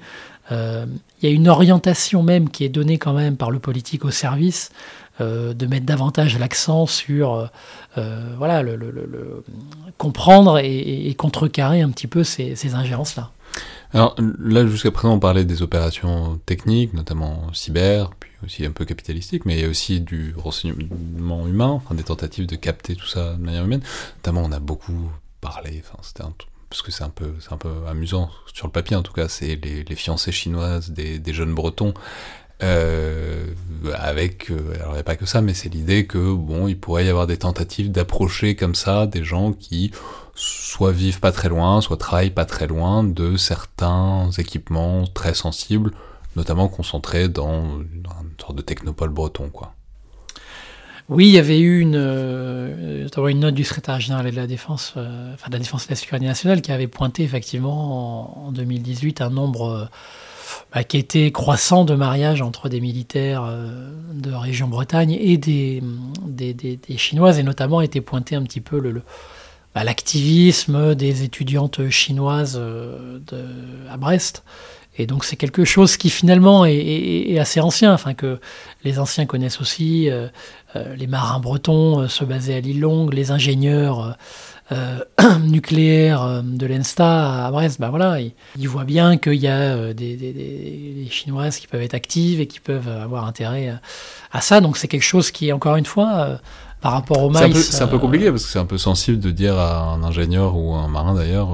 Euh, 0.52 0.84
il 1.22 1.28
y 1.28 1.32
a 1.32 1.34
une 1.34 1.48
orientation 1.48 2.22
même 2.22 2.50
qui 2.50 2.64
est 2.64 2.68
donnée 2.68 2.98
quand 2.98 3.12
même 3.12 3.36
par 3.36 3.50
le 3.50 3.58
politique 3.58 4.04
au 4.04 4.10
service 4.10 4.70
de 5.20 5.66
mettre 5.66 5.84
davantage 5.84 6.38
l'accent 6.38 6.86
sur 6.86 7.50
voilà, 8.38 8.64
comprendre 9.98 10.58
et, 10.58 11.14
contrecarrer 11.18 11.82
un 11.82 11.90
petit 11.90 12.06
peu 12.06 12.24
ces, 12.24 12.56
ces 12.56 12.74
ingérences-là. 12.74 13.30
Alors 13.92 14.14
là, 14.38 14.66
jusqu'à 14.66 14.90
présent, 14.90 15.14
on 15.14 15.18
parlait 15.18 15.44
des 15.44 15.62
opérations 15.62 16.38
techniques, 16.46 16.94
notamment 16.94 17.52
cyber, 17.52 18.10
puis 18.20 18.30
aussi 18.44 18.64
un 18.64 18.70
peu 18.70 18.84
capitalistique, 18.84 19.44
mais 19.46 19.56
il 19.56 19.60
y 19.60 19.64
a 19.64 19.68
aussi 19.68 20.00
du 20.00 20.32
renseignement 20.36 21.46
humain, 21.48 21.70
enfin 21.70 21.94
des 21.94 22.04
tentatives 22.04 22.46
de 22.46 22.56
capter 22.56 22.94
tout 22.94 23.06
ça 23.06 23.34
de 23.34 23.42
manière 23.42 23.64
humaine. 23.64 23.82
Notamment, 24.18 24.42
on 24.44 24.52
a 24.52 24.60
beaucoup 24.60 25.10
parlé, 25.40 25.82
enfin 25.84 25.98
c'était 26.02 26.22
un 26.22 26.32
parce 26.68 26.82
que 26.82 26.92
c'est 26.92 27.02
un 27.02 27.10
peu 27.10 27.34
c'est 27.40 27.52
un 27.52 27.56
peu 27.56 27.72
amusant 27.88 28.30
sur 28.54 28.68
le 28.68 28.72
papier 28.72 28.94
en 28.94 29.02
tout 29.02 29.12
cas, 29.12 29.26
c'est 29.26 29.56
les, 29.56 29.82
les 29.82 29.96
fiancées 29.96 30.30
chinoises 30.30 30.90
des, 30.90 31.18
des 31.18 31.32
jeunes 31.32 31.52
Bretons. 31.52 31.94
Euh, 32.62 33.46
avec, 33.94 34.50
euh, 34.50 34.74
alors 34.74 34.90
il 34.90 34.94
n'y 34.94 35.00
a 35.00 35.04
pas 35.04 35.16
que 35.16 35.24
ça, 35.24 35.40
mais 35.40 35.54
c'est 35.54 35.70
l'idée 35.70 36.06
que 36.06 36.34
bon, 36.34 36.68
il 36.68 36.78
pourrait 36.78 37.06
y 37.06 37.08
avoir 37.08 37.26
des 37.26 37.38
tentatives 37.38 37.90
d'approcher 37.90 38.54
comme 38.54 38.74
ça 38.74 39.06
des 39.06 39.24
gens 39.24 39.52
qui 39.52 39.92
soit 40.34 40.92
vivent 40.92 41.20
pas 41.20 41.32
très 41.32 41.48
loin, 41.48 41.80
soit 41.80 41.96
travaillent 41.96 42.30
pas 42.30 42.44
très 42.44 42.66
loin 42.66 43.04
de 43.04 43.36
certains 43.36 44.30
équipements 44.38 45.04
très 45.06 45.34
sensibles, 45.34 45.92
notamment 46.36 46.68
concentrés 46.68 47.28
dans, 47.28 47.80
une 47.80 48.04
sorte 48.38 48.56
de 48.56 48.62
technopole 48.62 49.10
breton. 49.10 49.50
Oui, 51.10 51.26
il 51.26 51.32
y 51.32 51.38
avait 51.38 51.58
eu 51.58 51.80
une, 51.80 51.96
euh, 51.96 53.08
une 53.28 53.40
note 53.40 53.54
du 53.54 53.64
secrétaire 53.64 53.98
général 53.98 54.30
de 54.30 54.36
la 54.36 54.46
Défense, 54.46 54.94
euh, 54.96 55.34
enfin 55.34 55.48
de 55.48 55.54
la 55.54 55.58
Défense 55.58 55.84
et 55.84 55.86
de 55.88 55.92
la 55.92 55.96
Sécurité 55.96 56.24
nationale, 56.24 56.62
qui 56.62 56.70
avait 56.70 56.86
pointé 56.86 57.24
effectivement 57.24 58.46
en, 58.46 58.52
2018 58.52 59.20
un 59.20 59.30
nombre 59.30 59.70
euh, 59.70 59.84
bah, 60.72 60.84
qui 60.84 60.98
était 60.98 61.32
croissant 61.32 61.84
de 61.84 61.96
mariages 61.96 62.42
entre 62.42 62.68
des 62.68 62.80
militaires 62.80 63.52
de 64.14 64.32
région 64.32 64.68
Bretagne 64.68 65.10
et 65.10 65.36
des, 65.36 65.82
Chinoises, 66.96 67.40
et 67.40 67.42
notamment 67.42 67.80
était 67.80 68.00
pointé 68.00 68.36
un 68.36 68.44
petit 68.44 68.60
peu 68.60 68.78
le 68.78 69.02
l'activisme 69.74 70.94
des 70.94 71.22
étudiantes 71.22 71.88
chinoises 71.90 72.58
euh, 72.60 73.18
à 73.90 73.96
Brest. 73.96 74.42
Et 74.98 75.06
donc 75.06 75.24
c'est 75.24 75.36
quelque 75.36 75.64
chose 75.64 75.96
qui 75.96 76.10
finalement 76.10 76.66
est, 76.66 77.38
assez 77.38 77.60
ancien, 77.60 77.94
enfin 77.94 78.12
que 78.12 78.40
les 78.84 78.98
anciens 78.98 79.24
connaissent 79.24 79.60
aussi. 79.60 80.10
Euh, 80.10 80.28
euh, 80.76 80.94
les 80.96 81.06
marins 81.06 81.40
bretons 81.40 82.08
se 82.08 82.24
basaient 82.24 82.54
à 82.54 82.60
l'île 82.60 82.80
Longue, 82.80 83.14
les 83.14 83.30
ingénieurs 83.30 84.16
nucléaire 85.42 86.44
de 86.44 86.64
l'ENSTA 86.64 87.46
à 87.46 87.50
Brest, 87.50 87.80
bah 87.80 87.88
voilà, 87.90 88.18
ils, 88.20 88.68
voient 88.68 88.84
bien 88.84 89.16
qu'il 89.16 89.34
y 89.34 89.48
a 89.48 89.92
des, 89.92 91.08
Chinoises 91.10 91.58
qui 91.58 91.66
peuvent 91.66 91.82
être 91.82 91.94
actives 91.94 92.40
et 92.40 92.46
qui 92.46 92.60
peuvent 92.60 92.86
avoir 92.86 93.26
intérêt 93.26 93.74
à 94.30 94.40
ça. 94.40 94.60
Donc 94.60 94.76
c'est 94.76 94.86
quelque 94.86 95.02
chose 95.02 95.32
qui 95.32 95.52
encore 95.52 95.74
une 95.74 95.86
fois 95.86 96.38
par 96.80 96.92
rapport 96.92 97.22
au 97.22 97.30
maïs. 97.30 97.70
C'est 97.70 97.82
un, 97.82 97.86
peu 97.86 97.98
compliqué 97.98 98.30
parce 98.30 98.44
que 98.44 98.50
c'est 98.50 98.58
un 98.58 98.66
peu 98.66 98.78
sensible 98.78 99.18
de 99.18 99.30
dire 99.30 99.58
à 99.58 99.92
un 99.92 100.02
ingénieur 100.02 100.56
ou 100.56 100.74
un 100.74 100.88
marin 100.88 101.14
d'ailleurs, 101.14 101.50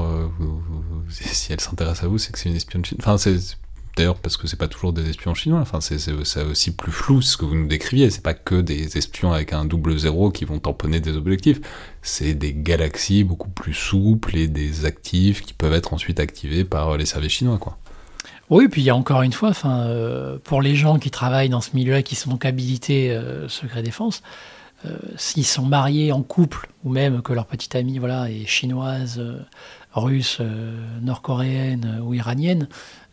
si 1.09 1.53
elle 1.53 1.61
s'intéresse 1.61 2.03
à 2.03 2.07
vous, 2.07 2.19
c'est 2.19 2.33
que 2.33 2.39
c'est 2.39 2.49
une 2.49 2.57
espionne 2.57 2.85
chinoise. 2.85 3.05
Enfin, 3.05 3.19
c'est 3.19 3.57
D'ailleurs, 3.97 4.17
parce 4.17 4.37
que 4.37 4.47
c'est 4.47 4.59
pas 4.59 4.69
toujours 4.69 4.93
des 4.93 5.09
espions 5.09 5.33
chinois. 5.33 5.61
Enfin, 5.61 5.81
c'est 5.81 6.43
aussi 6.43 6.77
plus 6.77 6.93
flou 6.93 7.23
ce 7.23 7.39
que 7.39 7.47
vous 7.47 7.55
nous 7.55 7.67
décriviez. 7.67 8.11
C'est 8.11 8.23
pas 8.23 8.35
que 8.35 8.61
des 8.61 8.99
espions 8.99 9.33
avec 9.33 9.55
un 9.55 9.65
double 9.65 9.99
zéro 9.99 10.31
qui 10.31 10.45
vont 10.45 10.59
tamponner 10.59 11.01
des 11.01 11.17
objectifs. 11.17 11.61
C'est 12.03 12.35
des 12.35 12.53
galaxies 12.53 13.25
beaucoup 13.25 13.49
plus 13.49 13.73
souples 13.73 14.37
et 14.37 14.49
des 14.49 14.85
actifs 14.85 15.41
qui 15.41 15.55
peuvent 15.55 15.73
être 15.73 15.95
ensuite 15.95 16.21
activés 16.21 16.65
par 16.65 16.99
les 16.99 17.07
services 17.07 17.33
chinois, 17.33 17.57
quoi. 17.57 17.79
Oui, 18.51 18.69
puis 18.69 18.83
il 18.83 18.85
y 18.85 18.91
a 18.91 18.97
encore 18.97 19.23
une 19.23 19.33
fois, 19.33 19.49
enfin, 19.49 19.87
euh, 19.87 20.39
pour 20.45 20.61
les 20.61 20.77
gens 20.77 20.99
qui 20.99 21.11
travaillent 21.11 21.49
dans 21.49 21.63
ce 21.63 21.71
milieu-là, 21.75 22.03
qui 22.03 22.15
sont 22.15 22.31
donc 22.31 22.45
habilités 22.45 23.11
euh, 23.11 23.49
secret 23.49 23.83
défense, 23.83 24.23
euh, 24.23 24.56
s'ils 25.17 25.47
sont 25.47 25.67
mariés 25.67 26.13
en 26.13 26.23
couple 26.23 26.69
ou 26.85 26.91
même 26.91 27.23
que 27.23 27.33
leur 27.33 27.47
petite 27.47 27.75
amie, 27.75 27.99
voilà, 27.99 28.31
est 28.31 28.47
chinoise, 28.47 29.21
russe, 29.93 30.41
nord-coréenne 31.03 32.01
ou 32.05 32.15
iranienne, 32.15 32.69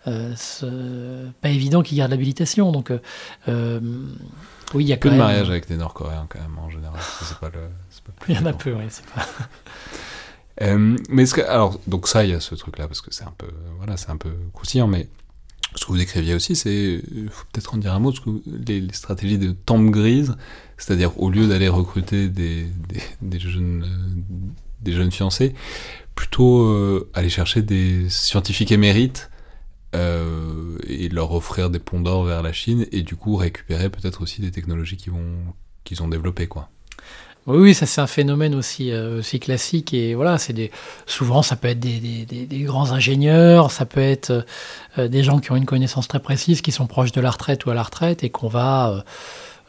euh, 0.08 1.30
pas 1.42 1.50
évident 1.50 1.82
qu'ils 1.82 1.98
gardent 1.98 2.12
l'habilitation. 2.12 2.72
Donc, 2.72 2.92
euh, 2.92 3.00
euh, 3.48 3.80
oui, 4.74 4.86
il 4.86 4.88
y 4.88 4.94
a 4.94 4.98
peu 4.98 5.10
de 5.10 5.16
mariage 5.16 5.50
avec 5.50 5.68
des 5.68 5.78
Nord-Coréens 5.78 6.28
quand 6.30 6.40
même 6.40 6.58
en 6.58 6.70
général. 6.70 7.00
pas 7.40 7.50
le, 7.50 7.70
il 8.28 8.36
y 8.36 8.38
en 8.38 8.46
a 8.46 8.54
peu, 8.54 8.74
oui. 8.74 8.86
Pas... 9.16 10.76
mais 11.10 11.26
ce 11.26 11.34
que, 11.34 11.42
alors, 11.42 11.80
donc 11.88 12.08
ça, 12.08 12.24
il 12.24 12.32
y 12.32 12.34
a 12.34 12.40
ce 12.40 12.56
truc-là 12.56 12.88
parce 12.88 13.02
que 13.02 13.14
c'est 13.14 13.24
un 13.24 13.34
peu, 13.38 13.48
voilà, 13.78 13.98
c'est 13.98 14.10
un 14.10 14.18
peu 14.18 14.34
croustillant, 14.54 14.88
mais 14.88 15.08
ce 15.76 15.86
que 15.86 15.92
vous 15.92 15.98
décriviez 15.98 16.36
aussi, 16.36 16.56
c'est, 16.56 17.02
il 17.12 17.30
faut 17.30 17.46
peut-être 17.52 17.74
en 17.74 17.78
dire 17.78 17.94
un 17.94 18.00
mot, 18.00 18.14
les, 18.68 18.86
stratégies 18.94 19.38
de 19.38 19.52
tempe 19.52 19.90
grise, 19.90 20.36
c'est-à-dire 20.78 21.20
au 21.20 21.30
lieu 21.30 21.48
d'aller 21.48 21.70
recruter 21.70 22.30
des, 22.30 22.68
jeunes, 23.40 23.86
des 24.82 24.94
jeunes 24.94 25.12
fiancés, 25.12 25.54
plutôt 26.16 27.08
aller 27.14 27.30
chercher 27.30 27.62
des 27.62 28.10
scientifiques 28.10 28.72
émérites 28.72 29.30
euh, 29.96 30.78
et 30.88 31.08
leur 31.10 31.32
offrir 31.34 31.70
des 31.70 31.78
ponts 31.78 32.00
d'or 32.00 32.24
vers 32.24 32.42
la 32.42 32.52
Chine 32.52 32.88
et 32.92 33.04
du 33.04 33.16
coup 33.16 33.36
récupérer 33.36 33.90
peut-être 33.90 34.24
aussi 34.24 34.42
des 34.42 34.50
technologies 34.50 34.98
qu'ils 34.98 36.02
ont 36.04 36.08
développées 36.08 36.48
quoi. 36.48 36.70
Oui, 37.46 37.76
ça 37.76 37.86
c'est 37.86 38.02
un 38.02 38.08
phénomène 38.08 38.56
aussi, 38.56 38.92
euh, 38.92 39.22
classique 39.40 39.94
et 39.94 40.16
voilà, 40.16 40.40
c'est 40.40 40.54
des 40.54 40.72
souvent 41.06 41.44
ça 41.44 41.56
peut 41.56 41.68
être 41.68 41.80
des, 41.80 42.48
grands 42.64 42.92
ingénieurs, 42.92 43.70
ça 43.70 43.86
peut 43.86 44.00
être 44.02 44.46
euh, 44.98 45.08
des 45.08 45.22
gens 45.22 45.38
qui 45.38 45.52
ont 45.52 45.58
une 45.58 45.66
connaissance 45.66 46.08
très 46.08 46.22
précise, 46.22 46.62
qui 46.62 46.72
sont 46.72 46.88
proches 46.88 47.12
de 47.12 47.22
la 47.22 47.30
retraite 47.30 47.68
ou 47.68 47.70
à 47.70 47.76
la 47.76 47.84
retraite 47.84 48.24
et 48.24 48.32
qu'on 48.32 48.48
va 48.48 49.04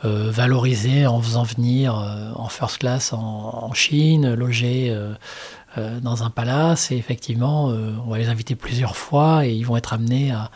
valoriser 0.03 1.07
en 1.07 1.23
faisant 1.23 1.45
venir 1.45 1.95
en 1.95 2.49
first 2.49 2.79
class 2.79 3.13
en, 3.15 3.73
Chine, 3.73 4.35
loger 4.35 4.95
euh, 5.77 5.99
dans 5.99 6.23
un 6.23 6.31
palace 6.31 6.93
et 6.93 6.97
effectivement, 6.97 7.71
euh, 7.71 7.95
on 8.07 8.11
va 8.11 8.19
les 8.19 8.29
inviter 8.29 8.55
plusieurs 8.55 8.97
fois 8.97 9.45
et 9.45 9.53
ils 9.53 9.67
vont 9.67 9.77
être 9.77 9.93
amenés 9.93 10.31
à, 10.31 10.51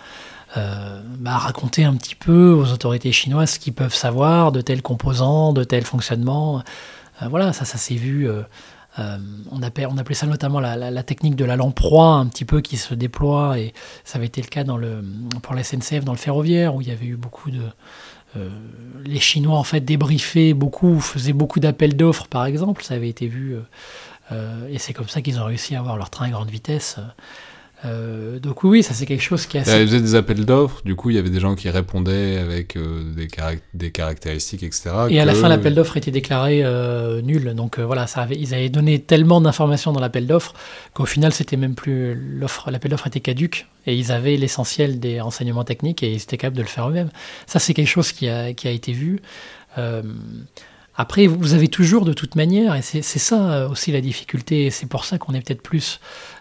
euh, 0.57 1.03
bah, 1.19 1.37
raconter 1.37 1.83
un 1.83 1.97
petit 1.97 2.15
peu 2.15 2.53
aux 2.53 2.71
autorités 2.73 3.11
chinoises 3.11 3.51
ce 3.53 3.59
qu'ils 3.59 3.73
peuvent 3.73 3.95
savoir 3.95 4.53
de 4.53 4.61
tels 4.61 4.81
composants, 4.81 5.53
de 5.53 5.65
tels 5.65 5.85
fonctionnements. 5.85 6.63
voilà, 7.21 7.53
ça, 7.53 7.65
ça 7.65 7.79
s'est 7.79 7.97
vu. 7.97 8.31
on, 8.99 9.63
appelait, 9.63 9.87
on, 9.87 9.99
appelait, 9.99 10.15
ça 10.15 10.27
notamment 10.27 10.61
la, 10.61 11.03
technique 11.03 11.35
de 11.35 11.45
la 11.45 11.57
lamproie, 11.57 12.13
un 12.15 12.27
petit 12.27 12.45
peu 12.45 12.61
qui 12.61 12.77
se 12.77 12.95
déploie, 12.95 13.59
et 13.59 13.75
ça 14.05 14.19
avait 14.19 14.27
été 14.27 14.41
le 14.41 14.47
cas 14.47 14.63
pour 15.43 15.55
la 15.55 15.65
SNCF 15.65 16.05
dans 16.05 16.13
le 16.13 16.19
ferroviaire, 16.19 16.77
où 16.77 16.81
il 16.81 16.89
y 16.89 16.93
avait 16.93 17.07
eu 17.07 17.17
beaucoup 17.17 17.51
de. 17.51 17.63
Les 19.05 19.21
Chinois 19.21 19.59
en 19.59 19.65
fait 19.65 19.81
débriefaient 19.81 20.55
beaucoup, 20.55 21.01
faisaient 21.01 21.33
beaucoup 21.33 21.61
d'appels 21.61 21.97
d'offres 21.97 22.29
par 22.29 22.47
exemple, 22.47 22.85
ça 22.85 22.95
avait 22.95 23.09
été 23.09 23.27
vu 23.27 23.57
euh, 24.33 24.69
et 24.69 24.79
c'est 24.79 24.93
comme 24.93 25.09
ça 25.09 25.23
qu'ils 25.23 25.41
ont 25.41 25.45
réussi 25.45 25.75
à 25.75 25.81
avoir 25.81 25.97
leur 25.97 26.11
train 26.11 26.27
à 26.27 26.31
grande 26.31 26.51
vitesse. 26.51 26.99
Euh, 27.85 28.41
donc 28.41 28.65
oui, 28.65 28.83
ça 28.83 28.93
c'est 28.93 29.07
quelque 29.07 29.23
chose 29.23 29.47
qui 29.47 29.57
est 29.57 29.61
assez... 29.61 29.83
Ils 29.83 29.87
faisaient 29.87 30.01
des 30.01 30.15
appels 30.17 30.45
d'offres, 30.45 30.83
du 30.85 30.97
coup 30.97 31.11
il 31.11 31.17
y 31.17 31.19
avait 31.19 31.31
des 31.31 31.39
gens 31.39 31.55
qui 31.55 31.71
répondaient 31.71 32.39
avec 32.39 32.77
euh, 32.77 33.05
des, 33.15 33.29
des, 33.75 33.91
caractéristiques, 33.93 34.65
etc. 34.65 34.91
Et 35.11 35.21
à 35.21 35.25
la 35.25 35.35
fin 35.35 35.49
l'appel 35.49 35.75
d'offres 35.75 35.97
était 35.97 36.11
déclaré 36.11 36.65
nul, 37.23 37.55
donc 37.55 37.79
voilà, 37.79 38.07
ça 38.09 38.23
avait, 38.23 38.37
ils 38.37 38.53
avaient 38.53 38.69
donné 38.69 38.99
tellement 39.01 39.41
d'informations 39.41 39.93
dans 39.93 40.01
l'appel 40.01 40.27
d'offres 40.27 40.55
qu'au 40.93 41.07
final 41.07 41.33
c'était 41.33 41.57
même 41.57 41.75
plus 41.75 42.15
l'offre, 42.15 42.71
l'appel 42.71 42.91
d'offres 42.91 43.07
était 43.07 43.21
caduque 43.21 43.67
et 43.87 43.95
ils 43.95 44.11
avaient 44.11 44.37
l'essentiel 44.37 44.99
des 44.99 45.21
renseignements 45.21 45.65
techniques 45.65 46.03
et 46.03 46.11
ils 46.11 46.23
étaient 46.23 46.37
capables 46.37 46.57
de 46.57 46.63
le 46.63 46.69
faire 46.69 46.89
eux-mêmes. 46.89 47.11
Ça 47.47 47.61
c'est 47.61 47.75
quelque 47.75 47.87
chose 47.87 48.11
qui 48.11 48.29
a, 48.29 48.55
qui 48.55 48.67
a 48.67 48.73
été 48.73 48.93
vu. 48.93 49.21
Après, 51.01 51.29
vous 51.29 51.55
avez 51.55 51.69
toujours 51.69 52.05
de 52.05 52.13
toute 52.13 52.35
manière, 52.35 52.75
et 52.75 52.83
c'est 52.83 53.03
ça 53.03 53.53
euh, 53.53 53.69
aussi 53.69 53.93
la 53.93 54.01
difficulté, 54.01 54.67
et 54.67 54.71
c'est 54.71 54.87
pour 54.87 55.05
ça 55.05 55.17
qu'on 55.17 55.33
est 55.33 55.41
peut-être 55.41 55.63
plus... 55.63 56.01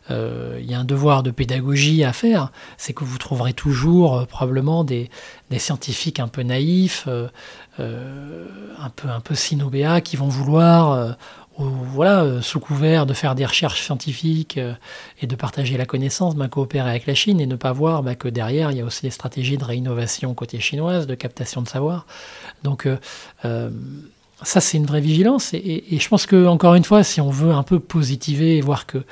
Euh, 0.09 0.57
il 0.61 0.69
y 0.69 0.73
a 0.73 0.79
un 0.79 0.85
devoir 0.85 1.23
de 1.23 1.31
pédagogie 1.31 2.03
à 2.03 2.13
faire, 2.13 2.51
c'est 2.77 2.93
que 2.93 3.03
vous 3.03 3.17
trouverez 3.17 3.53
toujours 3.53 4.17
euh, 4.17 4.25
probablement 4.25 4.83
des, 4.83 5.09
scientifiques 5.57 6.19
un 6.19 6.27
peu 6.27 6.43
naïfs, 6.43 7.07
un 7.77 8.89
peu, 8.95 9.09
un 9.09 9.19
peu 9.19 9.35
synobéas, 9.35 10.01
qui 10.01 10.17
vont 10.17 10.27
vouloir, 10.27 11.15
voilà, 11.57 12.41
sous 12.41 12.59
couvert 12.59 13.05
de 13.05 13.13
faire 13.13 13.33
des 13.33 13.45
recherches 13.45 13.81
scientifiques 13.81 14.59
et 15.21 15.27
de 15.27 15.35
partager 15.35 15.77
la 15.77 15.85
connaissance, 15.85 16.35
ben, 16.35 16.47
coopérer 16.49 16.89
avec 16.89 17.07
la 17.07 17.15
Chine 17.15 17.39
et 17.39 17.47
ne 17.47 17.55
pas 17.55 17.71
voir 17.71 18.03
ben, 18.03 18.15
que 18.15 18.27
derrière, 18.27 18.71
il 18.71 18.77
y 18.77 18.81
a 18.81 18.85
aussi 18.85 19.03
des 19.03 19.09
stratégies 19.09 19.57
de 19.57 19.63
réinnovation 19.63 20.33
côté 20.33 20.59
chinoise, 20.59 21.07
de 21.07 21.15
captation 21.15 21.61
de 21.61 21.67
savoir. 21.67 22.05
Donc, 22.63 22.87
ça, 24.43 24.61
c'est 24.61 24.77
une 24.77 24.85
vraie 24.85 25.01
vigilance. 25.01 25.53
Et, 25.53 25.97
je 25.99 26.07
pense 26.07 26.25
que, 26.25 26.47
encore 26.47 26.75
une 26.75 26.83
fois, 26.83 27.03
si 27.03 27.21
on 27.21 27.29
veut 27.29 27.51
un 27.51 27.63
peu 27.63 27.79
positiver 27.79 28.57
et 28.57 28.61
voir 28.61 28.85
que 28.85 29.03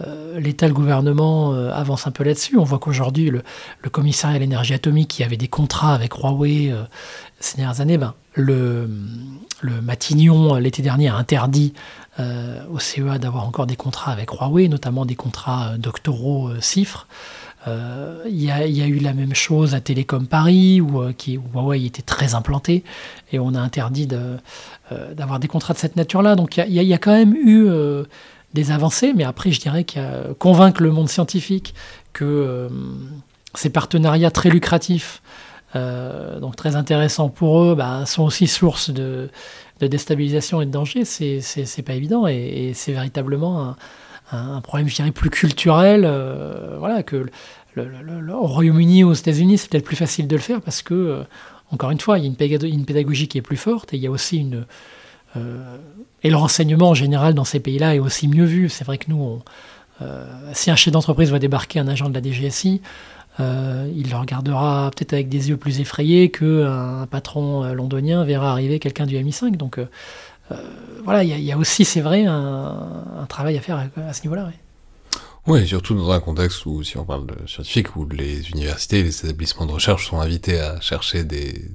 euh, 0.00 0.40
l'État, 0.40 0.66
le 0.66 0.74
gouvernement 0.74 1.54
euh, 1.54 1.70
avance 1.72 2.06
un 2.06 2.10
peu 2.10 2.24
là-dessus, 2.24 2.58
on 2.58 2.64
voit 2.64 2.78
qu'aujourd'hui, 2.78 3.30
le, 3.30 3.42
commissariat 3.90 4.36
à 4.36 4.38
l'énergie 4.40 4.74
atomique, 4.74 5.08
qui 5.08 5.22
avait 5.24 5.36
des 5.36 5.48
contrats 5.48 5.94
avec 5.94 6.14
Huawei 6.14 6.72
euh, 6.72 6.82
ces 7.38 7.58
dernières 7.58 7.80
années, 7.80 7.98
ben, 7.98 8.14
le, 8.34 8.88
le 9.60 9.80
Matignon, 9.80 10.56
l'été 10.56 10.82
dernier, 10.82 11.08
a 11.08 11.16
interdit 11.16 11.74
au 12.70 12.78
CEA 12.78 13.18
d'avoir 13.18 13.44
encore 13.44 13.66
des 13.66 13.74
contrats 13.74 14.12
avec 14.12 14.30
Huawei, 14.30 14.68
notamment 14.68 15.04
des 15.04 15.16
contrats 15.16 15.76
doctoraux 15.78 16.48
CIFRE. 16.60 17.08
Euh, 17.66 18.22
il 18.26 18.42
y, 18.42 18.50
a 18.50 18.86
eu 18.86 18.98
la 18.98 19.14
même 19.14 19.34
chose 19.34 19.74
à 19.74 19.80
Télécom 19.80 20.26
Paris, 20.26 20.80
où, 20.80 21.00
euh, 21.00 21.12
Huawei 21.54 21.86
était 21.86 22.02
très 22.02 22.34
implanté, 22.34 22.84
et 23.32 23.38
on 23.38 23.54
a 23.54 23.60
interdit 23.60 24.06
euh, 24.12 25.14
d'avoir 25.14 25.40
des 25.40 25.48
contrats 25.48 25.72
de 25.72 25.78
cette 25.78 25.96
nature-là. 25.96 26.36
Donc 26.36 26.58
il 26.58 26.72
y, 26.72 26.94
a 26.94 26.98
quand 26.98 27.12
même 27.12 27.34
eu 27.34 27.68
des 28.54 28.70
avancées, 28.70 29.12
mais 29.14 29.24
après 29.24 29.50
je 29.50 29.60
dirais 29.60 29.84
qu'il 29.84 30.00
y 30.00 30.04
a 30.04 30.34
convaincre 30.38 30.82
le 30.82 30.90
monde 30.90 31.08
scientifique 31.08 31.74
que 32.12 32.68
ces 33.54 33.70
partenariats 33.70 34.30
très 34.30 34.48
lucratifs, 34.48 35.22
donc 35.74 36.56
très 36.56 36.76
intéressants 36.76 37.28
pour 37.28 37.62
eux, 37.62 37.74
bah, 37.74 38.06
sont 38.06 38.22
aussi 38.22 38.46
source 38.46 38.90
de, 38.90 39.28
déstabilisation 39.80 40.62
et 40.62 40.66
de 40.66 40.70
danger, 40.70 41.04
c'est 41.04 41.82
pas 41.84 41.94
évident, 41.94 42.26
et, 42.26 42.72
c'est 42.74 42.92
véritablement 42.92 43.74
un 44.32 44.60
problème, 44.60 44.88
je 44.88 44.96
dirais, 44.96 45.10
plus 45.10 45.30
culturel. 45.30 46.04
Euh, 46.04 46.76
voilà, 46.78 47.02
que 47.02 47.26
le, 47.74 48.32
au 48.32 48.46
Royaume-Uni 48.46 49.04
ou 49.04 49.10
aux 49.10 49.14
États-Unis, 49.14 49.58
c'est 49.58 49.70
peut-être 49.70 49.84
plus 49.84 49.96
facile 49.96 50.26
de 50.26 50.36
le 50.36 50.42
faire 50.42 50.60
parce 50.60 50.82
que, 50.82 50.94
euh, 50.94 51.22
encore 51.70 51.90
une 51.90 52.00
fois, 52.00 52.18
il 52.18 52.22
y 52.22 52.24
a 52.24 52.28
une 52.28 52.84
pédagogie, 52.84 53.28
qui 53.28 53.38
est 53.38 53.42
plus 53.42 53.56
forte 53.56 53.92
et 53.94 53.96
il 53.96 54.02
y 54.02 54.06
a 54.06 54.10
aussi 54.10 54.38
une. 54.38 54.66
Euh, 55.36 55.76
et 56.22 56.30
le 56.30 56.36
renseignement 56.36 56.90
en 56.90 56.94
général 56.94 57.34
dans 57.34 57.44
ces 57.44 57.60
pays-là 57.60 57.94
est 57.94 57.98
aussi 57.98 58.28
mieux 58.28 58.44
vu. 58.44 58.68
C'est 58.68 58.84
vrai 58.84 58.98
que 58.98 59.06
nous, 59.08 59.42
si 60.52 60.70
un 60.70 60.76
chef 60.76 60.92
d'entreprise 60.92 61.30
va 61.30 61.38
débarquer 61.38 61.80
un 61.80 61.88
agent 61.88 62.08
de 62.08 62.14
la 62.14 62.22
DGSI, 62.22 62.80
il 63.38 64.10
le 64.10 64.16
regardera 64.16 64.90
peut-être 64.90 65.12
avec 65.12 65.28
des 65.28 65.50
yeux 65.50 65.56
plus 65.56 65.80
effrayés 65.80 66.30
qu'un 66.30 67.06
patron 67.10 67.74
londonien 67.74 68.24
verra 68.24 68.52
arriver 68.52 68.78
quelqu'un 68.78 69.06
du 69.06 69.16
MI5. 69.16 69.56
Donc 69.56 69.78
euh, 70.52 70.56
voilà, 71.04 71.24
il 71.24 71.40
y, 71.40 71.52
a 71.52 71.58
aussi, 71.58 71.84
c'est 71.84 72.00
vrai, 72.00 72.24
un, 72.26 73.26
travail 73.28 73.56
à 73.56 73.60
faire 73.60 73.88
à, 73.96 74.12
ce 74.12 74.22
niveau-là. 74.22 74.50
Oui, 75.46 75.66
surtout 75.66 75.94
dans 75.94 76.10
un 76.10 76.20
contexte 76.20 76.64
où, 76.66 76.82
si 76.82 76.96
on 76.96 77.04
parle 77.04 77.26
de 77.26 77.46
scientifique, 77.46 77.96
où 77.96 78.08
les 78.08 78.50
universités 78.50 79.02
les 79.02 79.24
établissements 79.24 79.66
de 79.66 79.72
recherche 79.72 80.08
sont 80.08 80.20
invités 80.20 80.58
à 80.58 80.80
chercher 80.80 81.24
des, 81.24 81.70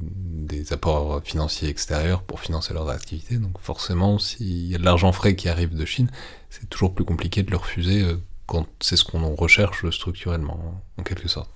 des 0.49 0.73
apports 0.73 1.21
financiers 1.23 1.69
extérieurs 1.69 2.23
pour 2.23 2.39
financer 2.39 2.73
leurs 2.73 2.89
activités. 2.89 3.37
Donc 3.37 3.59
forcément, 3.59 4.19
s'il 4.19 4.67
y 4.67 4.75
a 4.75 4.77
de 4.77 4.83
l'argent 4.83 5.11
frais 5.11 5.35
qui 5.35 5.47
arrive 5.47 5.75
de 5.75 5.85
Chine, 5.85 6.09
c'est 6.49 6.69
toujours 6.69 6.93
plus 6.93 7.05
compliqué 7.05 7.43
de 7.43 7.51
le 7.51 7.57
refuser 7.57 8.01
euh, 8.01 8.15
quand 8.45 8.65
c'est 8.81 8.97
ce 8.97 9.05
qu'on 9.05 9.35
recherche 9.35 9.87
structurellement, 9.91 10.81
en 10.97 11.03
quelque 11.03 11.29
sorte. 11.29 11.51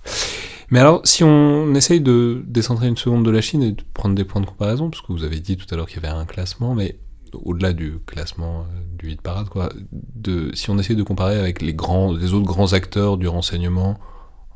Mais 0.70 0.78
alors, 0.78 1.00
si 1.04 1.24
on 1.24 1.74
essaye 1.74 2.00
de 2.00 2.42
décentrer 2.46 2.86
une 2.86 2.96
seconde 2.96 3.24
de 3.24 3.30
la 3.30 3.40
Chine 3.40 3.62
et 3.62 3.72
de 3.72 3.82
prendre 3.92 4.14
des 4.14 4.24
points 4.24 4.40
de 4.40 4.46
comparaison, 4.46 4.90
parce 4.90 5.02
que 5.02 5.12
vous 5.12 5.24
avez 5.24 5.40
dit 5.40 5.56
tout 5.56 5.66
à 5.72 5.76
l'heure 5.76 5.86
qu'il 5.86 6.02
y 6.02 6.06
avait 6.06 6.16
un 6.16 6.24
classement, 6.24 6.74
mais 6.74 6.98
au-delà 7.32 7.72
du 7.72 7.98
classement 8.06 8.64
du 8.96 9.10
hit 9.10 9.20
parade, 9.20 9.48
quoi, 9.48 9.70
de, 9.92 10.54
si 10.54 10.70
on 10.70 10.78
essaie 10.78 10.94
de 10.94 11.02
comparer 11.02 11.38
avec 11.38 11.60
les, 11.62 11.74
grands, 11.74 12.12
les 12.12 12.32
autres 12.32 12.46
grands 12.46 12.72
acteurs 12.72 13.16
du 13.16 13.26
renseignement 13.26 13.98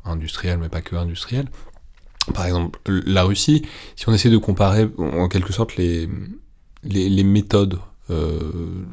industriel, 0.05 0.59
mais 0.59 0.69
pas 0.69 0.81
que 0.81 0.95
industriel, 0.95 1.49
par 2.33 2.45
exemple 2.45 2.79
la 2.87 3.23
Russie, 3.23 3.63
si 3.95 4.09
on 4.09 4.13
essaie 4.13 4.29
de 4.29 4.37
comparer 4.37 4.89
en 4.97 5.27
quelque 5.27 5.53
sorte 5.53 5.75
les, 5.75 6.09
les, 6.83 7.23
méthodes 7.23 7.79
de 8.09 8.85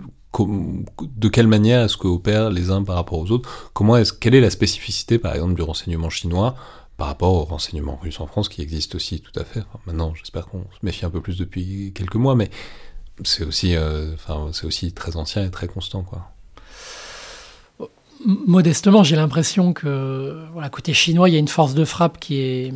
quelle 1.29 1.47
manière 1.47 1.85
est-ce 1.85 1.97
qu'opèrent 1.97 2.51
les 2.51 2.71
uns 2.71 2.83
par 2.83 2.97
rapport 2.97 3.19
aux 3.19 3.31
autres 3.31 3.71
Comment 3.73 3.97
est 3.97 4.19
quelle 4.19 4.35
est 4.35 4.41
la 4.41 4.51
spécificité, 4.51 5.19
par 5.19 5.35
exemple, 5.35 5.55
du 5.55 5.63
renseignement 5.63 6.11
chinois 6.11 6.57
par 6.97 7.09
rapport 7.09 7.35
au 7.35 7.45
renseignement 7.45 7.97
russe 7.97 8.21
en 8.21 8.27
France, 8.27 8.49
qui 8.49 8.63
existe 8.63 8.95
aussi 8.95 9.21
tout 9.21 9.39
à 9.39 9.45
fait. 9.45 9.63
maintenant, 9.87 10.15
j'espère 10.15 10.47
qu'on 10.47 10.63
se 10.63 10.79
méfie 10.83 11.05
un 11.05 11.11
peu 11.11 11.21
plus 11.21 11.37
depuis 11.37 11.93
quelques 11.95 12.17
mois, 12.17 12.35
mais 12.35 12.51
c'est 13.23 13.45
aussi, 13.45 13.77
euh, 13.77 14.15
aussi 14.65 14.93
très 14.93 15.17
ancien 15.17 15.45
et 15.45 15.51
très 15.51 15.69
constant, 15.69 16.03
quoi. 16.03 16.31
Modestement, 18.25 19.05
j'ai 19.05 19.15
l'impression 19.15 19.75
que, 19.75 20.47
côté 20.73 20.95
chinois, 20.95 21.29
il 21.29 21.33
y 21.33 21.37
a 21.37 21.39
une 21.39 21.49
force 21.49 21.75
de 21.75 21.85
frappe 21.85 22.19
qui 22.19 22.39
est, 22.39 22.75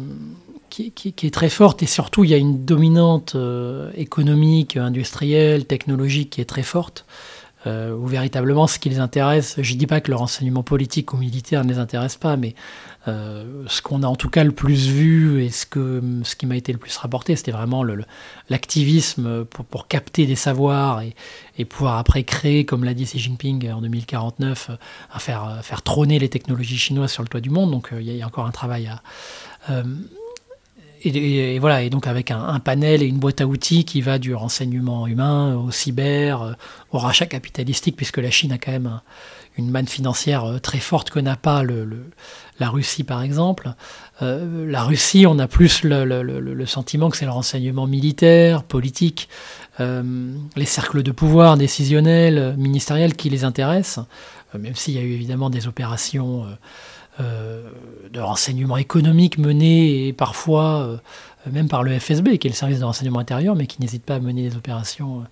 qui, 0.71 1.14
est 1.23 1.35
très 1.35 1.51
forte 1.51 1.83
et 1.83 1.87
surtout 1.87 2.25
il 2.25 2.31
y 2.31 2.35
a 2.35 2.39
une 2.39 2.64
dominante 2.64 3.35
euh, 3.35 3.91
économique, 3.95 4.77
industrielle, 4.77 5.66
technologique 5.66 6.31
qui 6.31 6.41
est 6.41 6.47
très 6.47 6.62
forte 6.62 7.05
euh, 7.66 7.95
où 7.95 8.07
véritablement 8.07 8.66
ce 8.66 8.79
qui 8.79 8.89
les 8.89 9.01
intéresse, 9.01 9.57
je 9.61 9.75
ne 9.75 9.79
dis 9.79 9.87
pas 9.87 10.01
que 10.01 10.11
le 10.11 10.16
renseignement 10.16 10.62
politique 10.62 11.12
ou 11.12 11.18
militaire 11.18 11.62
ne 11.62 11.71
les 11.71 11.79
intéresse 11.79 12.16
pas, 12.16 12.39
mais 12.39 12.55
euh, 13.07 13.64
ce 13.66 13.83
qu'on 13.83 14.03
a 14.03 14.07
en 14.07 14.16
tout 14.16 14.31
cas 14.31 14.45
le 14.45 14.53
plus 14.53 14.89
vu 14.89 15.45
et 15.45 15.51
ce, 15.51 15.66
qui 15.66 16.47
m'a 16.47 16.57
été 16.57 16.73
le 16.73 16.79
plus 16.79 16.97
rapporté, 16.97 17.37
c'était 17.37 17.51
vraiment 17.51 17.85
l'activisme 18.49 19.45
pour, 19.45 19.89
capter 19.89 20.25
des 20.25 20.37
savoirs 20.37 21.03
et, 21.03 21.64
pouvoir 21.66 21.99
après 21.99 22.25
créer, 22.25 22.64
comme 22.64 22.83
l'a 22.83 22.95
dit 22.95 23.05
Xi 23.05 23.18
Jinping 23.18 23.71
en 23.71 23.83
2049, 23.83 24.71
à 25.12 25.18
faire, 25.18 25.61
faire 25.62 25.83
trôner 25.83 26.18
les 26.18 26.31
technologies 26.31 26.79
chinoises 26.79 27.12
sur 27.12 27.23
le 27.23 27.29
toit 27.29 27.43
du 27.43 27.51
monde. 27.51 27.71
Donc 27.71 27.93
euh, 27.93 28.01
il 28.01 28.11
y, 28.11 28.23
a 28.23 28.27
encore 28.27 28.47
un 28.47 28.53
travail 28.53 28.87
à... 28.87 29.03
Et, 31.03 31.59
voilà, 31.59 31.83
et 31.83 31.89
donc 31.89 32.07
avec 32.07 32.31
un, 32.31 32.61
panel 32.61 33.03
et 33.03 33.07
une 33.07 33.19
boîte 33.19 33.41
à 33.41 33.47
outils 33.47 33.85
qui 33.85 34.03
va 34.03 34.19
du 34.19 34.35
renseignement 34.35 35.07
humain 35.07 35.57
au 35.57 35.71
cyber, 35.71 36.43
euh, 36.43 36.53
au 36.93 36.99
rachat 36.99 37.25
capitalistique, 37.25 37.97
puisque 37.97 38.19
la 38.19 38.31
Chine 38.31 38.53
a 38.53 38.59
quand 38.59 38.73
même 38.73 39.01
une 39.57 39.71
manne 39.71 39.89
financière 39.89 40.45
euh, 40.45 40.59
très 40.59 40.79
forte 40.79 41.09
que 41.09 41.19
n'a 41.19 41.37
pas 41.37 41.63
la 42.59 42.69
Russie, 42.69 43.03
par 43.03 43.23
exemple. 43.23 43.73
Euh, 44.21 44.71
la 44.71 44.83
Russie, 44.83 45.27
on 45.27 45.39
a 45.39 45.49
plus 45.49 45.85
le, 45.85 46.67
sentiment 46.67 47.09
que 47.09 47.17
c'est 47.17 47.25
le 47.25 47.31
renseignement 47.31 47.87
militaire, 47.87 48.63
politique, 48.63 49.29
les 49.79 50.67
cercles 50.67 51.03
de 51.03 51.11
pouvoir 51.11 51.57
décisionnels, 51.57 52.55
ministériels 52.59 53.17
qui 53.17 53.31
les 53.31 53.45
intéressent, 53.45 54.05
même 54.53 54.75
s'il 54.75 54.93
y 54.93 54.99
a 54.99 55.01
eu 55.01 55.13
évidemment 55.13 55.49
des 55.49 55.67
opérations 55.69 56.45
de 57.21 58.21
renseignement 58.21 58.77
économique 58.77 59.39
mené 59.39 60.09
et 60.09 60.12
parfois 60.12 60.83
euh, 60.83 60.97
même 61.51 61.68
par 61.68 61.83
le 61.83 61.99
FSB, 61.99 62.39
qui 62.39 62.49
est 62.49 62.51
le 62.51 62.57
service 62.57 62.81
de 62.81 62.85
renseignement 62.85 63.18
intérieur, 63.18 63.55
mais 63.55 63.66
qui 63.66 63.81
n'hésite 63.81 64.05
pas 64.05 64.16
à 64.16 64.21
mener 64.21 64.49
des 64.49 64.57
opérations 64.57 65.25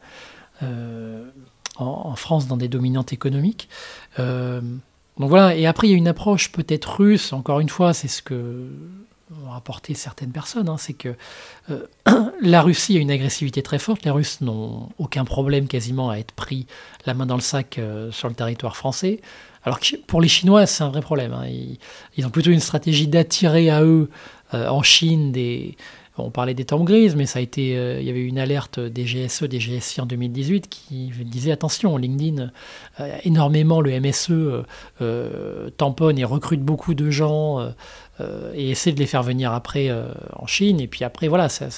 euh, 0.63 1.25
en, 1.77 2.17
France 2.17 2.47
dans 2.47 2.57
des 2.57 2.69
dominantes 2.69 3.13
économiques. 3.13 3.69
donc 4.17 5.29
voilà, 5.29 5.55
et 5.55 5.67
après 5.67 5.89
il 5.89 5.91
y 5.91 5.95
a 5.95 5.97
une 5.97 6.09
approche 6.09 6.51
peut-être 6.51 7.01
russe, 7.01 7.33
encore 7.33 7.61
une 7.61 7.69
fois, 7.69 7.93
c'est 7.93 8.09
ce 8.09 8.23
que 8.23 8.69
ont 9.45 9.51
rapporté 9.51 9.93
certaines 9.93 10.33
personnes, 10.33 10.71
hein, 10.71 10.79
c'est 10.79 10.95
que 10.95 11.15
la 12.43 12.63
Russie 12.63 12.97
a 12.97 13.01
une 13.01 13.11
agressivité 13.11 13.63
très 13.63 13.79
forte, 13.79 14.05
les 14.05 14.11
Russes 14.11 14.41
n'ont 14.41 14.89
aucun 14.99 15.27
problème 15.27 15.69
quasiment 15.69 16.09
à 16.09 16.17
être 16.17 16.33
pris 16.33 16.67
la 17.05 17.13
main 17.13 17.27
dans 17.27 17.35
le 17.35 17.43
sac 17.43 17.79
sur 18.11 18.29
le 18.29 18.35
territoire 18.35 18.75
français. 18.75 19.21
Alors 19.69 19.81
que 19.81 19.97
pour 20.07 20.23
les 20.23 20.29
Chinois, 20.29 20.65
c'est 20.65 20.83
un 20.83 20.89
vrai 20.89 21.03
problème. 21.03 21.35
Hein. 21.35 21.47
Ils, 22.17 22.25
ont 22.25 22.31
plutôt 22.31 22.51
une 22.51 22.59
stratégie 22.59 23.07
d'attirer 23.07 23.69
à 23.69 23.83
eux 23.83 24.09
euh, 24.55 24.67
en 24.67 24.83
Chine 24.83 25.31
des. 25.31 25.77
On 26.17 26.31
parlait 26.31 26.55
des 26.55 26.65
temps 26.65 26.83
grises, 26.83 27.15
mais 27.15 27.27
ça 27.27 27.39
a 27.39 27.43
été, 27.43 27.77
euh, 27.77 28.01
il 28.01 28.07
y 28.07 28.11
avait 28.11 28.25
une 28.25 28.39
alerte 28.39 28.81
des 28.81 29.05
GSE, 29.05 29.45
des 29.45 29.59
GSI 29.59 30.01
en 30.01 30.07
2018 30.07 30.69
qui 30.69 31.13
disait 31.21 31.53
attention, 31.53 31.97
LinkedIn, 31.99 32.51
euh, 32.99 33.19
énormément 33.25 33.83
le 33.83 34.01
MSE 34.01 34.33
tamponne 35.77 36.19
et 36.19 36.25
recrute 36.25 36.63
beaucoup 36.63 36.95
de 36.95 37.11
gens 37.11 37.73
et 38.55 38.71
essaie 38.71 38.91
de 38.91 38.99
les 38.99 39.07
faire 39.07 39.23
venir 39.23 39.53
après 39.53 39.93
en 40.33 40.47
Chine. 40.47 40.81
Et 40.81 40.89
puis 40.89 41.05
après, 41.05 41.29
voilà, 41.29 41.49
ça, 41.49 41.69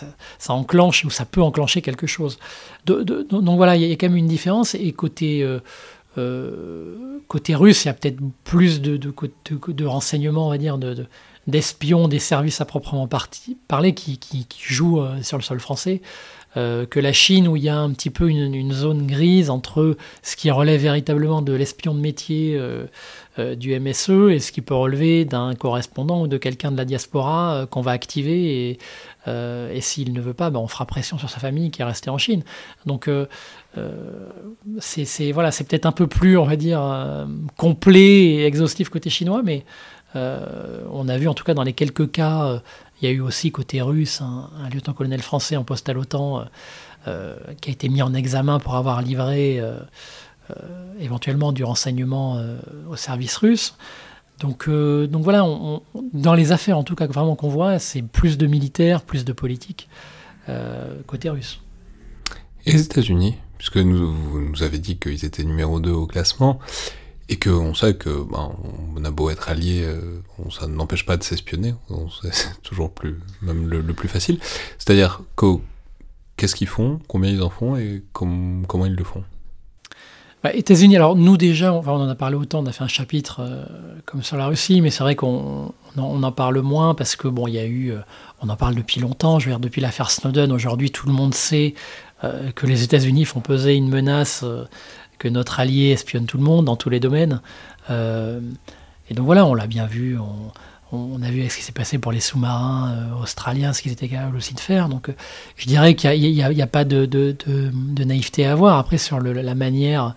enclenche 0.49 1.05
ou 1.05 1.11
ça 1.11 1.27
peut 1.27 1.43
enclencher 1.43 1.83
quelque 1.83 2.07
chose. 2.07 2.39
donc 2.87 3.57
voilà, 3.57 3.77
il 3.77 3.83
y, 3.83 3.93
a 3.93 3.97
quand 3.97 4.09
même 4.09 4.17
une 4.17 4.29
différence. 4.29 4.75
Et 4.75 4.93
côté 4.93 5.45
côté 7.29 7.55
russe, 7.55 7.85
il 7.85 7.89
y 7.89 7.91
a 7.91 7.95
peut-être 7.95 8.19
plus 8.45 8.81
de, 8.81 8.97
de, 8.97 9.13
de, 9.69 9.85
renseignements, 9.87 10.47
on 10.47 10.51
va 10.51 10.59
dire, 10.59 10.79
de, 10.79 11.07
d'espions 11.51 12.09
des 12.09 12.19
services 12.19 12.61
à 12.61 12.65
proprement 12.65 13.09
parler 13.69 13.95
qui, 13.95 14.19
qui, 14.19 14.47
jouent 14.59 15.03
euh, 15.03 15.23
sur 15.23 15.37
le 15.37 15.43
sol 15.43 15.61
français. 15.61 16.01
Euh, 16.57 16.85
que 16.85 16.99
la 16.99 17.13
Chine, 17.13 17.47
où 17.47 17.55
il 17.57 17.63
y 17.63 17.69
a 17.69 17.79
un 17.79 17.93
petit 17.93 18.11
peu 18.11 18.29
une, 18.29 18.73
zone 18.73 19.07
grise 19.07 19.51
entre 19.51 19.97
ce 20.23 20.35
qui 20.35 20.51
relève 20.51 20.81
véritablement 20.81 21.43
de 21.43 21.53
l'espion 21.53 21.95
de 21.95 22.01
métier 22.01 22.61
du 23.39 23.79
MSE 23.79 24.31
et 24.31 24.41
ce 24.41 24.51
qui 24.51 24.61
peut 24.61 24.75
relever 24.75 25.25
d'un 25.25 25.55
correspondant 25.55 26.23
ou 26.23 26.27
de 26.27 26.37
quelqu'un 26.37 26.73
de 26.73 26.77
la 26.77 26.85
diaspora 26.85 27.69
qu'on 27.71 27.83
va 27.83 27.93
activer 27.93 28.71
et, 28.71 28.79
et 29.29 29.81
s'il 29.81 30.13
ne 30.13 30.21
veut 30.21 30.35
pas, 30.35 30.51
ben 30.51 30.59
on 30.59 30.67
fera 30.67 30.87
pression 30.87 31.19
sur 31.19 31.31
sa 31.31 31.39
famille 31.39 31.71
qui 31.71 31.83
est 31.83 31.85
restée 31.85 32.11
en 32.11 32.19
Chine. 32.19 32.43
Donc 32.85 33.09
euh, 33.79 34.29
c'est 34.81 35.31
voilà, 35.33 35.51
peut-être 35.51 35.87
un 35.87 35.93
peu 35.93 36.07
plus, 36.07 36.37
on 36.37 36.45
va 36.45 36.57
dire, 36.57 36.83
euh, 36.83 37.27
complet 37.57 38.25
et 38.25 38.45
exhaustif 38.45 38.89
côté 38.89 39.11
chinois, 39.11 39.43
mais 39.45 39.59
euh, 39.59 39.65
on 40.15 41.09
a 41.09 41.19
vu 41.19 41.29
en 41.29 41.35
tout 41.35 41.45
cas 41.45 41.55
dans 41.55 41.63
les 41.63 41.73
quelques 41.73 42.11
cas, 42.11 42.61
il 43.01 43.09
y 43.09 43.11
a 43.11 43.15
eu 43.15 43.21
aussi 43.21 43.51
côté 43.53 43.81
russe 43.81 44.21
un, 44.21 44.51
lieutenant-colonel 44.73 45.23
français 45.23 45.57
en 45.57 45.65
poste 45.65 45.89
à 45.89 45.93
l'OTAN 45.93 46.45
qui 47.05 47.71
a 47.71 47.73
été 47.73 47.89
mis 47.89 48.03
en 48.03 48.15
examen 48.15 48.59
pour 48.59 48.75
avoir 48.75 49.03
livré 49.03 49.63
éventuellement 50.99 51.53
du 51.53 51.65
renseignement 51.65 52.43
au 52.89 52.97
service 52.97 53.37
russe. 53.37 53.77
Donc, 54.41 54.69
donc 54.69 55.23
voilà, 55.23 55.47
dans 56.13 56.35
les 56.35 56.53
affaires 56.53 56.79
en 56.79 56.85
tout 56.85 56.95
cas 56.95 57.07
vraiment 57.07 57.37
qu'on 57.37 57.49
voit, 57.49 57.79
c'est 57.79 58.03
plus 58.03 58.39
de 58.39 58.47
militaires, 58.47 59.03
plus 59.03 59.25
de 59.25 59.33
politique 59.33 59.89
côté 61.07 61.31
russe. 61.31 61.61
Et 62.67 62.73
les 62.73 62.83
États-Unis 62.83 63.37
puisque 63.61 63.77
nous, 63.77 64.11
vous 64.11 64.41
nous 64.41 64.63
avez 64.63 64.79
dit 64.79 64.97
qu'ils 64.97 65.27
étaient 65.27 65.45
numéro 65.45 65.81
2 65.81 65.91
au 65.91 66.07
classement, 66.07 66.59
et 67.31 67.39
qu'on 67.39 67.75
sait 67.75 67.95
que 67.95 68.11
ben, 68.11 68.51
on 68.97 69.05
a 69.05 69.11
beau 69.13 69.31
être 69.31 69.49
allié, 69.49 69.85
euh, 69.85 70.21
ça 70.51 70.67
n'empêche 70.67 71.07
pas 71.07 71.17
de 71.17 71.23
s'espionner, 71.23 71.75
c'est 72.33 72.61
toujours 72.63 72.91
plus, 72.91 73.21
même 73.41 73.69
le, 73.69 73.83
plus 73.95 74.09
facile. 74.09 74.41
C'est-à-dire 74.79 75.23
qu'est-ce 76.37 76.57
qu'ils 76.57 76.67
font, 76.67 76.99
combien 77.07 77.31
ils 77.31 77.43
en 77.43 77.49
font 77.49 77.77
et 77.77 78.03
comment 78.13 78.85
ils 78.85 78.97
le 78.97 79.05
font? 79.05 79.23
Bah, 80.43 80.53
États-Unis, 80.55 80.97
alors 80.97 81.15
nous 81.15 81.37
déjà, 81.37 81.73
on, 81.73 81.87
en 81.87 82.09
a 82.09 82.15
parlé 82.17 82.35
autant, 82.35 82.65
on 82.65 82.67
a 82.67 82.73
fait 82.73 82.83
un 82.83 82.89
chapitre 82.89 83.41
euh, 83.41 83.65
comme 84.07 84.25
sur 84.25 84.37
la 84.37 84.47
Russie, 84.47 84.81
mais 84.81 84.91
c'est 84.91 85.05
vrai 85.05 85.15
qu'on 85.15 85.73
on 85.97 86.23
en 86.23 86.33
parle 86.33 86.61
moins 86.63 86.95
parce 86.95 87.15
que 87.15 87.29
bon, 87.29 87.47
il 87.47 87.55
y 87.55 87.59
a 87.59 87.65
eu, 87.65 87.93
euh, 87.93 87.99
on 88.41 88.49
en 88.49 88.57
parle 88.57 88.75
depuis 88.75 89.01
longtemps. 89.01 89.39
Je 89.39 89.45
veux 89.45 89.53
dire, 89.53 89.61
depuis 89.61 89.81
l'affaire 89.81 90.11
Snowden, 90.11 90.51
aujourd'hui, 90.51 90.91
tout 90.91 91.07
le 91.07 91.13
monde 91.13 91.35
sait 91.35 91.75
que 92.55 92.67
les 92.67 92.83
États-Unis 92.83 93.25
font 93.25 93.41
peser 93.41 93.75
une 93.77 93.89
menace, 93.89 94.45
que 95.21 95.29
notre 95.29 95.61
allié 95.61 95.91
espionne 95.91 96.27
tout 96.27 96.39
le 96.39 96.43
monde 96.43 96.65
dans 96.65 96.75
tous 96.75 96.91
les 96.91 96.99
domaines. 96.99 97.41
Euh, 97.91 98.41
et 99.09 99.15
donc 99.15 99.27
voilà, 99.27 99.47
on 99.47 99.55
l'a 99.55 99.69
bien 99.69 99.87
vu. 99.87 100.19
On, 100.93 101.23
a 101.23 101.31
vu 101.31 101.49
ce 101.49 101.57
qui 101.57 101.63
s'est 101.63 101.71
passé 101.71 101.99
pour 101.99 102.11
les 102.11 102.19
sous-marins 102.19 103.11
australiens, 103.23 103.73
ce 103.73 103.83
qu'ils 103.83 103.93
étaient 103.93 104.09
capables 104.09 104.37
aussi 104.37 104.55
de 104.55 104.61
faire. 104.61 104.89
Donc 104.89 105.09
je 105.57 105.67
dirais 105.67 105.95
qu'il 105.95 106.19
n'y 106.21 106.43
a, 106.43 106.67
pas 106.67 106.85
de, 106.85 107.37
naïveté 108.05 108.45
à 108.45 108.53
avoir. 108.53 108.77
Après, 108.77 108.99
sur 108.99 109.21
la 109.21 109.55
manière, 109.55 110.17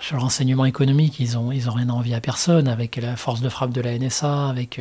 sur 0.00 0.16
le 0.16 0.22
renseignement 0.22 0.64
économique, 0.64 1.20
ils 1.20 1.34
n'ont 1.34 1.52
ils 1.52 1.68
ont 1.68 1.74
rien 1.74 1.90
envie 1.90 2.14
à 2.14 2.22
personne, 2.22 2.68
avec 2.68 2.96
la 2.96 3.16
force 3.16 3.42
de 3.42 3.50
frappe 3.50 3.72
de 3.72 3.82
la 3.82 3.98
NSA, 3.98 4.48
avec 4.48 4.80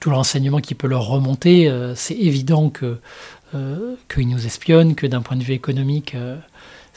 tout 0.00 0.08
le 0.08 0.16
renseignement 0.16 0.60
qui 0.60 0.74
peut 0.74 0.88
leur 0.88 1.06
remonter. 1.06 1.70
c'est 1.94 2.16
évident 2.16 2.70
que 2.70 3.00
euh, 3.54 3.94
qu'ils 4.12 4.28
nous 4.28 4.44
espionnent, 4.44 4.94
que 4.94 5.06
d'un 5.06 5.22
point 5.22 5.34
de 5.34 5.42
vue 5.42 5.54
économique, 5.54 6.14
euh, 6.14 6.36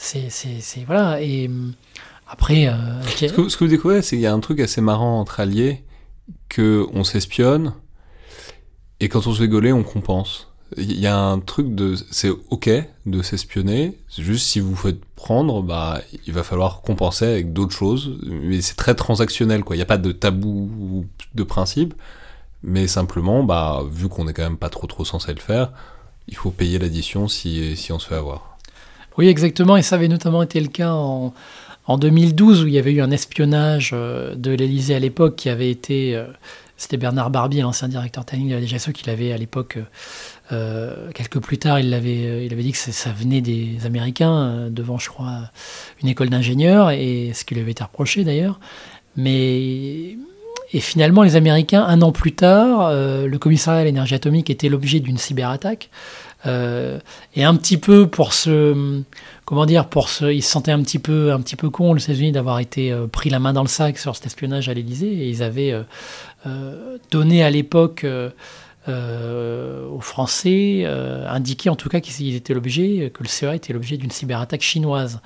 c'est 0.02 0.84
voilà. 0.86 1.20
Et 1.20 1.48
hum, 1.48 1.72
après, 2.26 2.66
euh, 2.66 3.02
ce, 3.02 3.26
que, 3.26 3.64
vous 3.64 3.70
découvrez, 3.70 4.02
c'est 4.02 4.16
qu'il 4.16 4.22
y 4.22 4.26
a 4.26 4.32
un 4.32 4.40
truc 4.40 4.60
assez 4.60 4.80
marrant 4.80 5.20
entre 5.20 5.40
alliés, 5.40 5.84
que 6.48 6.86
on 6.92 7.04
s'espionne 7.04 7.74
et 9.00 9.08
quand 9.08 9.26
on 9.26 9.32
se 9.32 9.42
fait 9.42 9.48
gauler, 9.48 9.72
on 9.72 9.82
compense. 9.82 10.48
Il 10.76 10.98
y 10.98 11.06
a 11.06 11.18
un 11.18 11.40
truc 11.40 11.74
de, 11.74 11.96
c'est 12.10 12.30
ok 12.30 12.70
de 13.04 13.20
s'espionner, 13.20 13.98
juste 14.16 14.46
si 14.46 14.60
vous 14.60 14.76
faites 14.76 15.04
prendre, 15.16 15.60
bah, 15.60 16.00
il 16.26 16.32
va 16.32 16.42
falloir 16.42 16.80
compenser 16.80 17.26
avec 17.26 17.52
d'autres 17.52 17.74
choses, 17.74 18.18
mais 18.22 18.62
c'est 18.62 18.76
très 18.76 18.94
transactionnel, 18.94 19.64
quoi. 19.64 19.76
Il 19.76 19.80
n'y 19.80 19.82
a 19.82 19.86
pas 19.86 19.98
de 19.98 20.12
tabou 20.12 20.70
ou 20.80 21.06
de 21.34 21.42
principe, 21.42 21.94
mais 22.62 22.86
simplement, 22.86 23.42
bah, 23.42 23.82
vu 23.90 24.08
qu'on 24.08 24.28
est 24.28 24.32
quand 24.32 24.44
même 24.44 24.56
pas 24.56 24.70
trop 24.70 24.86
trop 24.86 25.04
censé 25.04 25.34
le 25.34 25.40
faire, 25.40 25.72
il 26.28 26.36
faut 26.36 26.50
payer 26.50 26.78
l'addition 26.78 27.28
si, 27.28 27.76
si 27.76 27.92
on 27.92 27.98
se 27.98 28.06
fait 28.06 28.14
avoir. 28.14 28.51
Oui, 29.18 29.28
exactement, 29.28 29.76
et 29.76 29.82
ça 29.82 29.96
avait 29.96 30.08
notamment 30.08 30.42
été 30.42 30.60
le 30.60 30.68
cas 30.68 30.92
en, 30.92 31.34
en 31.86 31.98
2012 31.98 32.64
où 32.64 32.66
il 32.66 32.74
y 32.74 32.78
avait 32.78 32.92
eu 32.92 33.00
un 33.00 33.10
espionnage 33.10 33.90
euh, 33.92 34.34
de 34.34 34.50
l'Élysée 34.52 34.94
à 34.94 34.98
l'époque 34.98 35.36
qui 35.36 35.48
avait 35.48 35.70
été... 35.70 36.14
Euh, 36.16 36.26
c'était 36.76 36.96
Bernard 36.96 37.30
Barbier, 37.30 37.62
l'ancien 37.62 37.86
directeur 37.86 38.24
technique 38.24 38.48
de 38.48 38.54
la 38.54 38.60
DGSE, 38.60 38.90
qui 38.92 39.06
l'avait 39.06 39.32
à 39.32 39.36
l'époque, 39.36 39.78
euh, 40.50 41.12
quelques 41.14 41.38
plus 41.38 41.56
tard, 41.56 41.78
il 41.78 41.94
avait, 41.94 42.44
il 42.44 42.52
avait 42.52 42.62
dit 42.62 42.72
que 42.72 42.78
ça 42.78 43.12
venait 43.12 43.40
des 43.40 43.76
Américains, 43.84 44.68
devant, 44.68 44.98
je 44.98 45.08
crois, 45.08 45.50
une 46.02 46.08
école 46.08 46.28
d'ingénieurs, 46.28 46.90
et 46.90 47.30
ce 47.34 47.44
qui 47.44 47.54
lui 47.54 47.62
avait 47.62 47.70
été 47.70 47.84
reproché 47.84 48.24
d'ailleurs. 48.24 48.58
Mais 49.16 50.16
et 50.72 50.80
finalement, 50.80 51.22
les 51.22 51.36
Américains, 51.36 51.84
un 51.84 52.02
an 52.02 52.10
plus 52.10 52.32
tard, 52.32 52.90
le 52.92 53.36
commissariat 53.38 53.82
à 53.82 53.84
l'énergie 53.84 54.16
atomique 54.16 54.50
était 54.50 54.68
l'objet 54.68 54.98
d'une 54.98 55.18
cyberattaque. 55.18 55.88
Euh, 56.46 56.98
et 57.34 57.44
un 57.44 57.54
petit 57.56 57.78
peu 57.78 58.08
pour 58.08 58.32
se, 58.32 59.02
comment 59.44 59.66
dire, 59.66 59.88
pour 59.88 60.08
se, 60.08 60.32
ils 60.32 60.42
se 60.42 60.50
sentaient 60.50 60.72
un 60.72 60.82
petit 60.82 60.98
peu, 60.98 61.32
un 61.32 61.40
petit 61.40 61.56
peu 61.56 61.70
cons, 61.70 61.94
les 61.94 62.02
États-Unis, 62.02 62.32
d'avoir 62.32 62.58
été 62.58 62.92
euh, 62.92 63.06
pris 63.06 63.30
la 63.30 63.38
main 63.38 63.52
dans 63.52 63.62
le 63.62 63.68
sac 63.68 63.98
sur 63.98 64.16
cet 64.16 64.26
espionnage 64.26 64.68
à 64.68 64.74
l'Élysée, 64.74 65.12
et 65.12 65.28
ils 65.28 65.42
avaient 65.42 65.72
euh, 66.46 66.98
donné 67.10 67.42
à 67.42 67.50
l'époque 67.50 68.06
aux 68.88 70.00
Français, 70.00 70.84
indiqué 70.84 71.70
en 71.70 71.76
tout 71.76 71.88
cas 71.88 72.00
qu'ils 72.00 72.34
étaient 72.34 72.54
l'objet, 72.54 73.12
que 73.14 73.22
le 73.22 73.28
CEA 73.28 73.54
était 73.54 73.72
l'objet 73.72 73.96
d'une 73.96 74.10
cyberattaque 74.10 74.62
chinoise. 74.62 75.20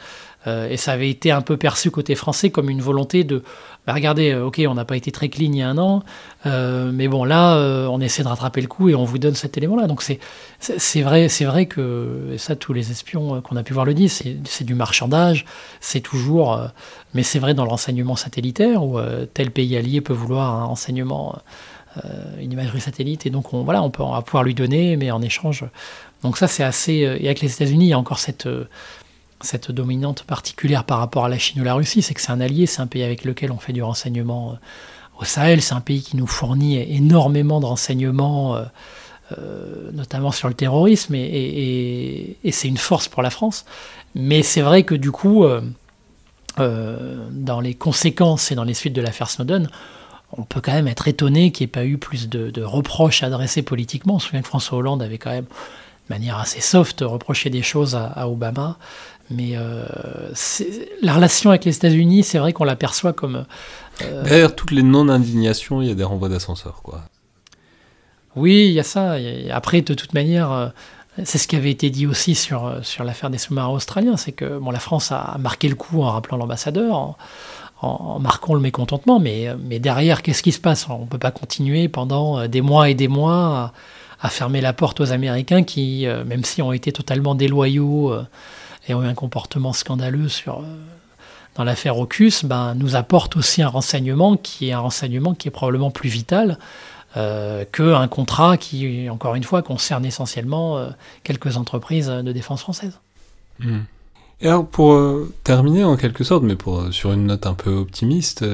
Et 0.47 0.76
ça 0.76 0.92
avait 0.92 1.11
été 1.11 1.30
un 1.30 1.42
peu 1.42 1.57
perçu 1.57 1.90
côté 1.90 2.14
français 2.14 2.51
comme 2.51 2.70
une 2.70 2.80
volonté 2.80 3.24
de 3.24 3.42
bah, 3.86 3.92
regardez, 3.94 4.32
euh, 4.32 4.47
ok, 4.47 4.61
on 4.68 4.74
n'a 4.74 4.84
pas 4.84 4.97
été 4.97 5.12
très 5.12 5.28
clean 5.28 5.53
il 5.53 5.59
y 5.59 5.62
a 5.62 5.68
un 5.68 5.78
an, 5.78 6.03
euh, 6.44 6.90
mais 6.92 7.07
bon, 7.07 7.22
là, 7.22 7.57
euh, 7.57 7.86
on 7.86 8.01
essaie 8.01 8.24
de 8.24 8.28
rattraper 8.28 8.61
le 8.61 8.66
coup 8.66 8.88
et 8.88 8.97
on 8.97 9.05
vous 9.05 9.18
donne 9.18 9.36
cet 9.36 9.57
élément-là. 9.57 9.86
Donc 9.86 10.03
c'est, 10.03 10.18
c'est, 10.59 11.03
vrai, 11.03 11.28
c'est 11.28 11.44
vrai 11.44 11.66
que, 11.66 12.32
et 12.32 12.38
ça, 12.38 12.57
tous 12.57 12.72
les 12.72 12.90
espions 12.90 13.40
qu'on 13.42 13.55
a 13.55 13.62
pu 13.62 13.74
voir 13.74 13.84
le 13.86 13.94
disent, 13.94 14.24
c'est, 14.44 14.64
du 14.64 14.74
marchandage, 14.74 15.44
c'est 15.80 16.01
toujours, 16.01 16.61
mais 17.14 17.22
c'est 17.22 17.38
vrai 17.38 17.55
dans 17.55 17.62
le 17.62 17.70
renseignement 17.70 18.16
satellitaire 18.16 18.82
où 18.82 18.99
tel 19.34 19.53
pays 19.53 19.76
allié 19.76 20.01
peut 20.01 20.12
vouloir 20.12 20.53
un 20.53 20.64
renseignement, 20.64 21.38
une 22.40 22.53
imagerie 22.53 22.80
satellite, 22.80 23.26
et 23.26 23.30
donc 23.30 23.55
on, 23.55 23.62
voilà, 23.62 23.82
on, 23.82 23.90
peut, 23.90 24.03
on 24.03 24.12
va 24.12 24.22
pouvoir 24.22 24.42
lui 24.42 24.55
donner, 24.55 24.97
mais 24.97 25.12
en 25.12 25.22
échange. 25.22 25.64
Donc 26.22 26.38
ça, 26.38 26.49
c'est 26.49 26.64
assez. 26.64 26.94
Et 27.20 27.26
avec 27.26 27.40
les 27.40 27.53
États-Unis, 27.53 27.86
il 27.86 27.90
y 27.90 27.92
a 27.92 27.99
encore 27.99 28.18
cette 28.18 28.49
cette 29.41 29.70
dominante 29.70 30.22
particulière 30.24 30.84
par 30.84 30.99
rapport 30.99 31.24
à 31.24 31.28
la 31.28 31.39
Chine 31.39 31.61
ou 31.61 31.64
la 31.64 31.74
Russie, 31.74 32.03
c'est 32.03 32.14
que 32.14 32.20
c'est 32.20 32.32
un 32.32 32.41
allié, 32.41 32.66
c'est 32.66 32.80
un 32.80 32.87
pays 32.87 33.03
avec 33.03 33.24
lequel 33.24 33.53
on 33.53 33.59
fait 33.59 33.72
du 33.72 33.82
renseignement 33.82 34.53
euh, 34.53 34.55
au 35.20 35.24
Sahel, 35.24 35.62
c'est 35.62 35.74
un 35.74 35.80
pays 35.80 36.03
qui 36.03 36.16
nous 36.16 36.26
fournit 36.26 36.78
énormément 36.78 37.61
de 37.61 37.66
renseignements, 37.66 38.57
euh, 38.57 38.64
euh, 39.39 39.91
notamment 39.93 40.30
sur 40.30 40.49
le 40.49 40.55
terrorisme, 40.55 41.14
et, 41.14 42.37
c'est 42.51 42.68
une 42.68 42.76
force 42.76 43.09
pour 43.09 43.22
la 43.22 43.30
France. 43.30 43.64
Mais 44.14 44.43
c'est 44.43 44.62
vrai 44.62 44.82
que 44.82 44.95
du 44.95 45.11
coup, 45.11 45.45
dans 46.59 47.61
les 47.61 47.74
conséquences 47.74 48.51
et 48.51 48.55
dans 48.55 48.64
les 48.64 48.74
suites 48.74 48.93
de 48.95 49.03
l'affaire 49.03 49.30
Snowden, 49.30 49.68
on 50.32 50.43
peut 50.43 50.61
quand 50.61 50.72
même 50.72 50.89
être 50.89 51.09
étonné 51.09 51.53
qu'il 51.53 51.64
n'y 51.64 51.68
ait 51.68 51.72
pas 51.72 51.84
eu 51.84 51.99
plus 51.99 52.28
de, 52.28 52.62
reproches 52.62 53.22
adressés 53.22 53.62
politiquement. 53.62 54.16
On 54.16 54.18
se 54.18 54.26
souvient 54.26 54.43
que 54.43 54.49
François 54.49 54.78
Hollande 54.78 55.03
avait 55.03 55.18
quand 55.18 55.30
même, 55.30 55.45
de 55.45 55.49
manière 56.11 56.38
assez 56.38 56.61
soft, 56.61 57.00
reproché 57.00 57.50
des 57.50 57.62
choses 57.62 57.94
à 57.94 58.28
Obama. 58.28 58.78
Mais 59.30 59.52
euh, 59.54 59.84
la 61.02 61.14
relation 61.14 61.50
avec 61.50 61.64
les 61.64 61.74
États-Unis, 61.76 62.22
c'est 62.22 62.38
vrai 62.38 62.52
qu'on 62.52 62.64
l'aperçoit 62.64 63.12
comme. 63.12 63.44
Euh, 64.02 64.22
Derrière 64.22 64.54
toutes 64.54 64.70
les 64.70 64.82
non-indignations, 64.82 65.82
il 65.82 65.88
y 65.88 65.90
a 65.90 65.94
des 65.94 66.04
renvois 66.04 66.28
d'ascenseur, 66.28 66.80
quoi. 66.82 67.02
Oui, 68.36 68.66
il 68.66 68.72
y 68.72 68.80
a 68.80 68.84
ça. 68.84 69.16
après, 69.50 69.80
de 69.80 69.94
toute 69.94 70.12
manière, 70.14 70.52
euh, 70.52 70.68
c'est 71.24 71.38
ce 71.38 71.48
qui 71.48 71.57
avait 71.57 71.70
été 71.70 71.90
dit 71.90 72.07
aussi 72.07 72.34
sur, 72.34 72.80
sur 72.82 73.02
l'affaire 73.02 73.30
des 73.30 73.38
sous-marins 73.38 73.70
australiens 73.70 74.18
c'est 74.18 74.32
que 74.32 74.59
bon, 74.59 74.70
la 74.70 74.78
France 74.78 75.11
a 75.11 75.38
marqué 75.40 75.70
le 75.70 75.74
coup 75.74 76.02
en 76.02 76.11
rappelant 76.11 76.36
l'ambassadeur, 76.36 77.16
en, 77.80 78.18
marquant 78.20 78.52
le 78.54 78.61
mécontentement, 78.61 79.18
mais, 79.18 79.48
mais 79.64 79.78
derrière, 79.78 80.22
qu'est-ce 80.22 80.42
qui 80.42 80.52
se 80.52 80.61
passe? 80.61 80.86
On 80.88 81.00
ne 81.00 81.07
peut 81.07 81.18
pas 81.18 81.30
continuer 81.30 81.88
pendant 81.88 82.46
des 82.46 82.61
mois 82.61 82.90
et 82.90 82.94
des 82.94 83.09
mois 83.09 83.34
à, 83.34 83.72
à, 84.20 84.28
fermer 84.28 84.60
la 84.60 84.72
porte 84.72 85.00
aux 85.00 85.12
Américains 85.12 85.62
qui, 85.62 86.06
même 86.26 86.44
si 86.44 86.62
ont 86.62 86.72
été 86.72 86.92
totalement 86.92 87.34
déloyaux 87.34 88.14
et 88.88 88.94
ont 88.94 89.02
eu 89.02 89.06
un 89.06 89.14
comportement 89.14 89.72
scandaleux 89.72 90.28
sur, 90.28 90.60
euh, 90.60 90.64
dans 91.54 91.64
l'affaire 91.64 91.98
Ocus, 91.98 92.44
ben, 92.44 92.74
nous 92.74 92.96
apporte 92.96 93.36
aussi 93.36 93.62
un 93.62 93.68
renseignement 93.68 94.36
qui 94.36 94.68
est 94.68 94.72
un 94.72 94.80
renseignement 94.80 95.34
qui 95.34 95.48
est 95.48 95.50
probablement 95.50 95.90
plus 95.90 96.08
vital 96.08 96.58
euh, 97.16 97.64
qu'un 97.72 98.08
contrat 98.08 98.56
qui, 98.56 99.08
encore 99.08 99.34
une 99.34 99.44
fois, 99.44 99.62
concerne 99.62 100.04
essentiellement 100.04 100.76
euh, 100.76 100.90
quelques 101.24 101.56
entreprises 101.56 102.08
de 102.08 102.32
défense 102.32 102.60
françaises. 102.60 103.00
Hmm. 103.58 103.80
Et 104.42 104.48
alors, 104.48 104.66
pour 104.66 104.92
euh, 104.92 105.32
terminer 105.42 105.82
en 105.82 105.96
quelque 105.96 106.24
sorte, 106.24 106.42
mais 106.42 106.56
pour, 106.56 106.92
sur 106.92 107.12
une 107.12 107.26
note 107.26 107.46
un 107.46 107.54
peu 107.54 107.70
optimiste, 107.70 108.44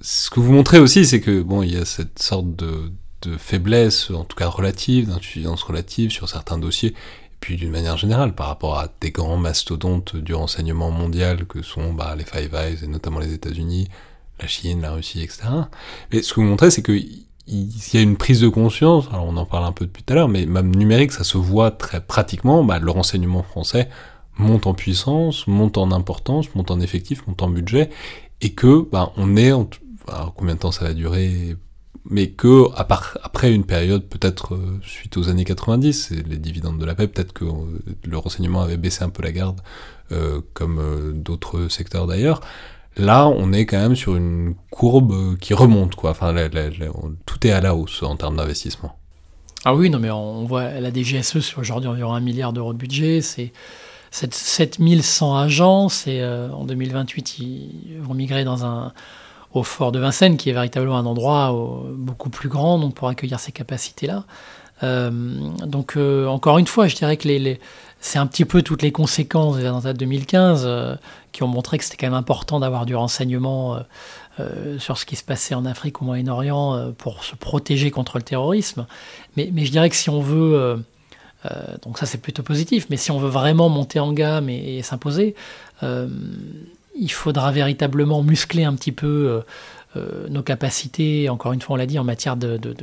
ce 0.00 0.30
que 0.30 0.40
vous 0.40 0.52
montrez 0.52 0.78
aussi, 0.78 1.04
c'est 1.04 1.20
que 1.20 1.42
bon, 1.42 1.62
il 1.62 1.74
y 1.74 1.76
a 1.76 1.84
cette 1.84 2.20
sorte 2.20 2.56
de, 2.56 2.90
de 3.26 3.36
faiblesse, 3.36 4.10
en 4.10 4.24
tout 4.24 4.36
cas 4.36 4.48
relative, 4.48 5.08
d'insuffisance 5.08 5.62
relative 5.62 6.10
sur 6.10 6.28
certains 6.28 6.58
dossiers, 6.58 6.94
puis 7.40 7.56
d'une 7.56 7.70
manière 7.70 7.96
générale, 7.96 8.34
par 8.34 8.46
rapport 8.46 8.78
à 8.78 8.88
des 9.00 9.10
grands 9.10 9.36
mastodontes 9.36 10.16
du 10.16 10.34
renseignement 10.34 10.90
mondial 10.90 11.46
que 11.46 11.62
sont 11.62 11.92
bah, 11.92 12.14
les 12.16 12.24
Five 12.24 12.54
Eyes, 12.54 12.78
et 12.82 12.86
notamment 12.86 13.18
les 13.18 13.34
États-Unis, 13.34 13.88
la 14.40 14.46
Chine, 14.46 14.80
la 14.80 14.92
Russie, 14.92 15.22
etc. 15.22 15.42
Mais 16.12 16.22
ce 16.22 16.32
que 16.32 16.40
vous 16.40 16.46
montrez, 16.46 16.70
c'est 16.70 16.82
qu'il 16.82 17.24
y 17.48 17.96
a 17.96 18.00
une 18.00 18.16
prise 18.16 18.40
de 18.40 18.48
conscience, 18.48 19.08
on 19.12 19.36
en 19.36 19.46
parle 19.46 19.64
un 19.64 19.72
peu 19.72 19.84
depuis 19.84 20.02
tout 20.02 20.12
à 20.12 20.16
l'heure, 20.16 20.28
mais 20.28 20.46
même 20.46 20.74
numérique, 20.74 21.12
ça 21.12 21.24
se 21.24 21.36
voit 21.36 21.70
très 21.70 22.00
pratiquement, 22.00 22.64
bah, 22.64 22.78
le 22.78 22.90
renseignement 22.90 23.42
français 23.42 23.88
monte 24.38 24.66
en 24.66 24.74
puissance, 24.74 25.46
monte 25.46 25.78
en 25.78 25.92
importance, 25.92 26.54
monte 26.54 26.70
en 26.70 26.80
effectif, 26.80 27.26
monte 27.26 27.42
en 27.42 27.50
budget, 27.50 27.90
et 28.40 28.52
que 28.52 28.88
bah, 28.90 29.12
on 29.16 29.36
est, 29.36 29.52
en, 29.52 29.68
alors 30.08 30.34
combien 30.34 30.54
de 30.54 30.60
temps 30.60 30.72
ça 30.72 30.84
va 30.84 30.94
durer 30.94 31.56
mais 32.10 32.28
que 32.28 32.68
une 33.42 33.64
période 33.64 34.04
peut-être 34.04 34.54
euh, 34.54 34.80
suite 34.82 35.16
aux 35.16 35.28
années 35.28 35.44
90, 35.44 36.12
et 36.12 36.22
les 36.22 36.36
dividendes 36.36 36.78
de 36.78 36.84
la 36.84 36.94
paix, 36.94 37.08
peut-être 37.08 37.32
que 37.32 37.44
euh, 37.44 37.50
le 38.04 38.18
renseignement 38.18 38.62
avait 38.62 38.76
baissé 38.76 39.04
un 39.04 39.10
peu 39.10 39.22
la 39.22 39.32
garde, 39.32 39.60
euh, 40.12 40.40
comme 40.52 41.12
d'autres 41.14 41.68
secteurs 41.68 42.06
d'ailleurs. 42.06 42.40
Là, 42.96 43.26
on 43.26 43.52
est 43.52 43.66
quand 43.66 43.78
même 43.78 43.96
sur 43.96 44.14
une 44.14 44.54
courbe 44.70 45.36
qui 45.38 45.52
remonte, 45.52 45.96
quoi. 45.96 46.10
Enfin, 46.10 46.32
tout 47.26 47.46
est 47.46 47.50
à 47.50 47.60
la 47.60 47.74
hausse 47.74 48.02
en 48.04 48.14
termes 48.16 48.36
d'investissement. 48.36 48.96
Ah 49.64 49.74
oui, 49.74 49.90
non, 49.90 49.98
mais 49.98 50.10
on 50.10 50.44
voit 50.44 50.78
la 50.78 50.92
DGSE 50.92 51.40
sur 51.40 51.60
aujourd'hui 51.60 51.88
environ 51.88 52.14
un 52.14 52.20
milliard 52.20 52.52
d'euros 52.52 52.72
de 52.72 52.78
budget, 52.78 53.20
c'est 53.20 53.52
7100 54.12 55.36
agents, 55.36 55.88
et 56.06 56.24
en 56.24 56.64
2028 56.64 57.38
ils 57.40 57.98
vont 58.00 58.14
migrer 58.14 58.44
dans 58.44 58.64
un 58.64 58.92
au 59.54 59.62
fort 59.62 59.92
de 59.92 60.00
Vincennes, 60.00 60.36
qui 60.36 60.50
est 60.50 60.52
véritablement 60.52 60.98
un 60.98 61.06
endroit 61.06 61.54
euh, 61.54 61.92
beaucoup 61.94 62.28
plus 62.28 62.48
grand 62.48 62.78
donc 62.78 62.94
pour 62.94 63.08
accueillir 63.08 63.38
ces 63.38 63.52
capacités-là. 63.52 64.24
Euh, 64.82 65.10
donc 65.64 65.96
euh, 65.96 66.26
encore 66.26 66.58
une 66.58 66.66
fois, 66.66 66.88
je 66.88 66.96
dirais 66.96 67.16
que 67.16 67.28
les, 67.28 67.60
c'est 68.00 68.18
un 68.18 68.26
petit 68.26 68.44
peu 68.44 68.62
toutes 68.62 68.82
les 68.82 68.90
conséquences 68.90 69.56
des 69.56 69.64
attentats 69.64 69.92
de 69.92 69.98
2015 69.98 70.98
qui 71.32 71.44
ont 71.44 71.48
montré 71.48 71.78
que 71.78 71.84
c'était 71.84 71.96
quand 71.96 72.08
même 72.08 72.14
important 72.14 72.60
d'avoir 72.60 72.84
du 72.84 72.94
renseignement 72.94 73.78
sur 74.78 74.98
ce 74.98 75.06
qui 75.06 75.16
se 75.16 75.24
passait 75.24 75.54
en 75.54 75.64
Afrique, 75.64 76.02
au 76.02 76.04
Moyen-Orient, 76.04 76.92
pour 76.98 77.24
se 77.24 77.34
protéger 77.34 77.90
contre 77.90 78.18
le 78.18 78.22
terrorisme. 78.22 78.86
Mais, 79.38 79.48
mais, 79.54 79.64
je 79.64 79.70
dirais 79.70 79.88
que 79.88 79.96
si 79.96 80.10
on 80.10 80.20
veut, 80.20 80.84
donc 81.82 81.96
ça 81.96 82.04
c'est 82.04 82.18
plutôt 82.18 82.42
positif, 82.42 82.88
mais 82.90 82.98
si 82.98 83.10
on 83.10 83.18
veut 83.18 83.30
vraiment 83.30 83.70
monter 83.70 84.00
en 84.00 84.12
gamme 84.12 84.50
et, 84.50 84.76
et 84.76 84.82
s'imposer, 84.82 85.34
il 86.98 87.10
faudra 87.10 87.50
véritablement 87.52 88.22
muscler 88.22 88.64
un 88.64 88.74
petit 88.74 88.92
peu 88.92 89.06
euh, 89.06 89.40
euh, 89.96 90.28
nos 90.28 90.42
capacités, 90.42 91.28
encore 91.28 91.52
une 91.52 91.60
fois 91.60 91.74
on 91.74 91.76
l'a 91.76 91.86
dit, 91.86 91.98
en 91.98 92.04
matière 92.04 92.36
de, 92.36 92.56
de, 92.56 92.74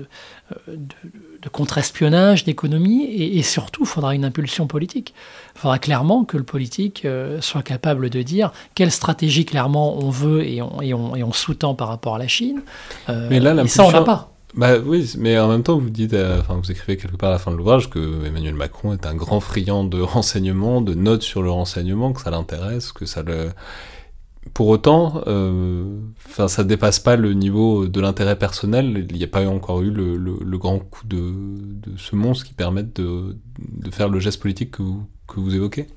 contre-espionnage, 1.52 2.44
d'économie, 2.44 3.04
et, 3.04 3.42
surtout 3.42 3.84
il 3.84 3.88
faudra 3.88 4.16
une 4.16 4.26
impulsion 4.26 4.68
politique. 4.68 5.14
Il 5.56 5.60
faudra 5.60 5.80
clairement 5.80 6.24
que 6.24 6.38
le 6.38 6.44
politique 6.44 7.04
euh, 7.06 7.42
soit 7.42 7.64
capable 7.64 8.10
de 8.10 8.22
dire 8.22 8.52
quelle 8.76 8.92
stratégie 8.92 9.46
clairement 9.46 9.98
on 9.98 10.10
veut 10.10 10.46
et 10.46 10.62
on, 10.62 10.82
et 10.82 10.94
on, 10.94 11.34
sous-tend 11.34 11.74
par 11.74 11.88
rapport 11.88 12.16
à 12.16 12.20
la 12.20 12.28
Chine. 12.28 12.62
Mais 13.08 13.40
là, 13.40 13.62
et 13.62 13.68
ça 13.68 13.86
on 13.86 13.92
n'a 13.92 14.02
pas. 14.02 14.30
Bah 14.54 14.78
oui, 14.86 15.14
mais 15.18 15.40
en 15.40 15.48
même 15.48 15.64
temps, 15.64 15.78
vous 15.78 15.90
dites, 15.90 16.14
enfin, 16.14 16.60
vous 16.62 16.72
écrivez 16.72 16.98
quelque 16.98 17.16
part 17.16 17.30
à 17.30 17.34
la 17.34 17.40
fin 17.40 17.52
de 17.52 17.56
l'ouvrage 17.56 17.90
que 17.90 18.26
Emmanuel 18.26 18.54
Macron 18.54 18.92
est 18.92 19.06
un 19.06 19.16
grand 19.16 19.40
friand 19.40 19.86
de 19.86 20.02
renseignements, 20.02 20.82
de 20.82 20.94
notes 20.94 21.24
sur 21.24 21.42
le 21.42 21.50
renseignement, 21.50 22.12
que 22.12 22.22
ça 22.22 22.32
l'intéresse, 22.32 22.92
que 22.92 23.06
ça 23.06 23.24
le, 23.24 23.52
pour 24.54 24.68
autant, 24.68 25.22
euh, 25.28 25.84
enfin, 26.26 26.48
ça 26.48 26.64
dépasse 26.64 27.00
pas 27.00 27.16
le 27.16 27.34
niveau 27.34 27.88
de 27.88 28.02
l'intérêt 28.02 28.38
personnel. 28.38 29.06
Il 29.10 29.16
n'y 29.16 29.24
a 29.24 29.28
pas 29.28 29.48
encore 29.48 29.82
eu 29.82 29.92
le, 29.92 30.18
le, 30.18 30.58
grand 30.58 30.80
coup 30.80 31.06
de, 31.06 31.18
de, 31.18 31.96
ce 31.98 32.16
monstre 32.16 32.46
qui 32.46 32.54
permette 32.54 32.96
de, 33.00 33.38
de, 33.60 33.92
faire 33.92 34.10
le 34.10 34.20
geste 34.20 34.42
politique 34.42 34.72
que 34.72 34.82
vous, 34.82 35.06
que 35.28 35.40
vous 35.40 35.56
évoquez. 35.56 35.88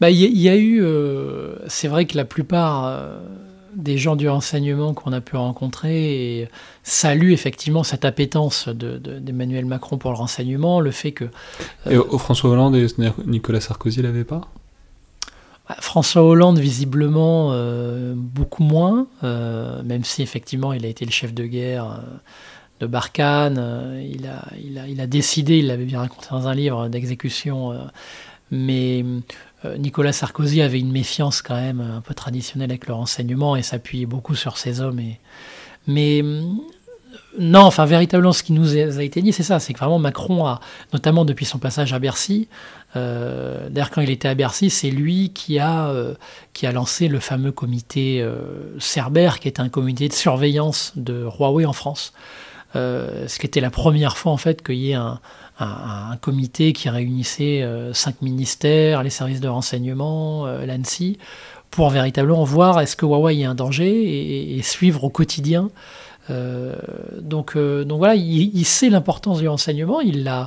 Bah, 0.00 0.10
il 0.10 0.18
y, 0.18 0.48
a 0.48 0.56
eu, 0.56 0.82
euh, 0.82 1.56
c'est 1.66 1.88
vrai 1.88 2.04
que 2.06 2.16
la 2.16 2.24
plupart 2.24 2.86
euh, 2.86 3.20
des 3.74 3.96
gens 3.96 4.16
du 4.16 4.28
renseignement 4.28 4.92
qu'on 4.92 5.12
a 5.12 5.20
pu 5.20 5.36
rencontrer 5.36 6.48
saluent 6.82 7.32
effectivement 7.32 7.84
cette 7.84 8.04
appétence 8.04 8.68
d'Emmanuel 8.68 9.64
Macron 9.64 9.96
pour 9.96 10.10
le 10.10 10.16
renseignement, 10.16 10.80
le 10.80 10.90
fait 10.90 11.12
que. 11.12 11.24
Et 11.88 11.96
au 11.96 12.18
François 12.18 12.50
Hollande 12.50 12.76
et 12.76 12.86
Nicolas 13.26 13.60
Sarkozy 13.60 14.02
l'avaient 14.02 14.24
pas? 14.24 14.42
François 15.80 16.22
Hollande, 16.22 16.58
visiblement, 16.58 17.50
euh, 17.52 18.14
beaucoup 18.16 18.62
moins, 18.62 19.06
euh, 19.22 19.82
même 19.82 20.04
si 20.04 20.22
effectivement 20.22 20.72
il 20.72 20.84
a 20.84 20.88
été 20.88 21.04
le 21.04 21.10
chef 21.10 21.34
de 21.34 21.44
guerre 21.44 21.86
euh, 21.86 21.96
de 22.80 22.86
Barkhane, 22.86 24.02
il, 24.02 24.26
a, 24.26 24.44
il, 24.88 25.00
a, 25.00 25.06
décidé, 25.06 25.58
il 25.58 25.68
l'avait 25.68 25.84
bien 25.84 26.00
raconté 26.00 26.26
dans 26.30 26.48
un 26.48 26.54
livre, 26.54 26.88
d'exécution. 26.88 27.72
mais 28.50 29.04
Nicolas 29.78 30.12
Sarkozy 30.12 30.60
avait 30.62 30.80
une 30.80 30.90
méfiance 30.90 31.42
quand 31.42 31.54
même 31.54 31.80
un 31.80 32.00
peu 32.00 32.12
traditionnelle 32.12 32.70
avec 32.72 32.88
le 32.88 32.94
renseignement 32.94 33.54
et 33.54 33.62
s'appuyait 33.62 34.06
beaucoup 34.06 34.34
sur 34.34 34.58
ses 34.58 34.80
hommes. 34.80 35.00
Mais 35.86 36.24
non, 37.38 37.60
enfin, 37.60 37.86
véritablement, 37.86 38.32
ce 38.32 38.42
qui 38.42 38.52
nous 38.52 38.76
a 38.76 39.02
été 39.02 39.22
dit, 39.22 39.32
c'est 39.32 39.42
ça, 39.42 39.58
c'est 39.58 39.72
que 39.72 39.78
vraiment 39.78 39.98
Macron 39.98 40.46
a, 40.46 40.60
notamment 40.92 41.24
depuis 41.24 41.44
son 41.44 41.58
passage 41.58 41.92
à 41.92 41.98
Bercy, 41.98 42.48
euh, 42.96 43.68
d'ailleurs, 43.70 43.90
quand 43.90 44.00
il 44.00 44.10
était 44.10 44.28
à 44.28 44.34
Bercy, 44.34 44.70
c'est 44.70 44.90
lui 44.90 45.30
qui 45.30 45.58
a, 45.58 45.88
euh, 45.88 46.14
qui 46.52 46.66
a 46.66 46.72
lancé 46.72 47.08
le 47.08 47.20
fameux 47.20 47.52
comité 47.52 48.20
euh, 48.20 48.78
Cerber, 48.78 49.30
qui 49.40 49.48
est 49.48 49.60
un 49.60 49.68
comité 49.68 50.08
de 50.08 50.12
surveillance 50.12 50.92
de 50.96 51.26
Huawei 51.38 51.64
en 51.64 51.72
France. 51.72 52.12
ce 52.74 53.38
qui 53.38 53.46
était 53.46 53.60
la 53.60 53.70
première 53.70 54.16
fois, 54.16 54.32
en 54.32 54.36
fait, 54.36 54.62
qu'il 54.62 54.76
y 54.76 54.92
ait 54.92 54.94
un, 54.94 55.20
comité 56.20 56.72
qui 56.72 56.88
réunissait 56.88 57.64
cinq 57.92 58.20
ministères, 58.20 59.02
les 59.02 59.10
services 59.10 59.40
de 59.40 59.48
renseignement, 59.48 60.46
l'ANSI, 60.46 61.18
pour 61.70 61.90
véritablement 61.90 62.42
voir 62.42 62.80
est-ce 62.80 62.96
que 62.96 63.06
Huawei 63.06 63.40
est 63.40 63.44
un 63.44 63.54
danger 63.54 64.56
et, 64.56 64.62
suivre 64.62 65.04
au 65.04 65.10
quotidien 65.10 65.70
euh, 66.30 66.76
donc, 67.20 67.56
euh, 67.56 67.84
donc 67.84 67.98
voilà, 67.98 68.14
il, 68.14 68.64
sait 68.64 68.90
l'importance 68.90 69.40
du 69.40 69.48
renseignement, 69.48 70.00
il 70.00 70.26
a, 70.28 70.42
euh, 70.42 70.46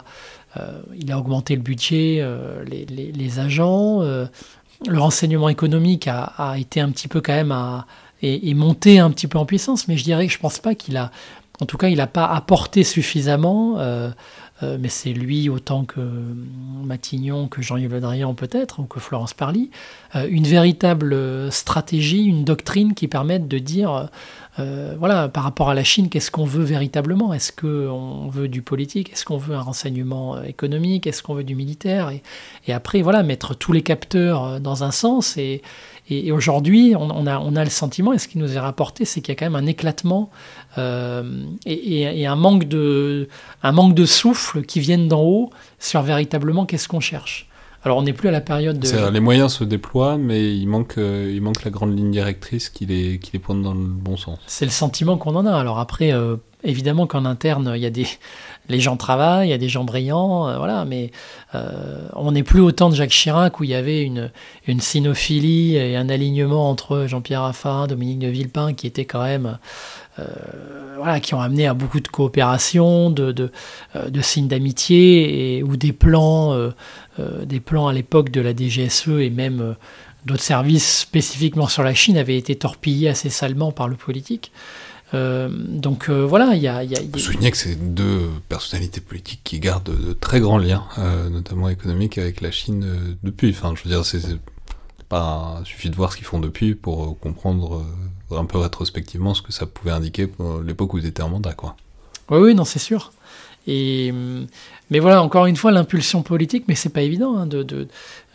il 0.98 1.12
a 1.12 1.18
augmenté 1.18 1.56
le 1.56 1.62
budget, 1.62 2.26
les, 2.66 2.86
les, 2.86 3.40
agents, 3.40 4.02
le 4.02 5.00
renseignement 5.00 5.50
économique 5.50 6.08
a, 6.08 6.56
été 6.58 6.82
un 6.82 6.90
petit 6.92 7.08
peu 7.08 7.22
quand 7.22 7.34
même 7.34 7.52
à, 7.52 7.86
et, 8.22 8.54
monté 8.54 9.00
un 9.00 9.12
petit 9.12 9.28
peu 9.28 9.38
en 9.38 9.46
puissance, 9.46 9.88
mais 9.88 9.98
je 9.98 10.04
dirais 10.04 10.28
que 10.28 10.34
je 10.34 10.40
pense 10.40 10.60
pas 10.60 10.76
qu'il 10.76 10.98
a, 10.98 11.12
en 11.62 11.66
tout 11.66 11.78
cas, 11.78 11.88
il 11.88 11.98
n'a 11.98 12.08
pas 12.08 12.26
apporté 12.26 12.84
suffisamment. 12.84 13.78
Mais 14.62 14.90
c'est 14.90 15.12
lui 15.12 15.50
autant 15.50 15.84
que 15.84 16.00
Matignon, 16.84 17.48
que 17.48 17.62
Jean-Yves 17.62 17.92
Le 17.92 18.00
Drian 18.00 18.34
peut-être, 18.34 18.80
ou 18.80 18.86
que 18.86 19.00
Florence 19.00 19.34
Parly, 19.34 19.70
une 20.14 20.46
véritable 20.46 21.52
stratégie, 21.52 22.24
une 22.24 22.46
doctrine 22.46 22.94
qui 22.94 23.08
permette 23.08 23.48
de 23.48 23.60
dire 23.60 24.10
euh, 24.58 24.96
voilà, 24.98 25.28
par 25.28 25.44
rapport 25.44 25.70
à 25.70 25.74
la 25.74 25.84
Chine, 25.84 26.10
qu'est-ce 26.10 26.32
qu'on 26.32 26.46
veut 26.46 26.64
véritablement? 26.64 27.34
Est-ce 27.34 27.52
qu'on 27.52 28.30
veut 28.30 28.48
du 28.48 28.62
politique? 28.62 29.12
Est-ce 29.12 29.26
qu'on 29.26 29.38
veut 29.38 29.56
un 29.56 29.62
renseignement 29.62 30.38
euh, 30.38 30.44
économique? 30.44 31.08
Est-ce 31.08 31.22
qu'on 31.24 31.34
veut 31.34 31.44
du 31.44 31.56
militaire? 31.56 32.12
Et, 32.66 32.74
après, 32.74 33.02
voilà, 33.02 33.22
mettre 33.24 33.54
tous 33.54 33.74
les 33.74 33.82
capteurs 33.82 34.46
euh, 34.46 34.60
dans 34.60 34.84
un 34.84 34.92
sens. 34.92 35.36
Et, 35.38 35.62
aujourd'hui, 36.32 36.96
on, 36.98 37.28
a, 37.28 37.64
le 37.64 37.70
sentiment, 37.70 38.14
et 38.14 38.20
ce 38.20 38.28
qui 38.28 38.38
nous 38.38 38.56
est 38.56 38.60
rapporté, 38.60 39.06
c'est 39.06 39.22
qu'il 39.22 39.34
y 39.34 39.36
a 39.36 39.40
quand 39.40 39.46
même 39.46 39.56
un 39.56 39.68
éclatement 39.68 40.30
et, 40.78 42.28
manque 42.36 42.66
de, 42.66 43.28
un 43.64 43.72
manque 43.72 43.96
de 43.96 44.06
souffle 44.06 44.64
qui 44.64 44.80
viennent 44.80 45.08
d'en 45.08 45.22
haut 45.22 45.50
sur 45.80 46.02
véritablement 46.02 46.66
qu'est-ce 46.66 46.88
qu'on 46.88 47.00
cherche. 47.00 47.50
Alors 47.86 48.00
on 48.00 48.02
n'est 48.02 48.14
plus 48.14 48.30
à 48.30 48.32
la 48.32 48.42
période 48.42 48.80
de... 48.80 49.10
Les 49.12 49.20
moyens 49.20 49.54
se 49.54 49.64
déploient, 49.64 50.18
mais 50.18 50.56
il 50.56 50.66
manque, 50.66 50.98
euh, 50.98 51.32
il 51.32 51.40
manque 51.42 51.64
la 51.64 51.70
grande 51.70 51.96
ligne 51.96 52.10
directrice 52.10 52.70
qui 52.70 52.88
les, 52.88 53.20
qui 53.20 53.32
les 53.34 53.40
pointe 53.40 53.62
dans 53.62 53.76
le 53.76 53.80
bon 53.80 54.18
sens. 54.18 54.40
C'est 54.48 54.66
le 54.66 54.72
sentiment 54.72 55.18
qu'on 55.18 55.36
en 55.36 55.46
a. 55.46 55.54
Alors 55.54 55.78
après, 55.78 56.12
euh, 56.12 56.38
évidemment 56.64 57.06
qu'en 57.06 57.26
interne, 57.26 57.74
il 57.76 57.82
y 57.82 57.86
a 57.86 57.92
des... 57.92 58.08
Les 58.68 58.80
gens 58.80 58.98
travaillent, 58.98 59.50
il 59.50 59.52
y 59.52 59.54
a 59.54 59.60
des 59.60 59.70
gens 59.70 59.84
brillants, 59.84 60.48
euh, 60.48 60.58
voilà, 60.58 60.86
mais 60.86 61.12
on 62.14 62.32
n'est 62.32 62.42
plus 62.42 62.62
autant 62.62 62.90
de 62.90 62.96
Jacques 62.96 63.12
Chirac 63.12 63.60
où 63.60 63.64
il 63.64 63.70
y 63.70 63.76
avait 63.76 64.02
une, 64.02 64.32
une 64.66 64.82
sinophilie 64.82 65.76
et 65.76 65.96
un 65.96 66.10
alignement 66.10 66.68
entre 66.68 67.06
Jean-Pierre 67.06 67.44
Raffarin, 67.44 67.86
Dominique 67.86 68.18
de 68.18 68.28
Villepin, 68.28 68.74
qui 68.74 68.88
était 68.88 69.06
quand 69.06 69.22
même 69.22 69.60
voilà, 70.98 71.20
qui 71.20 71.34
ont 71.34 71.42
amené 71.42 71.68
à 71.68 71.74
beaucoup 71.74 72.00
de 72.00 72.08
coopération, 72.08 73.10
de, 73.10 73.32
de 73.32 74.22
signes 74.22 74.48
d'amitié, 74.48 75.62
ou 75.64 75.76
des 75.76 75.92
plans 75.94 76.72
euh, 77.20 77.46
des 77.46 77.62
plans 77.62 77.88
à 77.88 77.94
l'époque 77.94 78.30
de 78.30 78.42
la 78.42 78.54
DGSE 78.54 79.08
et 79.08 79.30
même 79.30 79.62
euh, 79.62 79.74
d'autres 80.26 80.44
services 80.44 81.00
spécifiquement 81.00 81.68
sur 81.68 81.82
la 81.82 81.94
Chine 81.94 82.18
avaient 82.18 82.38
été 82.38 82.56
torpillés 82.58 83.08
assez 83.08 83.30
salement 83.30 83.72
par 83.72 83.88
le 83.88 83.96
politique. 83.96 84.52
Euh, 85.14 85.48
donc 85.50 86.10
voilà, 86.10 86.56
il 86.56 86.62
y 86.62 86.68
a. 86.68 86.84
Y 86.84 87.52
que 87.52 87.58
c'est 87.58 87.94
deux 87.94 88.30
personnalités 88.50 89.00
politiques 89.00 89.42
qui 89.46 89.62
gardent 89.62 89.96
de 90.08 90.12
très 90.12 90.42
grands 90.42 90.58
liens, 90.58 90.84
notamment 91.32 91.70
économiques, 91.70 92.18
avec 92.18 92.42
la 92.42 92.52
Chine 92.52 93.16
depuis. 93.24 93.52
Enfin, 93.52 93.74
je 93.78 93.88
veux 93.88 93.96
dire, 93.96 94.04
c'est 94.04 94.20
suffit 95.64 95.90
de 95.90 95.96
voir 95.96 96.12
ce 96.12 96.18
qu'ils 96.18 96.26
font 96.26 96.40
depuis 96.40 96.76
pour 96.76 97.18
comprendre 97.20 97.86
un 98.32 98.46
peu 98.46 98.58
rétrospectivement 98.58 99.34
ce 99.34 99.42
que 99.42 99.52
ça 99.52 99.66
pouvait 99.66 99.92
indiquer 99.92 100.28
pour 100.28 100.62
l'époque 100.62 100.94
où 100.94 100.98
ils 100.98 101.06
étaient 101.06 101.24
en 101.24 101.30
mandat, 101.30 101.54
quoi. 101.54 101.76
Oui, 102.30 102.40
oui, 102.40 102.56
non, 102.56 102.66
c'est 102.66 102.80
sûr. 102.80 103.12
Et, 103.68 104.14
mais 104.92 105.00
voilà, 105.00 105.22
encore 105.24 105.48
une 105.48 105.56
fois, 105.56 105.72
l'impulsion 105.72 106.22
politique, 106.22 106.66
mais 106.68 106.76
c'est 106.76 106.90
pas 106.90 107.02
évident. 107.02 107.38
Hein, 107.38 107.50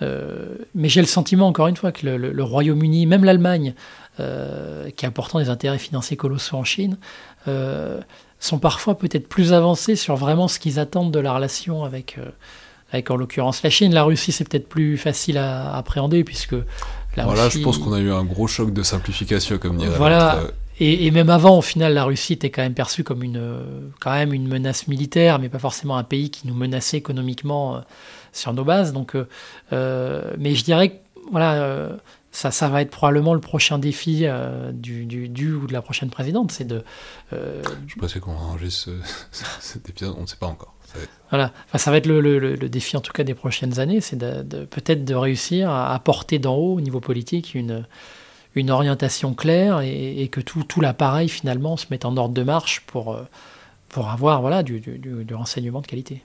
euh, 0.03 0.57
mais 0.75 0.89
j'ai 0.89 1.01
le 1.01 1.07
sentiment, 1.07 1.47
encore 1.47 1.69
une 1.69 1.77
fois, 1.77 1.93
que 1.93 2.07
le, 2.07 2.43
Royaume-Uni, 2.43 3.07
même 3.07 3.25
l'Allemagne, 3.25 3.75
euh, 4.19 4.91
qui 4.91 5.07
a 5.07 5.11
pourtant 5.11 5.39
des 5.39 5.49
intérêts 5.49 5.79
financiers 5.79 6.17
colossaux 6.17 6.57
en 6.57 6.65
Chine, 6.65 6.99
euh, 7.47 8.01
sont 8.41 8.59
parfois 8.59 8.99
peut-être 8.99 9.29
plus 9.29 9.53
avancés 9.53 9.97
sur 9.97 10.17
vraiment 10.17 10.49
ce 10.49 10.59
qu'ils 10.59 10.79
attendent 10.81 11.13
de 11.13 11.21
la 11.21 11.33
relation 11.33 11.85
avec, 11.85 12.19
avec 12.93 13.11
en 13.11 13.17
l'occurrence 13.17 13.63
la 13.63 13.71
Chine. 13.71 13.95
La 13.95 14.03
Russie, 14.03 14.33
c'est 14.33 14.49
peut-être 14.49 14.69
plus 14.69 14.97
facile 14.97 15.39
à, 15.39 15.77
appréhender, 15.77 16.25
puisque 16.25 16.57
la 17.17 17.25
voilà, 17.25 17.49
je 17.49 17.59
pense 17.59 17.79
qu'on 17.79 17.93
a 17.93 17.99
eu 17.99 18.13
un 18.13 18.25
gros 18.25 18.47
choc 18.47 18.73
de 18.73 18.83
simplification, 18.83 19.59
comme 19.59 19.77
dirait 19.77 19.97
voilà, 19.97 20.43
et, 20.83 21.11
même 21.11 21.29
avant, 21.29 21.59
au 21.59 21.63
final, 21.63 21.93
la 21.93 22.05
Russie 22.05 22.33
était 22.33 22.49
quand 22.49 22.63
même 22.63 22.73
perçue 22.73 23.05
comme 23.05 23.23
une, 23.23 23.93
quand 24.01 24.13
même 24.13 24.33
une 24.33 24.49
menace 24.49 24.89
militaire, 24.89 25.39
mais 25.39 25.51
pas 25.51 25.59
forcément 25.59 25.99
un 25.99 26.05
pays 26.05 26.31
qui 26.31 26.49
nous 26.49 26.55
menaçait 26.55 26.97
économiquement 26.97 27.77
euh, 27.77 27.81
sur 28.33 28.55
nos 28.55 28.65
bases. 28.65 28.95
Donc, 28.95 29.15
euh, 29.15 29.29
euh, 29.75 30.33
mais 30.39 30.55
je 30.55 30.65
dirais 30.65 30.89
que 30.89 30.97
voilà, 31.31 31.91
ça, 32.33 32.51
ça 32.51 32.69
va 32.71 32.81
être 32.81 32.91
probablement 32.91 33.35
le 33.35 33.41
prochain 33.41 33.79
défi 33.79 34.25
du, 34.73 35.05
du, 35.05 35.53
ou 35.53 35.67
de 35.67 35.73
la 35.75 35.83
prochaine 35.83 36.09
présidente. 36.09 36.51
C'est 36.51 36.67
de. 36.67 36.83
je 37.31 37.95
pensais 37.99 38.19
qu'on 38.19 38.33
enregistre 38.33 38.89
cet 39.61 39.87
épisode, 39.91 40.15
on 40.17 40.23
ne 40.23 40.27
sait 40.27 40.39
pas 40.41 40.47
encore. 40.47 40.75
Voilà, 41.31 41.53
enfin, 41.67 41.79
ça 41.79 41.91
va 41.91 41.99
être 41.99 42.07
le, 42.07 42.21
le, 42.21 42.39
le, 42.39 42.69
défi 42.69 42.97
en 42.97 43.01
tout 43.01 43.13
cas 43.13 43.23
des 43.23 43.35
prochaines 43.35 43.79
années, 43.79 44.01
c'est 44.01 44.17
de, 44.17 44.43
de 44.43 44.65
peut-être 44.65 45.05
de 45.05 45.15
réussir 45.15 45.71
à 45.71 45.95
apporter 45.95 46.39
d'en 46.41 46.57
haut 46.57 46.75
au 46.75 46.81
niveau 46.81 46.99
politique 47.01 47.55
une 47.55 47.85
une 48.55 48.71
orientation 48.71 49.35
claire 49.35 49.81
et, 49.81 50.29
que 50.31 50.41
tout, 50.41 50.65
tout 50.65 50.81
l'appareil 50.81 51.29
finalement 51.29 51.77
se 51.77 51.87
mette 51.91 52.05
en 52.05 52.17
ordre 52.17 52.35
de 52.35 52.43
marche 52.43 52.81
pour, 52.87 53.15
euh, 53.15 53.23
pour 53.89 54.09
avoir 54.09 54.41
voilà, 54.41 54.63
du, 54.63 54.81
du, 54.81 55.35
renseignement 55.35 55.81
de 55.81 55.87
qualité. 55.87 56.23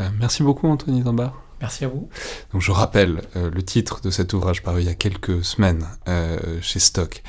Euh, 0.00 0.08
merci 0.18 0.42
beaucoup 0.42 0.68
Anthony 0.68 1.02
Zambard. 1.02 1.40
Merci 1.60 1.84
à 1.84 1.88
vous. 1.88 2.08
Donc 2.52 2.62
je 2.62 2.70
rappelle 2.72 3.22
euh, 3.36 3.50
le 3.50 3.62
titre 3.62 4.00
de 4.02 4.10
cet 4.10 4.32
ouvrage 4.32 4.62
paru 4.62 4.82
il 4.82 4.86
y 4.86 4.90
a 4.90 4.94
quelques 4.94 5.44
semaines 5.44 5.86
chez 6.60 6.78
Stock. 6.78 7.22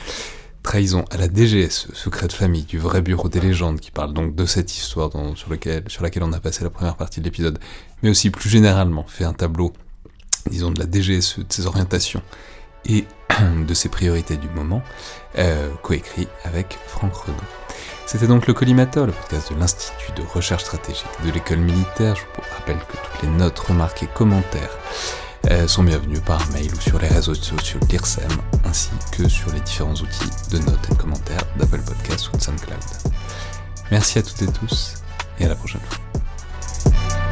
Trahison 0.66 1.06
à 1.12 1.18
la 1.18 1.28
DGS, 1.28 1.90
secret 1.94 2.28
de 2.28 2.34
famille 2.34 2.64
du 2.64 2.80
vrai 2.80 3.04
bureau 3.04 3.30
des 3.30 3.40
légendes, 3.40 3.80
qui 3.80 3.92
parle 3.92 4.14
donc 4.14 4.34
de 4.34 4.48
cette 4.48 4.76
histoire 4.76 5.12
sur, 5.36 5.52
laquelle 5.52 6.24
on 6.24 6.34
a 6.34 6.40
passé 6.40 6.64
la 6.64 6.72
première 6.72 6.96
partie 6.96 7.20
de 7.20 7.26
l'épisode, 7.26 7.60
mais 8.02 8.10
aussi 8.10 8.32
plus 8.32 8.50
généralement 8.50 9.06
fait 9.08 9.26
un 9.26 9.34
tableau, 9.34 9.74
disons, 10.50 10.72
de 10.72 10.80
la 10.80 10.88
DGSE, 10.88 11.38
de 11.38 11.54
ses 11.54 11.68
orientations 11.68 12.24
et 12.88 13.06
de 13.68 13.74
ses 13.76 13.90
priorités 13.90 14.38
du 14.38 14.50
moment, 14.50 14.82
euh, 15.38 15.70
coécrit 15.84 16.28
avec 16.46 16.80
Franck 16.88 17.14
Renaud. 17.14 17.38
C'était 18.08 18.28
donc 18.28 18.48
le 18.48 18.56
Collimateur, 18.56 19.06
le 19.06 19.14
podcast 19.14 19.54
de 19.54 19.60
l'Institut 19.60 20.14
de 20.18 20.24
recherche 20.24 20.64
stratégique 20.64 21.06
de 21.24 21.30
l'école 21.30 21.60
militaire. 21.60 22.16
Je 22.16 22.22
vous 22.22 22.56
rappelle 22.58 22.80
que 22.80 22.98
toutes 22.98 23.22
les 23.22 23.30
notes, 23.30 23.60
remarques 23.60 24.02
et 24.02 24.08
commentaires 24.08 24.76
sont 25.68 25.84
bienvenus 25.84 26.22
par 26.22 26.48
mail 26.52 26.72
ou 26.74 26.80
sur 26.80 27.00
les 27.00 27.08
réseaux 27.08 27.36
sociaux 27.36 27.80
de 27.80 27.88
l'IRSEM, 27.88 28.30
ainsi 28.66 28.90
que 29.12 29.28
sur 29.28 29.52
les 29.52 29.60
différents 29.62 29.94
outils 29.94 30.30
de 30.52 30.58
notes 30.60 30.90
et 30.90 30.94
de 30.94 30.98
commentaires 30.98 31.44
d'Apple 31.58 31.82
Podcasts 31.82 32.30
ou 32.34 32.38
de 32.38 32.42
SoundCloud. 32.42 32.80
Merci 33.92 34.20
à 34.20 34.24
toutes 34.24 34.42
et 34.42 34.48
tous, 34.48 34.96
et 35.40 35.46
à 35.46 35.50
la 35.50 35.56
prochaine 35.56 35.82
fois. 35.82 37.25